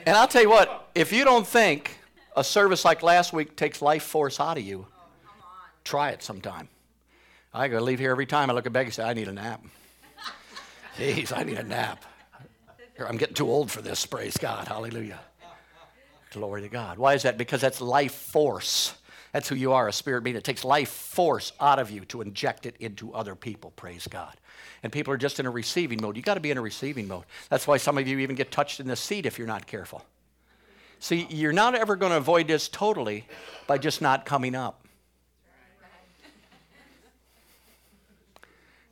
and 0.05 0.15
I'll 0.15 0.29
tell 0.29 0.41
you 0.41 0.49
what, 0.49 0.89
if 0.95 1.11
you 1.11 1.25
don't 1.25 1.45
think 1.45 1.99
a 2.37 2.43
service 2.43 2.85
like 2.85 3.03
last 3.03 3.33
week 3.33 3.57
takes 3.57 3.81
life 3.81 4.03
force 4.03 4.39
out 4.39 4.57
of 4.57 4.63
you, 4.63 4.87
oh, 4.89 5.41
try 5.83 6.11
it 6.11 6.23
sometime. 6.23 6.69
I 7.53 7.67
gotta 7.67 7.83
leave 7.83 7.99
here 7.99 8.11
every 8.11 8.25
time 8.25 8.49
I 8.49 8.53
look 8.53 8.65
at 8.65 8.71
Becky 8.71 8.85
and 8.85 8.93
say, 8.93 9.03
I 9.03 9.13
need 9.13 9.27
a 9.27 9.33
nap. 9.33 9.61
Jeez, 10.97 11.37
I 11.37 11.43
need 11.43 11.57
a 11.57 11.63
nap. 11.63 12.05
I'm 13.05 13.17
getting 13.17 13.35
too 13.35 13.49
old 13.49 13.69
for 13.69 13.81
this, 13.81 14.05
praise 14.05 14.37
God. 14.37 14.69
Hallelujah. 14.69 15.19
Glory 16.31 16.61
to 16.61 16.69
God. 16.69 16.97
Why 16.97 17.15
is 17.15 17.23
that? 17.23 17.37
Because 17.37 17.59
that's 17.59 17.81
life 17.81 18.13
force. 18.13 18.93
That's 19.33 19.49
who 19.49 19.55
you 19.55 19.73
are, 19.73 19.87
a 19.87 19.93
spirit 19.93 20.23
being. 20.23 20.35
It 20.35 20.43
takes 20.43 20.63
life 20.63 20.89
force 20.89 21.53
out 21.59 21.79
of 21.79 21.89
you 21.89 22.05
to 22.05 22.21
inject 22.21 22.67
it 22.67 22.75
into 22.79 23.11
other 23.13 23.35
people, 23.35 23.71
praise 23.71 24.07
God. 24.07 24.35
And 24.83 24.93
people 24.93 25.11
are 25.11 25.17
just 25.17 25.39
in 25.39 25.47
a 25.47 25.51
receiving 25.51 25.99
mode. 26.01 26.15
You've 26.15 26.25
got 26.25 26.35
to 26.35 26.39
be 26.39 26.51
in 26.51 26.57
a 26.57 26.61
receiving 26.61 27.07
mode. 27.07 27.23
That's 27.49 27.65
why 27.65 27.77
some 27.77 27.97
of 27.97 28.07
you 28.07 28.19
even 28.19 28.35
get 28.35 28.51
touched 28.51 28.79
in 28.79 28.87
the 28.87 28.95
seat 28.95 29.25
if 29.25 29.39
you're 29.39 29.47
not 29.47 29.65
careful. 29.65 30.05
See, 30.99 31.25
you're 31.29 31.51
not 31.51 31.73
ever 31.73 31.95
going 31.95 32.11
to 32.11 32.17
avoid 32.17 32.47
this 32.47 32.69
totally 32.69 33.25
by 33.65 33.79
just 33.79 34.01
not 34.01 34.23
coming 34.25 34.55
up. 34.55 34.85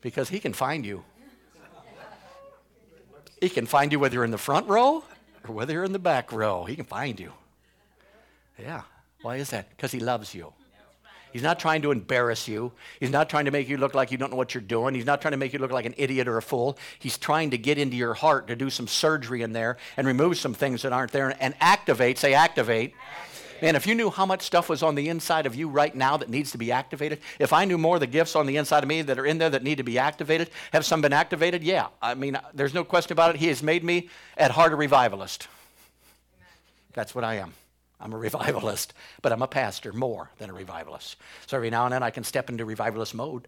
Because 0.02 0.28
he 0.28 0.40
can 0.40 0.54
find 0.54 0.86
you. 0.86 1.04
He 3.40 3.50
can 3.50 3.68
find 3.68 3.92
you 3.92 4.00
whether 4.00 4.16
you're 4.16 4.24
in 4.24 4.32
the 4.32 4.38
front 4.40 4.68
row 4.68 5.04
or 5.48 5.54
whether 5.54 5.74
you're 5.74 5.84
in 5.84 5.94
the 5.94 6.00
back 6.00 6.32
row. 6.32 6.66
He 6.66 6.76
can 6.76 6.86
find 6.86 7.20
you. 7.20 7.32
Yeah. 8.60 8.82
Why 9.22 9.38
is 9.38 9.50
that? 9.52 9.70
Because 9.70 9.92
he 9.92 10.00
loves 10.00 10.34
you. 10.34 10.54
He's 11.32 11.44
not 11.44 11.60
trying 11.60 11.82
to 11.84 11.92
embarrass 11.92 12.48
you. 12.48 12.74
He's 13.00 13.10
not 13.10 13.30
trying 13.30 13.46
to 13.46 13.52
make 13.52 13.70
you 13.70 13.78
look 13.78 13.96
like 13.96 14.12
you 14.12 14.18
don't 14.18 14.32
know 14.32 14.38
what 14.38 14.54
you're 14.54 14.62
doing. 14.62 14.96
He's 14.96 15.06
not 15.06 15.22
trying 15.22 15.32
to 15.32 15.38
make 15.38 15.54
you 15.54 15.60
look 15.60 15.72
like 15.72 15.86
an 15.86 15.94
idiot 15.98 16.28
or 16.28 16.38
a 16.38 16.42
fool. 16.42 16.78
He's 17.00 17.18
trying 17.18 17.52
to 17.52 17.58
get 17.58 17.78
into 17.78 17.96
your 17.96 18.14
heart 18.14 18.48
to 18.48 18.56
do 18.56 18.70
some 18.70 18.88
surgery 18.88 19.42
in 19.42 19.54
there 19.54 19.78
and 19.96 20.06
remove 20.06 20.38
some 20.38 20.54
things 20.54 20.82
that 20.82 20.92
aren't 20.92 21.12
there 21.12 21.34
and 21.40 21.56
activate, 21.62 22.18
say 22.18 22.34
activate. 22.34 22.94
Man, 23.62 23.76
if 23.76 23.86
you 23.86 23.94
knew 23.94 24.10
how 24.10 24.26
much 24.26 24.42
stuff 24.42 24.70
was 24.70 24.82
on 24.82 24.96
the 24.96 25.08
inside 25.08 25.46
of 25.46 25.54
you 25.54 25.70
right 25.70 25.96
now 25.96 26.18
that 26.18 26.30
needs 26.30 26.52
to 26.52 26.58
be 26.58 26.72
activated, 26.72 27.20
if 27.40 27.54
I 27.54 27.64
knew 27.64 27.78
more 27.78 27.96
of 27.98 28.00
the 28.00 28.08
gifts 28.08 28.36
on 28.36 28.48
the 28.48 28.58
inside 28.58 28.84
of 28.84 28.90
me 28.90 29.04
that 29.04 29.20
are 29.20 29.26
in 29.26 29.38
there 29.38 29.52
that 29.52 29.64
need 29.64 29.78
to 29.78 29.84
be 29.84 30.00
activated, 30.00 30.50
have 30.74 30.84
some 30.84 31.00
been 31.00 31.14
activated? 31.14 31.64
Yeah. 31.64 31.88
I 32.02 32.16
mean, 32.16 32.38
there's 32.54 32.74
no 32.74 32.84
question 32.84 33.14
about 33.14 33.36
it. 33.36 33.40
He 33.40 33.48
has 33.48 33.62
made 33.62 33.84
me 33.84 34.10
at 34.36 34.52
heart 34.52 34.74
a 34.74 34.76
revivalist. 34.76 35.48
That's 36.94 37.14
what 37.16 37.24
I 37.24 37.36
am. 37.36 37.54
I'm 38.02 38.14
a 38.14 38.18
revivalist, 38.28 38.94
but 39.22 39.32
I'm 39.32 39.42
a 39.42 39.48
pastor 39.48 39.94
more 39.94 40.32
than 40.38 40.50
a 40.50 40.54
revivalist. 40.54 41.18
So 41.48 41.58
every 41.58 41.70
now 41.70 41.86
and 41.86 41.94
then 41.94 42.04
I 42.04 42.10
can 42.10 42.24
step 42.24 42.50
into 42.50 42.66
revivalist 42.66 43.14
mode. 43.14 43.48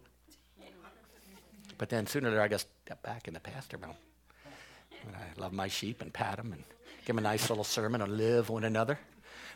But 1.76 1.88
then 1.88 2.06
sooner 2.06 2.28
or 2.28 2.30
later 2.30 2.42
I 2.42 2.48
to 2.48 2.58
step 2.58 3.02
back 3.02 3.26
in 3.26 3.34
the 3.34 3.40
pastor 3.40 3.78
mode. 3.78 3.96
And 5.06 5.16
I 5.16 5.40
love 5.40 5.52
my 5.52 5.68
sheep 5.68 6.00
and 6.00 6.12
pat 6.12 6.36
them 6.36 6.52
and 6.52 6.62
give 7.04 7.16
them 7.16 7.18
a 7.18 7.22
nice 7.22 7.48
little 7.50 7.64
sermon 7.64 8.00
and 8.00 8.16
live 8.16 8.48
one 8.48 8.64
another. 8.64 8.98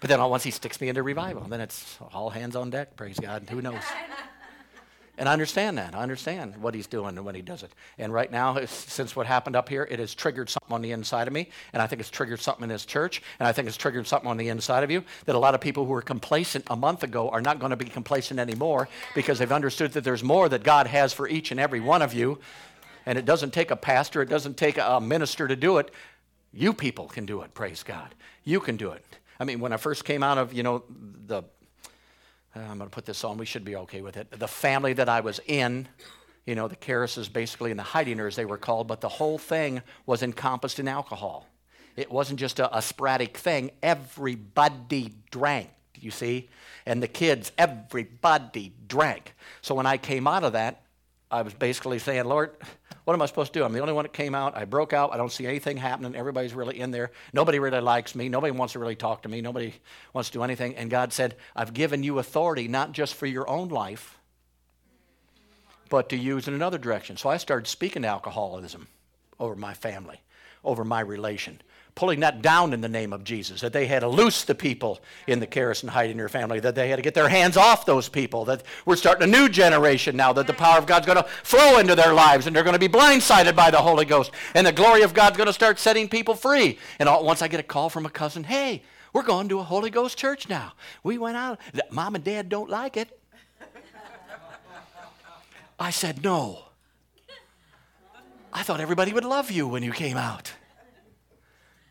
But 0.00 0.10
then 0.10 0.20
once 0.20 0.42
he 0.42 0.50
sticks 0.50 0.80
me 0.80 0.88
into 0.88 1.02
revival, 1.02 1.42
then 1.48 1.60
it's 1.60 1.98
all 2.12 2.30
hands 2.30 2.54
on 2.54 2.70
deck, 2.70 2.96
praise 2.96 3.18
God, 3.18 3.42
and 3.42 3.50
who 3.50 3.62
knows. 3.62 3.82
And 5.18 5.28
I 5.28 5.32
understand 5.32 5.76
that. 5.78 5.96
I 5.96 5.98
understand 5.98 6.56
what 6.58 6.74
he's 6.74 6.86
doing 6.86 7.16
and 7.16 7.26
when 7.26 7.34
he 7.34 7.42
does 7.42 7.64
it. 7.64 7.72
And 7.98 8.12
right 8.12 8.30
now, 8.30 8.64
since 8.66 9.16
what 9.16 9.26
happened 9.26 9.56
up 9.56 9.68
here, 9.68 9.86
it 9.90 9.98
has 9.98 10.14
triggered 10.14 10.48
something 10.48 10.72
on 10.72 10.80
the 10.80 10.92
inside 10.92 11.26
of 11.26 11.34
me. 11.34 11.50
And 11.72 11.82
I 11.82 11.88
think 11.88 11.98
it's 11.98 12.08
triggered 12.08 12.40
something 12.40 12.62
in 12.62 12.68
this 12.68 12.86
church. 12.86 13.20
And 13.40 13.48
I 13.48 13.50
think 13.52 13.66
it's 13.66 13.76
triggered 13.76 14.06
something 14.06 14.30
on 14.30 14.36
the 14.36 14.48
inside 14.48 14.84
of 14.84 14.92
you 14.92 15.02
that 15.24 15.34
a 15.34 15.38
lot 15.38 15.56
of 15.56 15.60
people 15.60 15.84
who 15.84 15.90
were 15.90 16.02
complacent 16.02 16.64
a 16.70 16.76
month 16.76 17.02
ago 17.02 17.28
are 17.30 17.40
not 17.40 17.58
going 17.58 17.70
to 17.70 17.76
be 17.76 17.86
complacent 17.86 18.38
anymore 18.38 18.88
because 19.16 19.40
they've 19.40 19.50
understood 19.50 19.92
that 19.94 20.04
there's 20.04 20.22
more 20.22 20.48
that 20.48 20.62
God 20.62 20.86
has 20.86 21.12
for 21.12 21.28
each 21.28 21.50
and 21.50 21.58
every 21.58 21.80
one 21.80 22.00
of 22.00 22.14
you. 22.14 22.38
And 23.04 23.18
it 23.18 23.24
doesn't 23.24 23.52
take 23.52 23.72
a 23.72 23.76
pastor, 23.76 24.22
it 24.22 24.28
doesn't 24.28 24.56
take 24.56 24.78
a 24.78 25.00
minister 25.00 25.48
to 25.48 25.56
do 25.56 25.78
it. 25.78 25.90
You 26.52 26.72
people 26.72 27.08
can 27.08 27.26
do 27.26 27.42
it, 27.42 27.54
praise 27.54 27.82
God. 27.82 28.14
You 28.44 28.60
can 28.60 28.76
do 28.76 28.92
it. 28.92 29.04
I 29.40 29.44
mean, 29.44 29.58
when 29.58 29.72
I 29.72 29.78
first 29.78 30.04
came 30.04 30.22
out 30.22 30.38
of, 30.38 30.52
you 30.52 30.62
know, 30.62 30.84
the 31.26 31.42
Uh, 32.54 32.60
I'm 32.60 32.78
going 32.78 32.90
to 32.90 32.94
put 32.94 33.04
this 33.04 33.24
on. 33.24 33.36
We 33.36 33.46
should 33.46 33.64
be 33.64 33.76
okay 33.76 34.00
with 34.00 34.16
it. 34.16 34.30
The 34.30 34.48
family 34.48 34.92
that 34.94 35.08
I 35.08 35.20
was 35.20 35.40
in, 35.46 35.88
you 36.46 36.54
know, 36.54 36.68
the 36.68 36.76
Karrases 36.76 37.30
basically 37.32 37.70
and 37.70 37.78
the 37.78 37.84
Heidingers, 37.84 38.34
they 38.34 38.44
were 38.44 38.56
called, 38.56 38.88
but 38.88 39.00
the 39.00 39.08
whole 39.08 39.38
thing 39.38 39.82
was 40.06 40.22
encompassed 40.22 40.78
in 40.78 40.88
alcohol. 40.88 41.46
It 41.96 42.10
wasn't 42.10 42.40
just 42.40 42.58
a, 42.58 42.76
a 42.76 42.80
sporadic 42.80 43.36
thing. 43.36 43.72
Everybody 43.82 45.14
drank, 45.30 45.70
you 46.00 46.10
see? 46.10 46.48
And 46.86 47.02
the 47.02 47.08
kids, 47.08 47.52
everybody 47.58 48.72
drank. 48.86 49.34
So 49.60 49.74
when 49.74 49.86
I 49.86 49.98
came 49.98 50.26
out 50.26 50.44
of 50.44 50.52
that, 50.54 50.82
I 51.30 51.42
was 51.42 51.52
basically 51.52 51.98
saying, 51.98 52.24
Lord, 52.24 52.52
what 53.04 53.14
am 53.14 53.22
I 53.22 53.26
supposed 53.26 53.52
to 53.52 53.58
do? 53.58 53.64
I'm 53.64 53.72
the 53.72 53.80
only 53.80 53.92
one 53.92 54.04
that 54.04 54.12
came 54.12 54.34
out. 54.34 54.56
I 54.56 54.64
broke 54.64 54.92
out. 54.92 55.12
I 55.12 55.16
don't 55.16 55.32
see 55.32 55.46
anything 55.46 55.76
happening. 55.76 56.14
Everybody's 56.14 56.54
really 56.54 56.80
in 56.80 56.90
there. 56.90 57.10
Nobody 57.32 57.58
really 57.58 57.80
likes 57.80 58.14
me. 58.14 58.28
Nobody 58.28 58.50
wants 58.50 58.72
to 58.72 58.78
really 58.78 58.96
talk 58.96 59.22
to 59.22 59.28
me. 59.28 59.40
Nobody 59.40 59.74
wants 60.14 60.30
to 60.30 60.38
do 60.38 60.42
anything. 60.42 60.74
And 60.76 60.90
God 60.90 61.12
said, 61.12 61.36
I've 61.54 61.74
given 61.74 62.02
you 62.02 62.18
authority 62.18 62.66
not 62.66 62.92
just 62.92 63.14
for 63.14 63.26
your 63.26 63.48
own 63.48 63.68
life, 63.68 64.18
but 65.90 66.08
to 66.10 66.16
use 66.16 66.48
in 66.48 66.54
another 66.54 66.78
direction. 66.78 67.16
So 67.16 67.28
I 67.28 67.36
started 67.36 67.66
speaking 67.66 68.02
to 68.02 68.08
alcoholism 68.08 68.88
over 69.38 69.54
my 69.54 69.74
family, 69.74 70.20
over 70.64 70.84
my 70.84 71.00
relation 71.00 71.60
pulling 71.98 72.20
that 72.20 72.40
down 72.42 72.72
in 72.72 72.80
the 72.80 72.88
name 72.88 73.12
of 73.12 73.24
Jesus, 73.24 73.60
that 73.60 73.72
they 73.72 73.84
had 73.84 74.00
to 74.00 74.08
loose 74.08 74.44
the 74.44 74.54
people 74.54 75.00
in 75.26 75.40
the 75.40 75.48
Karras 75.48 75.82
and 75.82 75.90
Heidinger 75.90 76.30
family, 76.30 76.60
that 76.60 76.76
they 76.76 76.88
had 76.90 76.94
to 76.94 77.02
get 77.02 77.12
their 77.12 77.28
hands 77.28 77.56
off 77.56 77.84
those 77.86 78.08
people, 78.08 78.44
that 78.44 78.62
we're 78.86 78.94
starting 78.94 79.24
a 79.24 79.26
new 79.26 79.48
generation 79.48 80.16
now, 80.16 80.32
that 80.32 80.46
the 80.46 80.52
power 80.52 80.78
of 80.78 80.86
God's 80.86 81.06
going 81.06 81.20
to 81.20 81.24
flow 81.24 81.80
into 81.80 81.96
their 81.96 82.14
lives 82.14 82.46
and 82.46 82.54
they're 82.54 82.62
going 82.62 82.78
to 82.78 82.78
be 82.78 82.88
blindsided 82.88 83.56
by 83.56 83.72
the 83.72 83.78
Holy 83.78 84.04
Ghost, 84.04 84.30
and 84.54 84.64
the 84.64 84.70
glory 84.70 85.02
of 85.02 85.12
God's 85.12 85.36
going 85.36 85.48
to 85.48 85.52
start 85.52 85.80
setting 85.80 86.08
people 86.08 86.36
free. 86.36 86.78
And 87.00 87.08
all, 87.08 87.24
once 87.24 87.42
I 87.42 87.48
get 87.48 87.58
a 87.58 87.64
call 87.64 87.90
from 87.90 88.06
a 88.06 88.10
cousin, 88.10 88.44
hey, 88.44 88.84
we're 89.12 89.24
going 89.24 89.48
to 89.48 89.58
a 89.58 89.64
Holy 89.64 89.90
Ghost 89.90 90.16
church 90.16 90.48
now. 90.48 90.74
We 91.02 91.18
went 91.18 91.36
out. 91.36 91.58
Mom 91.90 92.14
and 92.14 92.22
dad 92.22 92.48
don't 92.48 92.70
like 92.70 92.96
it. 92.96 93.20
I 95.80 95.90
said, 95.90 96.22
no. 96.22 96.66
I 98.52 98.62
thought 98.62 98.80
everybody 98.80 99.12
would 99.12 99.24
love 99.24 99.50
you 99.50 99.66
when 99.66 99.82
you 99.82 99.90
came 99.90 100.16
out. 100.16 100.52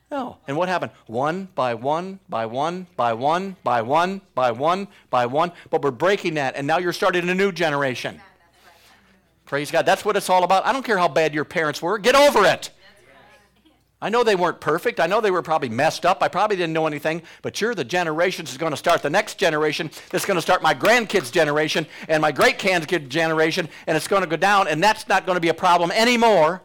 No. 0.09 0.37
And 0.47 0.55
what 0.55 0.69
happened? 0.69 0.91
One 1.07 1.49
by 1.53 1.73
one, 1.73 2.19
by 2.29 2.45
one, 2.45 2.87
by 2.95 3.13
one, 3.13 3.57
by 3.63 3.81
one, 3.81 4.21
by 4.35 4.51
one, 4.51 4.87
by 5.09 5.25
one. 5.25 5.51
But 5.69 5.81
we're 5.81 5.91
breaking 5.91 6.35
that, 6.35 6.55
and 6.55 6.65
now 6.65 6.77
you're 6.77 6.93
starting 6.93 7.27
a 7.27 7.35
new 7.35 7.51
generation. 7.51 8.21
Praise 9.45 9.69
God. 9.69 9.85
That's 9.85 10.05
what 10.05 10.15
it's 10.15 10.29
all 10.29 10.43
about. 10.43 10.65
I 10.65 10.73
don't 10.73 10.85
care 10.85 10.97
how 10.97 11.07
bad 11.07 11.33
your 11.33 11.45
parents 11.45 11.81
were. 11.81 11.97
Get 11.97 12.15
over 12.15 12.45
it. 12.45 12.69
I 13.99 14.09
know 14.09 14.23
they 14.23 14.35
weren't 14.35 14.61
perfect. 14.61 14.99
I 14.99 15.07
know 15.07 15.21
they 15.21 15.31
were 15.31 15.41
probably 15.41 15.69
messed 15.69 16.05
up. 16.05 16.21
I 16.21 16.27
probably 16.27 16.55
didn't 16.55 16.73
know 16.73 16.85
anything. 16.85 17.23
But 17.41 17.59
you're 17.59 17.73
the 17.73 17.83
generation 17.83 18.45
that's 18.45 18.57
going 18.57 18.71
to 18.71 18.77
start 18.77 19.01
the 19.01 19.09
next 19.09 19.39
generation. 19.39 19.89
That's 20.11 20.23
going 20.23 20.35
to 20.35 20.41
start 20.41 20.61
my 20.61 20.75
grandkids' 20.75 21.31
generation 21.31 21.87
and 22.07 22.21
my 22.21 22.31
great 22.31 22.59
grandkids' 22.59 23.09
generation. 23.09 23.67
And 23.87 23.97
it's 23.97 24.07
going 24.07 24.21
to 24.21 24.27
go 24.27 24.35
down. 24.35 24.67
And 24.67 24.83
that's 24.83 25.07
not 25.07 25.25
going 25.25 25.35
to 25.35 25.41
be 25.41 25.49
a 25.49 25.53
problem 25.53 25.89
anymore 25.91 26.61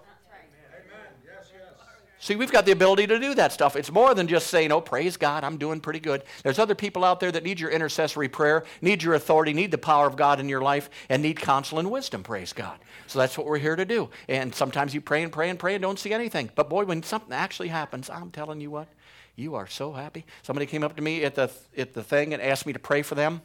See, 2.22 2.36
we've 2.36 2.52
got 2.52 2.66
the 2.66 2.70
ability 2.70 3.08
to 3.08 3.18
do 3.18 3.34
that 3.34 3.50
stuff. 3.50 3.74
It's 3.74 3.90
more 3.90 4.14
than 4.14 4.28
just 4.28 4.46
saying, 4.46 4.70
oh, 4.70 4.80
praise 4.80 5.16
God, 5.16 5.42
I'm 5.42 5.56
doing 5.56 5.80
pretty 5.80 5.98
good. 5.98 6.22
There's 6.44 6.60
other 6.60 6.76
people 6.76 7.04
out 7.04 7.18
there 7.18 7.32
that 7.32 7.42
need 7.42 7.58
your 7.58 7.70
intercessory 7.70 8.28
prayer, 8.28 8.62
need 8.80 9.02
your 9.02 9.14
authority, 9.14 9.52
need 9.52 9.72
the 9.72 9.78
power 9.78 10.06
of 10.06 10.14
God 10.14 10.38
in 10.38 10.48
your 10.48 10.60
life, 10.60 10.88
and 11.08 11.20
need 11.20 11.40
counsel 11.40 11.80
and 11.80 11.90
wisdom, 11.90 12.22
praise 12.22 12.52
God. 12.52 12.78
So 13.08 13.18
that's 13.18 13.36
what 13.36 13.48
we're 13.48 13.58
here 13.58 13.74
to 13.74 13.84
do. 13.84 14.08
And 14.28 14.54
sometimes 14.54 14.94
you 14.94 15.00
pray 15.00 15.24
and 15.24 15.32
pray 15.32 15.50
and 15.50 15.58
pray 15.58 15.74
and 15.74 15.82
don't 15.82 15.98
see 15.98 16.12
anything. 16.12 16.48
But 16.54 16.70
boy, 16.70 16.84
when 16.84 17.02
something 17.02 17.32
actually 17.32 17.68
happens, 17.68 18.08
I'm 18.08 18.30
telling 18.30 18.60
you 18.60 18.70
what, 18.70 18.86
you 19.34 19.56
are 19.56 19.66
so 19.66 19.92
happy. 19.92 20.24
Somebody 20.42 20.66
came 20.66 20.84
up 20.84 20.94
to 20.94 21.02
me 21.02 21.24
at 21.24 21.34
the, 21.34 21.50
at 21.76 21.92
the 21.92 22.04
thing 22.04 22.34
and 22.34 22.40
asked 22.40 22.66
me 22.66 22.72
to 22.72 22.78
pray 22.78 23.02
for 23.02 23.16
them, 23.16 23.42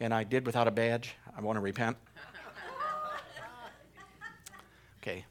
and 0.00 0.12
I 0.12 0.24
did 0.24 0.44
without 0.44 0.66
a 0.66 0.72
badge. 0.72 1.14
I 1.36 1.40
want 1.40 1.54
to 1.56 1.60
repent. 1.60 1.96
Okay, 5.00 5.24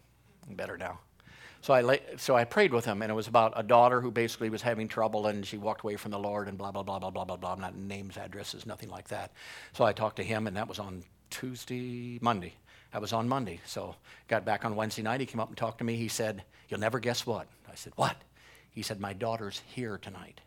better 0.50 0.78
now. 0.78 1.00
So 1.68 1.74
I, 1.74 2.00
so 2.16 2.34
I 2.34 2.46
prayed 2.46 2.72
with 2.72 2.86
him, 2.86 3.02
and 3.02 3.12
it 3.12 3.14
was 3.14 3.28
about 3.28 3.52
a 3.58 3.62
daughter 3.62 4.00
who 4.00 4.10
basically 4.10 4.50
was 4.50 4.62
having 4.62 4.88
trouble, 4.88 5.28
and 5.28 5.46
she 5.46 5.58
walked 5.58 5.82
away 5.82 5.98
from 5.98 6.12
the 6.12 6.18
Lord, 6.18 6.48
and 6.48 6.58
blah, 6.58 6.72
blah, 6.72 6.82
blah, 6.82 6.98
blah, 6.98 7.10
blah, 7.10 7.26
blah, 7.26 7.36
blah. 7.36 7.56
Not 7.56 7.76
names, 7.76 8.16
addresses, 8.16 8.66
nothing 8.66 8.88
like 8.88 9.10
that. 9.10 9.34
So 9.74 9.84
I 9.84 9.92
talked 9.92 10.16
to 10.16 10.24
him, 10.24 10.48
and 10.48 10.56
that 10.56 10.70
was 10.70 10.80
on 10.80 11.04
Tuesday, 11.30 12.20
Monday. 12.22 12.54
That 12.94 13.02
was 13.02 13.12
on 13.12 13.28
Monday. 13.28 13.60
So 13.66 13.98
got 14.30 14.46
back 14.46 14.64
on 14.64 14.78
Wednesday 14.78 15.02
night. 15.02 15.20
He 15.20 15.26
came 15.26 15.42
up 15.42 15.50
and 15.50 15.58
talked 15.58 15.80
to 15.80 15.84
me. 15.84 15.98
He 15.98 16.08
said, 16.08 16.46
You'll 16.70 16.80
never 16.80 17.02
guess 17.02 17.26
what. 17.26 17.48
I 17.70 17.76
said, 17.76 17.92
What? 17.98 18.16
He 18.72 18.82
said, 18.82 19.02
My 19.02 19.12
daughter's 19.12 19.62
here 19.68 19.98
tonight. 19.98 20.40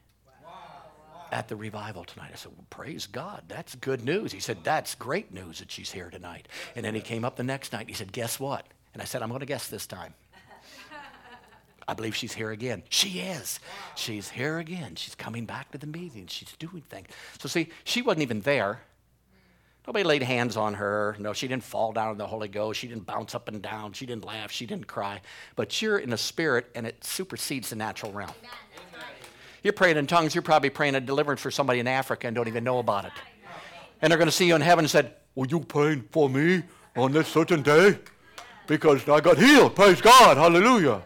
At 1.33 1.49
the 1.49 1.57
revival 1.57 2.05
tonight. 2.05 2.31
I 2.33 2.37
said, 2.37 2.53
well, 2.57 2.65
Praise 2.71 3.07
God. 3.07 3.43
That's 3.47 3.75
good 3.75 4.07
news. 4.07 4.33
He 4.33 4.41
said, 4.41 4.65
That's 4.65 4.95
great 4.95 5.35
news 5.35 5.59
that 5.59 5.71
she's 5.71 5.93
here 5.93 6.09
tonight. 6.09 6.49
And 6.75 6.83
then 6.83 6.95
he 6.95 7.03
came 7.03 7.27
up 7.27 7.37
the 7.37 7.43
next 7.43 7.75
night. 7.75 7.91
He 7.91 7.95
said, 7.95 8.11
Guess 8.11 8.41
what? 8.41 8.67
And 8.95 9.03
I 9.03 9.05
said, 9.05 9.21
I'm 9.21 9.29
going 9.29 9.41
to 9.41 9.47
guess 9.47 9.69
this 9.69 9.87
time. 9.87 10.15
I 11.89 11.95
believe 11.95 12.15
she's 12.15 12.33
here 12.33 12.51
again. 12.51 12.83
She 12.89 13.21
is. 13.21 13.61
She's 13.97 14.31
here 14.31 14.59
again. 14.59 14.95
She's 14.95 15.15
coming 15.15 15.47
back 15.47 15.71
to 15.73 15.79
the 15.79 15.87
meeting. 15.87 16.27
She's 16.29 16.53
doing 16.59 16.83
things. 16.89 17.09
So, 17.41 17.49
see, 17.49 17.69
she 17.85 18.03
wasn't 18.03 18.23
even 18.23 18.41
there. 18.41 18.81
Nobody 19.87 20.05
laid 20.05 20.23
hands 20.23 20.57
on 20.57 20.75
her. 20.75 21.17
No, 21.19 21.33
she 21.33 21.49
didn't 21.49 21.65
fall 21.65 21.93
down 21.93 22.13
in 22.13 22.19
the 22.19 22.27
Holy 22.27 22.49
Ghost. 22.49 22.79
She 22.79 22.87
didn't 22.87 23.07
bounce 23.07 23.35
up 23.35 23.49
and 23.49 23.61
down. 23.63 23.93
She 23.93 24.07
didn't 24.07 24.25
laugh. 24.25 24.51
She 24.53 24.67
didn't 24.67 24.87
cry. 24.87 25.21
But 25.57 25.81
you're 25.81 25.99
in 25.99 26.11
the 26.11 26.19
spirit, 26.19 26.71
and 26.75 26.87
it 26.87 27.03
supersedes 27.03 27.71
the 27.71 27.77
natural 27.77 28.13
realm. 28.13 28.33
You're 29.63 29.73
praying 29.73 29.97
in 29.97 30.07
tongues. 30.07 30.35
You're 30.35 30.43
probably 30.43 30.71
praying 30.71 30.95
a 30.95 31.01
deliverance 31.01 31.41
for 31.41 31.51
somebody 31.51 31.81
in 31.81 31.89
Africa 31.89 32.27
and 32.27 32.35
don't 32.35 32.49
even 32.49 32.63
know 32.63 32.79
about 32.79 33.07
it. 33.07 33.13
And 34.01 34.11
they're 34.11 34.19
going 34.19 34.29
to 34.29 34.33
see 34.33 34.47
you 34.47 34.55
in 34.55 34.61
heaven 34.61 34.85
and 34.85 34.91
said, 34.91 35.15
"Were 35.35 35.47
you 35.47 35.61
praying 35.61 36.09
for 36.13 36.31
me 36.31 36.63
on 36.97 37.13
this 37.13 37.29
certain 37.29 37.63
day? 37.63 37.99
Because 38.67 39.09
I 39.09 39.21
got 39.21 39.39
healed. 39.39 39.75
Praise 39.75 40.01
God. 40.01 40.37
Hallelujah." 40.37 41.03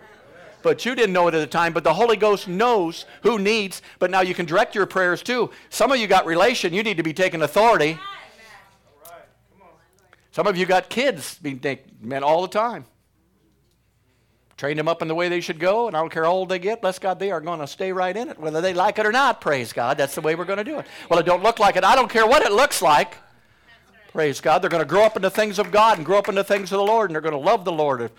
But 0.65 0.85
you 0.85 0.97
didn't 0.97 1.13
know 1.13 1.29
it 1.29 1.35
at 1.35 1.39
the 1.39 1.47
time. 1.47 1.73
But 1.73 1.85
the 1.85 1.95
Holy 1.95 2.17
Ghost 2.17 2.49
knows 2.49 3.05
who 3.23 3.39
needs, 3.39 3.83
but 4.01 4.11
now 4.11 4.23
you 4.23 4.35
can 4.35 4.47
direct 4.47 4.75
your 4.75 4.87
prayers 4.87 5.23
too. 5.23 5.51
Some 5.71 5.93
of 5.93 5.99
you 5.99 6.09
got 6.09 6.27
relation, 6.27 6.73
you 6.75 6.83
need 6.83 6.97
to 6.97 7.05
be 7.05 7.13
taking 7.13 7.43
authority. 7.43 7.99
Some 10.33 10.49
of 10.49 10.57
you 10.57 10.67
got 10.67 10.89
kids 10.89 11.39
being 11.39 11.61
men 12.01 12.25
all 12.25 12.43
the 12.43 12.49
time. 12.49 12.87
Train 14.57 14.77
them 14.77 14.89
up 14.89 15.03
in 15.03 15.09
the 15.09 15.15
way 15.15 15.29
they 15.29 15.41
should 15.41 15.59
go, 15.59 15.89
and 15.89 15.97
I 15.97 16.01
don't 16.01 16.11
care 16.11 16.25
how 16.25 16.31
old 16.31 16.49
they 16.49 16.59
get. 16.59 16.81
Bless 16.81 16.99
God, 16.99 17.19
they 17.19 17.31
are 17.31 17.41
going 17.41 17.61
to 17.61 17.67
stay 17.67 17.93
right 17.93 18.17
in 18.17 18.29
it, 18.29 18.39
whether 18.39 18.61
they 18.61 18.73
like 18.73 18.99
it 18.99 19.07
or 19.07 19.13
not. 19.13 19.41
Praise 19.41 19.73
God. 19.73 19.97
That's 19.97 20.15
the 20.15 20.21
way 20.21 20.35
we're 20.35 20.45
going 20.45 20.59
to 20.59 20.65
do 20.65 20.79
it. 20.79 20.87
Well, 21.09 21.19
it 21.19 21.27
don't 21.27 21.43
look 21.43 21.59
like 21.59 21.77
it. 21.77 21.85
I 21.85 21.95
don't 21.95 22.11
care 22.11 22.27
what 22.27 22.43
it 22.43 22.53
looks 22.53 22.81
like. 22.81 23.17
Praise 24.15 24.41
God. 24.41 24.63
They're 24.63 24.71
going 24.71 24.81
to 24.81 24.89
grow 24.89 25.03
up 25.03 25.17
into 25.17 25.29
things 25.29 25.59
of 25.59 25.73
God 25.73 25.99
and 25.99 26.07
grow 26.07 26.19
up 26.19 26.29
into 26.29 26.45
things 26.45 26.71
of 26.71 26.79
the 26.79 26.85
Lord, 26.85 27.11
and 27.11 27.17
they're 27.17 27.21
going 27.21 27.33
to 27.33 27.39
love 27.39 27.65
the 27.65 27.73
Lord. 27.73 28.13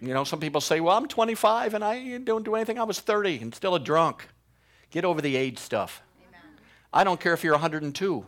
You 0.00 0.14
know, 0.14 0.24
some 0.24 0.40
people 0.40 0.62
say, 0.62 0.80
well, 0.80 0.96
I'm 0.96 1.06
25 1.06 1.74
and 1.74 1.84
I 1.84 2.16
don't 2.16 2.42
do 2.42 2.54
anything. 2.54 2.78
I 2.78 2.84
was 2.84 3.00
30 3.00 3.40
and 3.40 3.54
still 3.54 3.74
a 3.74 3.78
drunk. 3.78 4.28
Get 4.90 5.04
over 5.04 5.20
the 5.20 5.36
age 5.36 5.58
stuff. 5.58 6.00
Amen. 6.26 6.40
I 6.90 7.04
don't 7.04 7.20
care 7.20 7.34
if 7.34 7.44
you're 7.44 7.52
102. 7.52 8.04
You 8.06 8.26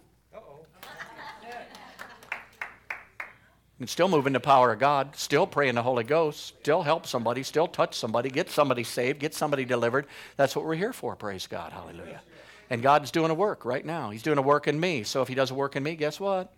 can 3.79 3.87
still 3.87 4.09
move 4.09 4.27
in 4.27 4.35
the 4.35 4.41
power 4.41 4.73
of 4.73 4.79
God, 4.79 5.17
still 5.17 5.47
pray 5.47 5.71
in 5.71 5.77
the 5.77 5.83
Holy 5.83 6.05
Ghost, 6.05 6.59
still 6.61 6.83
help 6.83 7.07
somebody, 7.07 7.43
still 7.43 7.69
touch 7.69 7.95
somebody, 7.95 8.29
get 8.29 8.51
somebody 8.51 8.85
saved, 8.85 9.19
get 9.19 9.33
somebody 9.33 9.65
delivered. 9.65 10.07
That's 10.37 10.55
what 10.55 10.67
we're 10.67 10.75
here 10.75 10.93
for, 10.93 11.17
praise 11.17 11.47
God. 11.47 11.73
Hallelujah. 11.73 12.21
And 12.69 12.83
God's 12.83 13.11
doing 13.11 13.31
a 13.31 13.35
work 13.35 13.65
right 13.65 13.87
now. 13.87 14.11
He's 14.11 14.23
doing 14.23 14.37
a 14.37 14.43
work 14.43 14.69
in 14.69 14.79
me. 14.79 15.05
So 15.05 15.23
if 15.23 15.29
He 15.29 15.35
does 15.35 15.53
a 15.53 15.55
work 15.55 15.75
in 15.75 15.83
me, 15.83 15.97
guess 15.97 16.21
what? 16.21 16.53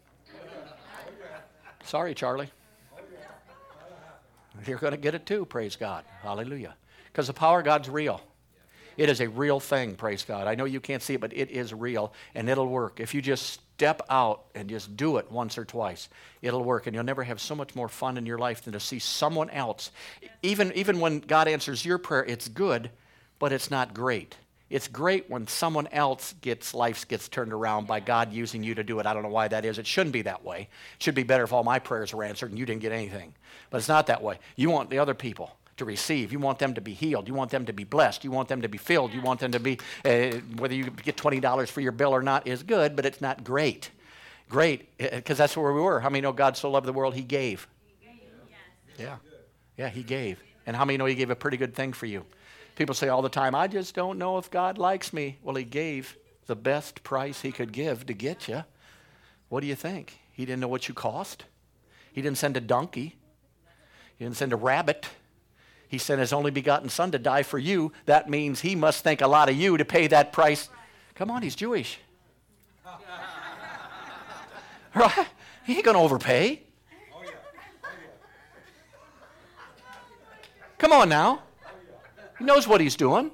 Sorry, 1.85 2.15
Charlie. 2.15 2.51
You're 4.67 4.79
going 4.79 4.93
to 4.93 4.99
get 4.99 5.15
it 5.15 5.27
too, 5.27 5.47
praise 5.47 5.77
God. 5.77 6.05
Hallelujah. 6.23 6.75
Because 7.07 7.27
the 7.27 7.33
power 7.33 7.61
of 7.61 7.65
God's 7.65 7.89
real. 7.89 8.21
It 8.97 9.09
is 9.09 9.21
a 9.21 9.29
real 9.29 9.61
thing, 9.61 9.95
praise 9.95 10.25
God. 10.25 10.47
I 10.47 10.55
know 10.55 10.67
you 10.67 10.81
can't 10.81 11.03
see 11.03 11.15
it, 11.15 11.21
but 11.21 11.33
it 11.33 11.51
is 11.51 11.73
real 11.73 12.13
and 12.35 12.51
it'll 12.51 12.67
work. 12.67 13.01
If 13.01 13.15
you 13.15 13.23
just 13.23 13.61
step 13.75 14.03
out 14.11 14.45
and 14.55 14.69
just 14.69 14.95
do 14.95 15.17
it 15.17 15.33
once 15.33 15.57
or 15.57 15.65
twice, 15.65 16.11
it'll 16.43 16.63
work. 16.63 16.87
And 16.87 16.95
you'll 16.95 17.05
never 17.05 17.25
have 17.25 17.41
so 17.41 17.55
much 17.55 17.75
more 17.75 17.89
fun 17.89 18.19
in 18.19 18.27
your 18.27 18.37
life 18.37 18.63
than 18.63 18.75
to 18.75 18.81
see 18.81 18.99
someone 18.99 19.49
else. 19.51 19.91
Even, 20.43 20.73
even 20.75 21.01
when 21.01 21.21
God 21.21 21.49
answers 21.49 21.85
your 21.85 21.97
prayer, 21.97 22.25
it's 22.27 22.49
good, 22.49 22.91
but 23.39 23.53
it's 23.53 23.71
not 23.71 23.95
great. 23.95 24.37
It's 24.71 24.87
great 24.87 25.29
when 25.29 25.49
someone 25.49 25.89
else 25.89 26.35
gets 26.41 26.73
life 26.73 27.07
gets 27.09 27.29
turned 27.29 27.53
around 27.53 27.89
by 27.89 27.99
God 27.99 28.33
using 28.33 28.63
you 28.63 28.77
to 28.77 28.85
do 28.85 29.01
it. 29.01 29.07
I 29.07 29.13
don't 29.13 29.25
know 29.25 29.29
why 29.29 29.49
that 29.49 29.65
is. 29.65 29.79
It 29.79 29.87
shouldn't 29.87 30.13
be 30.13 30.23
that 30.23 30.45
way. 30.45 30.69
It 30.97 31.03
should 31.03 31.17
be 31.17 31.25
better 31.25 31.43
if 31.43 31.53
all 31.53 31.65
my 31.65 31.81
prayers 31.81 32.15
were 32.15 32.23
answered 32.23 32.51
and 32.51 32.59
you 32.59 32.65
didn't 32.65 32.81
get 32.81 32.93
anything. 32.93 33.35
But 33.71 33.79
it's 33.79 33.89
not 33.89 34.07
that 34.07 34.23
way. 34.23 34.39
You 34.55 34.71
want 34.71 34.89
the 34.89 35.01
other 35.01 35.15
people 35.15 35.57
to 35.79 35.85
receive. 35.85 36.31
You 36.31 36.39
want 36.39 36.61
them 36.61 36.75
to 36.75 36.81
be 36.81 36.95
healed. 36.95 37.27
You 37.27 37.35
want 37.35 37.51
them 37.51 37.67
to 37.67 37.73
be 37.73 37.83
blessed. 37.83 38.23
You 38.23 38.31
want 38.31 38.49
them 38.49 38.63
to 38.63 38.69
be 38.69 38.79
filled. 38.79 39.13
You 39.13 39.23
want 39.23 39.41
them 39.41 39.51
to 39.53 39.59
be, 39.59 39.79
uh, 40.05 40.39
whether 40.59 40.75
you 40.75 40.85
get 40.91 41.17
$20 41.17 41.69
for 41.69 41.81
your 41.81 41.93
bill 41.93 42.15
or 42.15 42.23
not 42.23 42.47
is 42.47 42.63
good, 42.63 42.95
but 42.95 43.05
it's 43.05 43.21
not 43.21 43.43
great. 43.43 43.91
Great, 44.49 44.97
because 44.99 45.39
that's 45.39 45.57
where 45.57 45.73
we 45.73 45.81
were. 45.81 46.01
How 46.01 46.11
many 46.11 46.21
know 46.21 46.33
God 46.33 46.57
so 46.57 46.71
loved 46.71 46.87
the 46.87 46.93
world 46.93 47.15
he 47.15 47.23
gave? 47.23 47.67
Yeah. 48.99 49.17
Yeah, 49.77 49.89
he 49.89 50.03
gave. 50.03 50.43
And 50.67 50.77
how 50.77 50.85
many 50.85 50.99
know 50.99 51.07
he 51.07 51.15
gave 51.15 51.31
a 51.31 51.37
pretty 51.37 51.57
good 51.57 51.75
thing 51.75 51.93
for 51.93 52.07
you? 52.07 52.25
People 52.81 52.95
say 52.95 53.11
all 53.11 53.21
the 53.21 53.29
time, 53.29 53.55
I 53.55 53.67
just 53.67 53.95
don't 53.95 54.19
know 54.19 54.39
if 54.39 54.51
God 54.51 54.79
likes 54.79 55.13
me. 55.13 55.37
Well, 55.43 55.55
He 55.55 55.65
gave 55.65 56.17
the 56.47 56.57
best 56.57 57.03
price 57.03 57.43
He 57.43 57.53
could 57.53 57.73
give 57.73 58.07
to 58.07 58.15
get 58.15 58.49
you. 58.49 58.65
What 59.51 59.61
do 59.61 59.67
you 59.67 59.75
think? 59.75 60.19
He 60.33 60.47
didn't 60.47 60.61
know 60.61 60.69
what 60.69 60.89
you 60.89 60.95
cost. 60.95 61.45
He 62.11 62.23
didn't 62.23 62.39
send 62.39 62.57
a 62.57 62.61
donkey. 62.61 63.17
He 64.17 64.25
didn't 64.25 64.39
send 64.39 64.55
a 64.55 64.57
rabbit. 64.57 65.11
He 65.89 65.99
sent 65.99 66.21
His 66.21 66.33
only 66.33 66.51
begotten 66.51 66.89
Son 66.89 67.11
to 67.11 67.19
die 67.19 67.43
for 67.43 67.59
you. 67.59 67.93
That 68.07 68.31
means 68.31 68.63
He 68.63 68.75
must 68.75 69.05
think 69.05 69.21
a 69.21 69.27
lot 69.27 69.51
of 69.51 69.57
you 69.57 69.77
to 69.77 69.85
pay 69.85 70.07
that 70.07 70.33
price. 70.33 70.71
Come 71.15 71.31
on, 71.31 71.43
He's 71.43 71.55
Jewish. 71.55 71.99
right? 74.95 75.27
He 75.67 75.75
ain't 75.75 75.85
going 75.85 75.99
to 75.99 76.03
overpay. 76.03 76.63
Oh, 77.15 77.23
oh, 77.23 77.31
Come 80.79 80.93
on 80.93 81.11
now. 81.11 81.43
He 82.41 82.47
knows 82.47 82.67
what 82.67 82.81
he's 82.81 82.97
doing. 82.97 83.31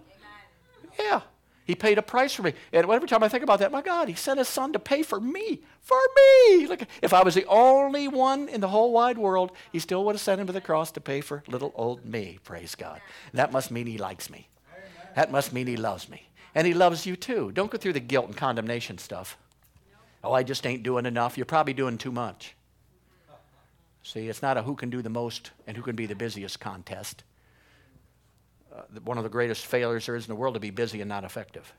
Yeah. 0.98 1.20
He 1.64 1.76
paid 1.76 1.96
a 1.96 2.02
price 2.02 2.32
for 2.34 2.42
me. 2.42 2.54
And 2.72 2.90
every 2.90 3.08
time 3.08 3.22
I 3.22 3.28
think 3.28 3.44
about 3.44 3.60
that, 3.60 3.70
my 3.70 3.82
God, 3.82 4.08
he 4.08 4.14
sent 4.14 4.38
his 4.38 4.48
son 4.48 4.72
to 4.72 4.80
pay 4.80 5.02
for 5.02 5.20
me. 5.20 5.62
For 5.80 5.98
me. 6.16 6.66
Look, 6.66 6.82
if 7.02 7.14
I 7.14 7.22
was 7.22 7.36
the 7.36 7.46
only 7.46 8.08
one 8.08 8.48
in 8.48 8.60
the 8.60 8.68
whole 8.68 8.92
wide 8.92 9.16
world, 9.16 9.52
he 9.72 9.78
still 9.78 10.04
would 10.04 10.16
have 10.16 10.20
sent 10.20 10.40
him 10.40 10.48
to 10.48 10.52
the 10.52 10.60
cross 10.60 10.90
to 10.92 11.00
pay 11.00 11.20
for 11.20 11.44
little 11.46 11.72
old 11.76 12.04
me. 12.04 12.40
Praise 12.42 12.74
God. 12.74 13.00
that 13.32 13.52
must 13.52 13.70
mean 13.70 13.86
he 13.86 13.96
likes 13.96 14.28
me. 14.28 14.48
That 15.14 15.30
must 15.30 15.52
mean 15.52 15.68
he 15.68 15.76
loves 15.76 16.08
me. 16.08 16.28
And 16.52 16.66
he 16.66 16.74
loves 16.74 17.06
you 17.06 17.14
too. 17.14 17.52
Don't 17.52 17.70
go 17.70 17.78
through 17.78 17.92
the 17.92 18.00
guilt 18.00 18.26
and 18.26 18.36
condemnation 18.36 18.98
stuff. 18.98 19.38
Oh, 20.24 20.32
I 20.32 20.42
just 20.42 20.66
ain't 20.66 20.82
doing 20.82 21.06
enough. 21.06 21.38
You're 21.38 21.46
probably 21.46 21.74
doing 21.74 21.96
too 21.96 22.12
much. 22.12 22.56
See, 24.02 24.28
it's 24.28 24.42
not 24.42 24.56
a 24.56 24.62
who 24.62 24.74
can 24.74 24.90
do 24.90 25.00
the 25.00 25.10
most 25.10 25.52
and 25.66 25.76
who 25.76 25.82
can 25.82 25.94
be 25.94 26.06
the 26.06 26.14
busiest 26.16 26.58
contest 26.58 27.22
uh, 28.76 28.82
one 29.04 29.16
of 29.18 29.24
the 29.24 29.30
greatest 29.30 29.66
failures 29.66 30.06
there 30.06 30.16
is 30.16 30.24
in 30.24 30.28
the 30.28 30.36
world 30.36 30.54
to 30.54 30.60
be 30.60 30.70
busy 30.70 31.00
and 31.00 31.08
not 31.08 31.24
effective. 31.24 31.72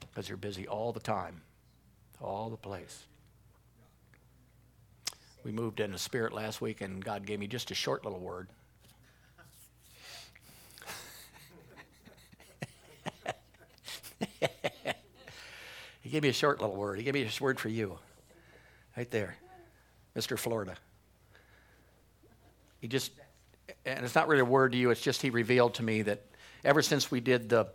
Because 0.00 0.28
you're 0.28 0.38
busy 0.38 0.66
all 0.66 0.92
the 0.92 1.00
time, 1.00 1.42
all 2.20 2.50
the 2.50 2.56
place. 2.56 3.04
We 5.44 5.52
moved 5.52 5.80
in 5.80 5.92
the 5.92 5.98
spirit 5.98 6.32
last 6.32 6.60
week, 6.60 6.80
and 6.80 7.04
God 7.04 7.24
gave 7.26 7.38
me 7.38 7.46
just 7.46 7.70
a 7.70 7.74
short 7.74 8.04
little 8.04 8.18
word. 8.18 8.48
he 16.02 16.10
gave 16.10 16.22
me 16.22 16.28
a 16.28 16.32
short 16.32 16.60
little 16.60 16.76
word. 16.76 16.98
He 16.98 17.04
gave 17.04 17.14
me 17.14 17.22
a 17.22 17.30
word 17.42 17.60
for 17.60 17.68
you. 17.68 17.98
Right 18.96 19.10
there. 19.10 19.36
Mr. 20.16 20.38
Florida. 20.38 20.74
He 22.80 22.88
just 22.88 23.12
and 23.84 24.04
it's 24.04 24.14
not 24.14 24.28
really 24.28 24.42
a 24.42 24.44
word 24.44 24.72
to 24.72 24.78
you, 24.78 24.90
it's 24.90 25.00
just 25.00 25.22
he 25.22 25.30
revealed 25.30 25.74
to 25.74 25.82
me 25.82 26.02
that 26.02 26.24
ever 26.64 26.82
since 26.82 27.10
we 27.10 27.20
did 27.20 27.48
the 27.48 27.68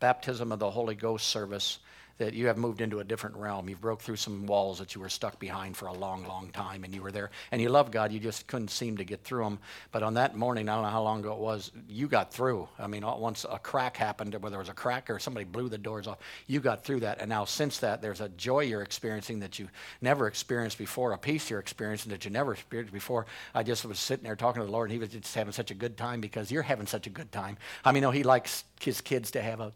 baptism 0.00 0.52
of 0.52 0.58
the 0.58 0.70
Holy 0.70 0.94
Ghost 0.94 1.28
service, 1.28 1.78
that 2.22 2.34
you 2.34 2.46
have 2.46 2.56
moved 2.56 2.80
into 2.80 3.00
a 3.00 3.04
different 3.04 3.36
realm. 3.36 3.68
You've 3.68 3.80
broke 3.80 4.00
through 4.00 4.16
some 4.16 4.46
walls 4.46 4.78
that 4.78 4.94
you 4.94 5.00
were 5.00 5.08
stuck 5.08 5.38
behind 5.38 5.76
for 5.76 5.86
a 5.86 5.92
long, 5.92 6.26
long 6.26 6.50
time, 6.50 6.84
and 6.84 6.94
you 6.94 7.02
were 7.02 7.12
there. 7.12 7.30
And 7.50 7.60
you 7.60 7.68
love 7.68 7.90
God. 7.90 8.12
You 8.12 8.20
just 8.20 8.46
couldn't 8.46 8.70
seem 8.70 8.96
to 8.96 9.04
get 9.04 9.24
through 9.24 9.44
them. 9.44 9.58
But 9.90 10.02
on 10.02 10.14
that 10.14 10.36
morning, 10.36 10.68
I 10.68 10.74
don't 10.74 10.84
know 10.84 10.90
how 10.90 11.02
long 11.02 11.20
ago 11.20 11.32
it 11.32 11.38
was, 11.38 11.72
you 11.88 12.06
got 12.08 12.32
through. 12.32 12.68
I 12.78 12.86
mean, 12.86 13.04
once 13.04 13.44
a 13.50 13.58
crack 13.58 13.96
happened, 13.96 14.34
whether 14.40 14.56
it 14.56 14.60
was 14.60 14.68
a 14.68 14.74
crack 14.74 15.10
or 15.10 15.18
somebody 15.18 15.44
blew 15.44 15.68
the 15.68 15.78
doors 15.78 16.06
off, 16.06 16.18
you 16.46 16.60
got 16.60 16.84
through 16.84 17.00
that. 17.00 17.20
And 17.20 17.28
now 17.28 17.44
since 17.44 17.78
that, 17.78 18.00
there's 18.00 18.20
a 18.20 18.28
joy 18.30 18.60
you're 18.60 18.82
experiencing 18.82 19.40
that 19.40 19.58
you 19.58 19.68
never 20.00 20.26
experienced 20.26 20.78
before, 20.78 21.12
a 21.12 21.18
peace 21.18 21.50
you're 21.50 21.60
experiencing 21.60 22.10
that 22.12 22.24
you 22.24 22.30
never 22.30 22.52
experienced 22.52 22.92
before. 22.92 23.26
I 23.54 23.62
just 23.62 23.84
was 23.84 23.98
sitting 23.98 24.24
there 24.24 24.36
talking 24.36 24.60
to 24.62 24.66
the 24.66 24.72
Lord, 24.72 24.90
and 24.90 24.92
He 24.92 24.98
was 24.98 25.08
just 25.10 25.34
having 25.34 25.52
such 25.52 25.70
a 25.70 25.74
good 25.74 25.96
time 25.96 26.20
because 26.20 26.50
you're 26.50 26.62
having 26.62 26.86
such 26.86 27.06
a 27.06 27.10
good 27.10 27.32
time. 27.32 27.56
I 27.84 27.92
mean, 27.92 28.02
know 28.02 28.10
He 28.10 28.22
likes 28.22 28.64
his 28.84 29.00
kids 29.00 29.30
to 29.32 29.42
have 29.42 29.60
a 29.60 29.72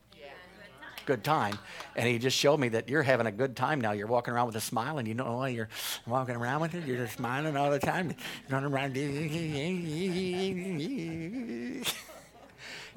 good 1.06 1.24
time. 1.24 1.58
And 1.94 2.06
he 2.06 2.18
just 2.18 2.36
showed 2.36 2.58
me 2.58 2.68
that 2.70 2.88
you're 2.88 3.02
having 3.02 3.26
a 3.26 3.32
good 3.32 3.56
time 3.56 3.80
now. 3.80 3.92
You're 3.92 4.06
walking 4.06 4.34
around 4.34 4.46
with 4.46 4.56
a 4.56 4.60
smile, 4.60 4.98
and 4.98 5.08
you 5.08 5.14
know 5.14 5.36
why 5.36 5.48
you're 5.48 5.68
walking 6.06 6.36
around 6.36 6.60
with 6.60 6.74
it. 6.74 6.84
You're 6.84 6.98
just 6.98 7.16
smiling 7.16 7.56
all 7.56 7.70
the 7.70 7.78
time, 7.78 8.14
running 8.50 8.72
around. 8.72 8.96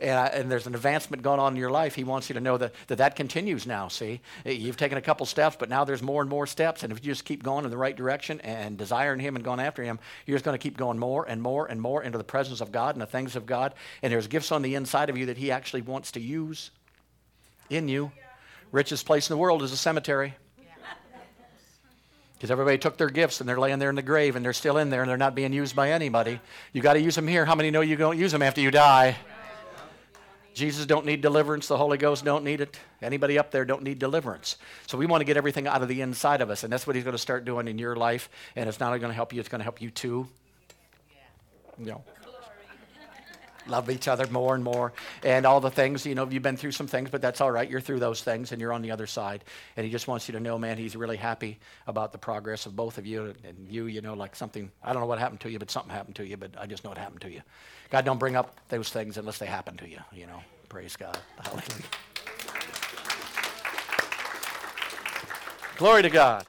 And, 0.01 0.12
uh, 0.12 0.30
and, 0.32 0.51
there's 0.51 0.66
an 0.66 0.76
advancement 0.76 1.24
going 1.24 1.39
on 1.39 1.53
in 1.53 1.60
your 1.60 1.72
life. 1.72 1.95
He 1.95 2.03
wants 2.03 2.30
you 2.30 2.36
to 2.36 2.39
know 2.39 2.57
that, 2.57 2.74
that 2.88 2.99
that 2.99 3.16
continues 3.16 3.68
now. 3.68 3.89
See, 3.89 4.22
you've 4.45 4.78
taken 4.78 4.97
a 4.97 5.01
couple 5.01 5.26
steps, 5.26 5.57
but 5.60 5.70
now 5.70 5.84
there's 5.84 6.01
more 6.01 6.22
and 6.22 6.30
more 6.30 6.47
steps. 6.47 6.84
And 6.84 6.93
if 6.93 7.03
you 7.03 7.12
just 7.12 7.26
keep 7.26 7.43
going 7.43 7.66
in 7.66 7.72
the 7.72 7.78
right 7.78 7.95
direction 7.95 8.39
and 8.41 8.78
desiring 8.78 9.20
Him 9.20 9.36
and 9.36 9.43
going 9.43 9.60
after 9.60 9.84
Him, 9.84 9.99
you're 10.26 10.36
just 10.36 10.45
going 10.45 10.57
to 10.57 10.62
keep 10.62 10.78
going 10.78 10.97
more 10.97 11.26
and 11.28 11.41
more 11.41 11.66
and 11.66 11.82
more 11.82 12.03
into 12.03 12.18
the 12.18 12.24
presence 12.24 12.62
of 12.62 12.72
God 12.72 12.95
and 12.95 13.01
the 13.01 13.07
things 13.07 13.36
of 13.36 13.45
God. 13.45 13.74
And 14.01 14.14
there's 14.14 14.28
gifts 14.28 14.51
on 14.51 14.62
the 14.62 14.76
inside 14.76 15.10
of 15.10 15.18
you 15.18 15.26
that 15.28 15.38
He 15.38 15.51
actually 15.51 15.82
wants 15.82 16.12
to 16.14 16.22
use 16.22 16.72
in 17.70 17.88
you. 17.88 18.11
Richest 18.72 19.05
place 19.05 19.30
in 19.30 19.34
the 19.34 19.38
world 19.38 19.63
is 19.63 19.72
a 19.72 19.78
cemetery. 19.78 20.36
Because 22.34 22.51
everybody 22.51 22.78
took 22.78 22.97
their 22.97 23.09
gifts 23.09 23.41
and 23.41 23.49
they're 23.49 23.59
laying 23.59 23.80
there 23.80 23.89
in 23.89 23.95
the 23.95 24.01
grave 24.01 24.38
and 24.38 24.45
they're 24.45 24.53
still 24.53 24.78
in 24.78 24.89
there 24.89 25.01
and 25.01 25.09
they're 25.09 25.17
not 25.17 25.36
being 25.36 25.51
used 25.51 25.76
by 25.76 25.91
anybody. 25.91 26.39
You 26.72 26.82
got 26.82 26.93
to 26.93 27.01
use 27.01 27.15
them 27.15 27.28
here. 27.28 27.45
How 27.45 27.55
many 27.55 27.70
know 27.70 27.82
you 27.82 27.97
don't 27.97 28.17
use 28.17 28.32
them 28.32 28.41
after 28.41 28.61
you 28.61 28.72
die? 28.72 29.17
Jesus 30.53 30.86
don't 30.86 31.05
need 31.05 31.22
deliverance. 31.22 31.67
The 31.67 31.78
Holy 31.78 31.97
Ghost 31.97 32.26
don't 32.26 32.43
need 32.43 32.61
it. 32.61 32.80
Anybody 33.01 33.38
up 33.38 33.51
there 33.51 33.65
don't 33.65 33.84
need 33.84 33.99
deliverance. 33.99 34.57
So 34.88 34.97
we 34.97 35.05
want 35.05 35.22
to 35.22 35.26
get 35.26 35.38
everything 35.38 35.67
out 35.67 35.82
of 35.82 35.88
the 35.88 36.01
inside 36.01 36.41
of 36.41 36.49
us, 36.49 36.63
and 36.63 36.74
that's 36.74 36.86
what 36.86 36.95
He's 36.95 37.05
going 37.05 37.13
to 37.13 37.22
start 37.22 37.45
doing 37.45 37.67
in 37.67 37.78
your 37.78 37.95
life. 37.95 38.30
And 38.55 38.67
it's 38.67 38.80
not 38.80 38.88
only 38.88 38.99
going 38.99 39.11
to 39.11 39.15
help 39.15 39.32
you; 39.32 39.39
it's 39.39 39.47
going 39.47 39.59
to 39.59 39.63
help 39.63 39.82
you 39.82 39.89
too. 39.89 40.28
You 41.78 41.86
know. 41.86 42.03
Love 43.70 43.89
each 43.89 44.07
other 44.07 44.28
more 44.28 44.55
and 44.55 44.63
more 44.63 44.93
and 45.24 45.45
all 45.45 45.59
the 45.59 45.70
things 45.70 46.05
you 46.05 46.15
know 46.15 46.28
you've 46.30 46.43
been 46.43 46.57
through 46.57 46.72
some 46.72 46.88
things 46.88 47.09
but 47.09 47.22
that's 47.22 47.41
all 47.41 47.51
right 47.51 47.70
you're 47.70 47.82
through 47.82 47.99
those 47.99 48.22
things 48.22 48.51
and 48.51 48.61
you're 48.61 48.74
on 48.74 48.82
the 48.82 48.91
other 48.91 49.07
side 49.07 49.43
and 49.78 49.86
he 49.86 49.91
just 49.91 50.07
wants 50.07 50.28
you 50.28 50.34
to 50.34 50.39
know 50.39 50.57
man 50.57 50.78
he's 50.78 50.95
really 50.95 51.17
happy 51.17 51.57
about 51.88 52.11
the 52.11 52.17
progress 52.17 52.65
of 52.65 52.76
both 52.76 52.97
of 52.97 53.05
you 53.05 53.34
and 53.43 53.67
you 53.70 53.86
you 53.86 54.01
know 54.01 54.13
like 54.13 54.36
something 54.36 54.72
i 54.84 54.91
don't 54.91 55.01
know 55.01 55.07
what 55.07 55.20
happened 55.20 55.39
to 55.39 55.49
you 55.49 55.59
but 55.59 55.70
something 55.72 55.91
happened 55.91 56.15
to 56.15 56.26
you 56.26 56.38
but 56.38 56.51
i 56.59 56.65
just 56.65 56.84
know 56.84 56.91
it 56.91 56.97
happened 56.97 57.22
to 57.22 57.32
you. 57.32 57.41
God 57.89 58.05
don't 58.05 58.20
bring 58.20 58.36
up 58.36 58.55
those 58.70 58.89
things 58.89 59.17
unless 59.17 59.39
they 59.39 59.45
happen 59.47 59.78
to 59.78 59.89
you 59.89 59.99
you 60.13 60.26
know. 60.26 60.41
Praise 60.67 60.95
god. 60.95 61.17
Hallelujah. 61.39 61.63
Glory 65.78 66.03
to 66.03 66.09
god 66.09 66.45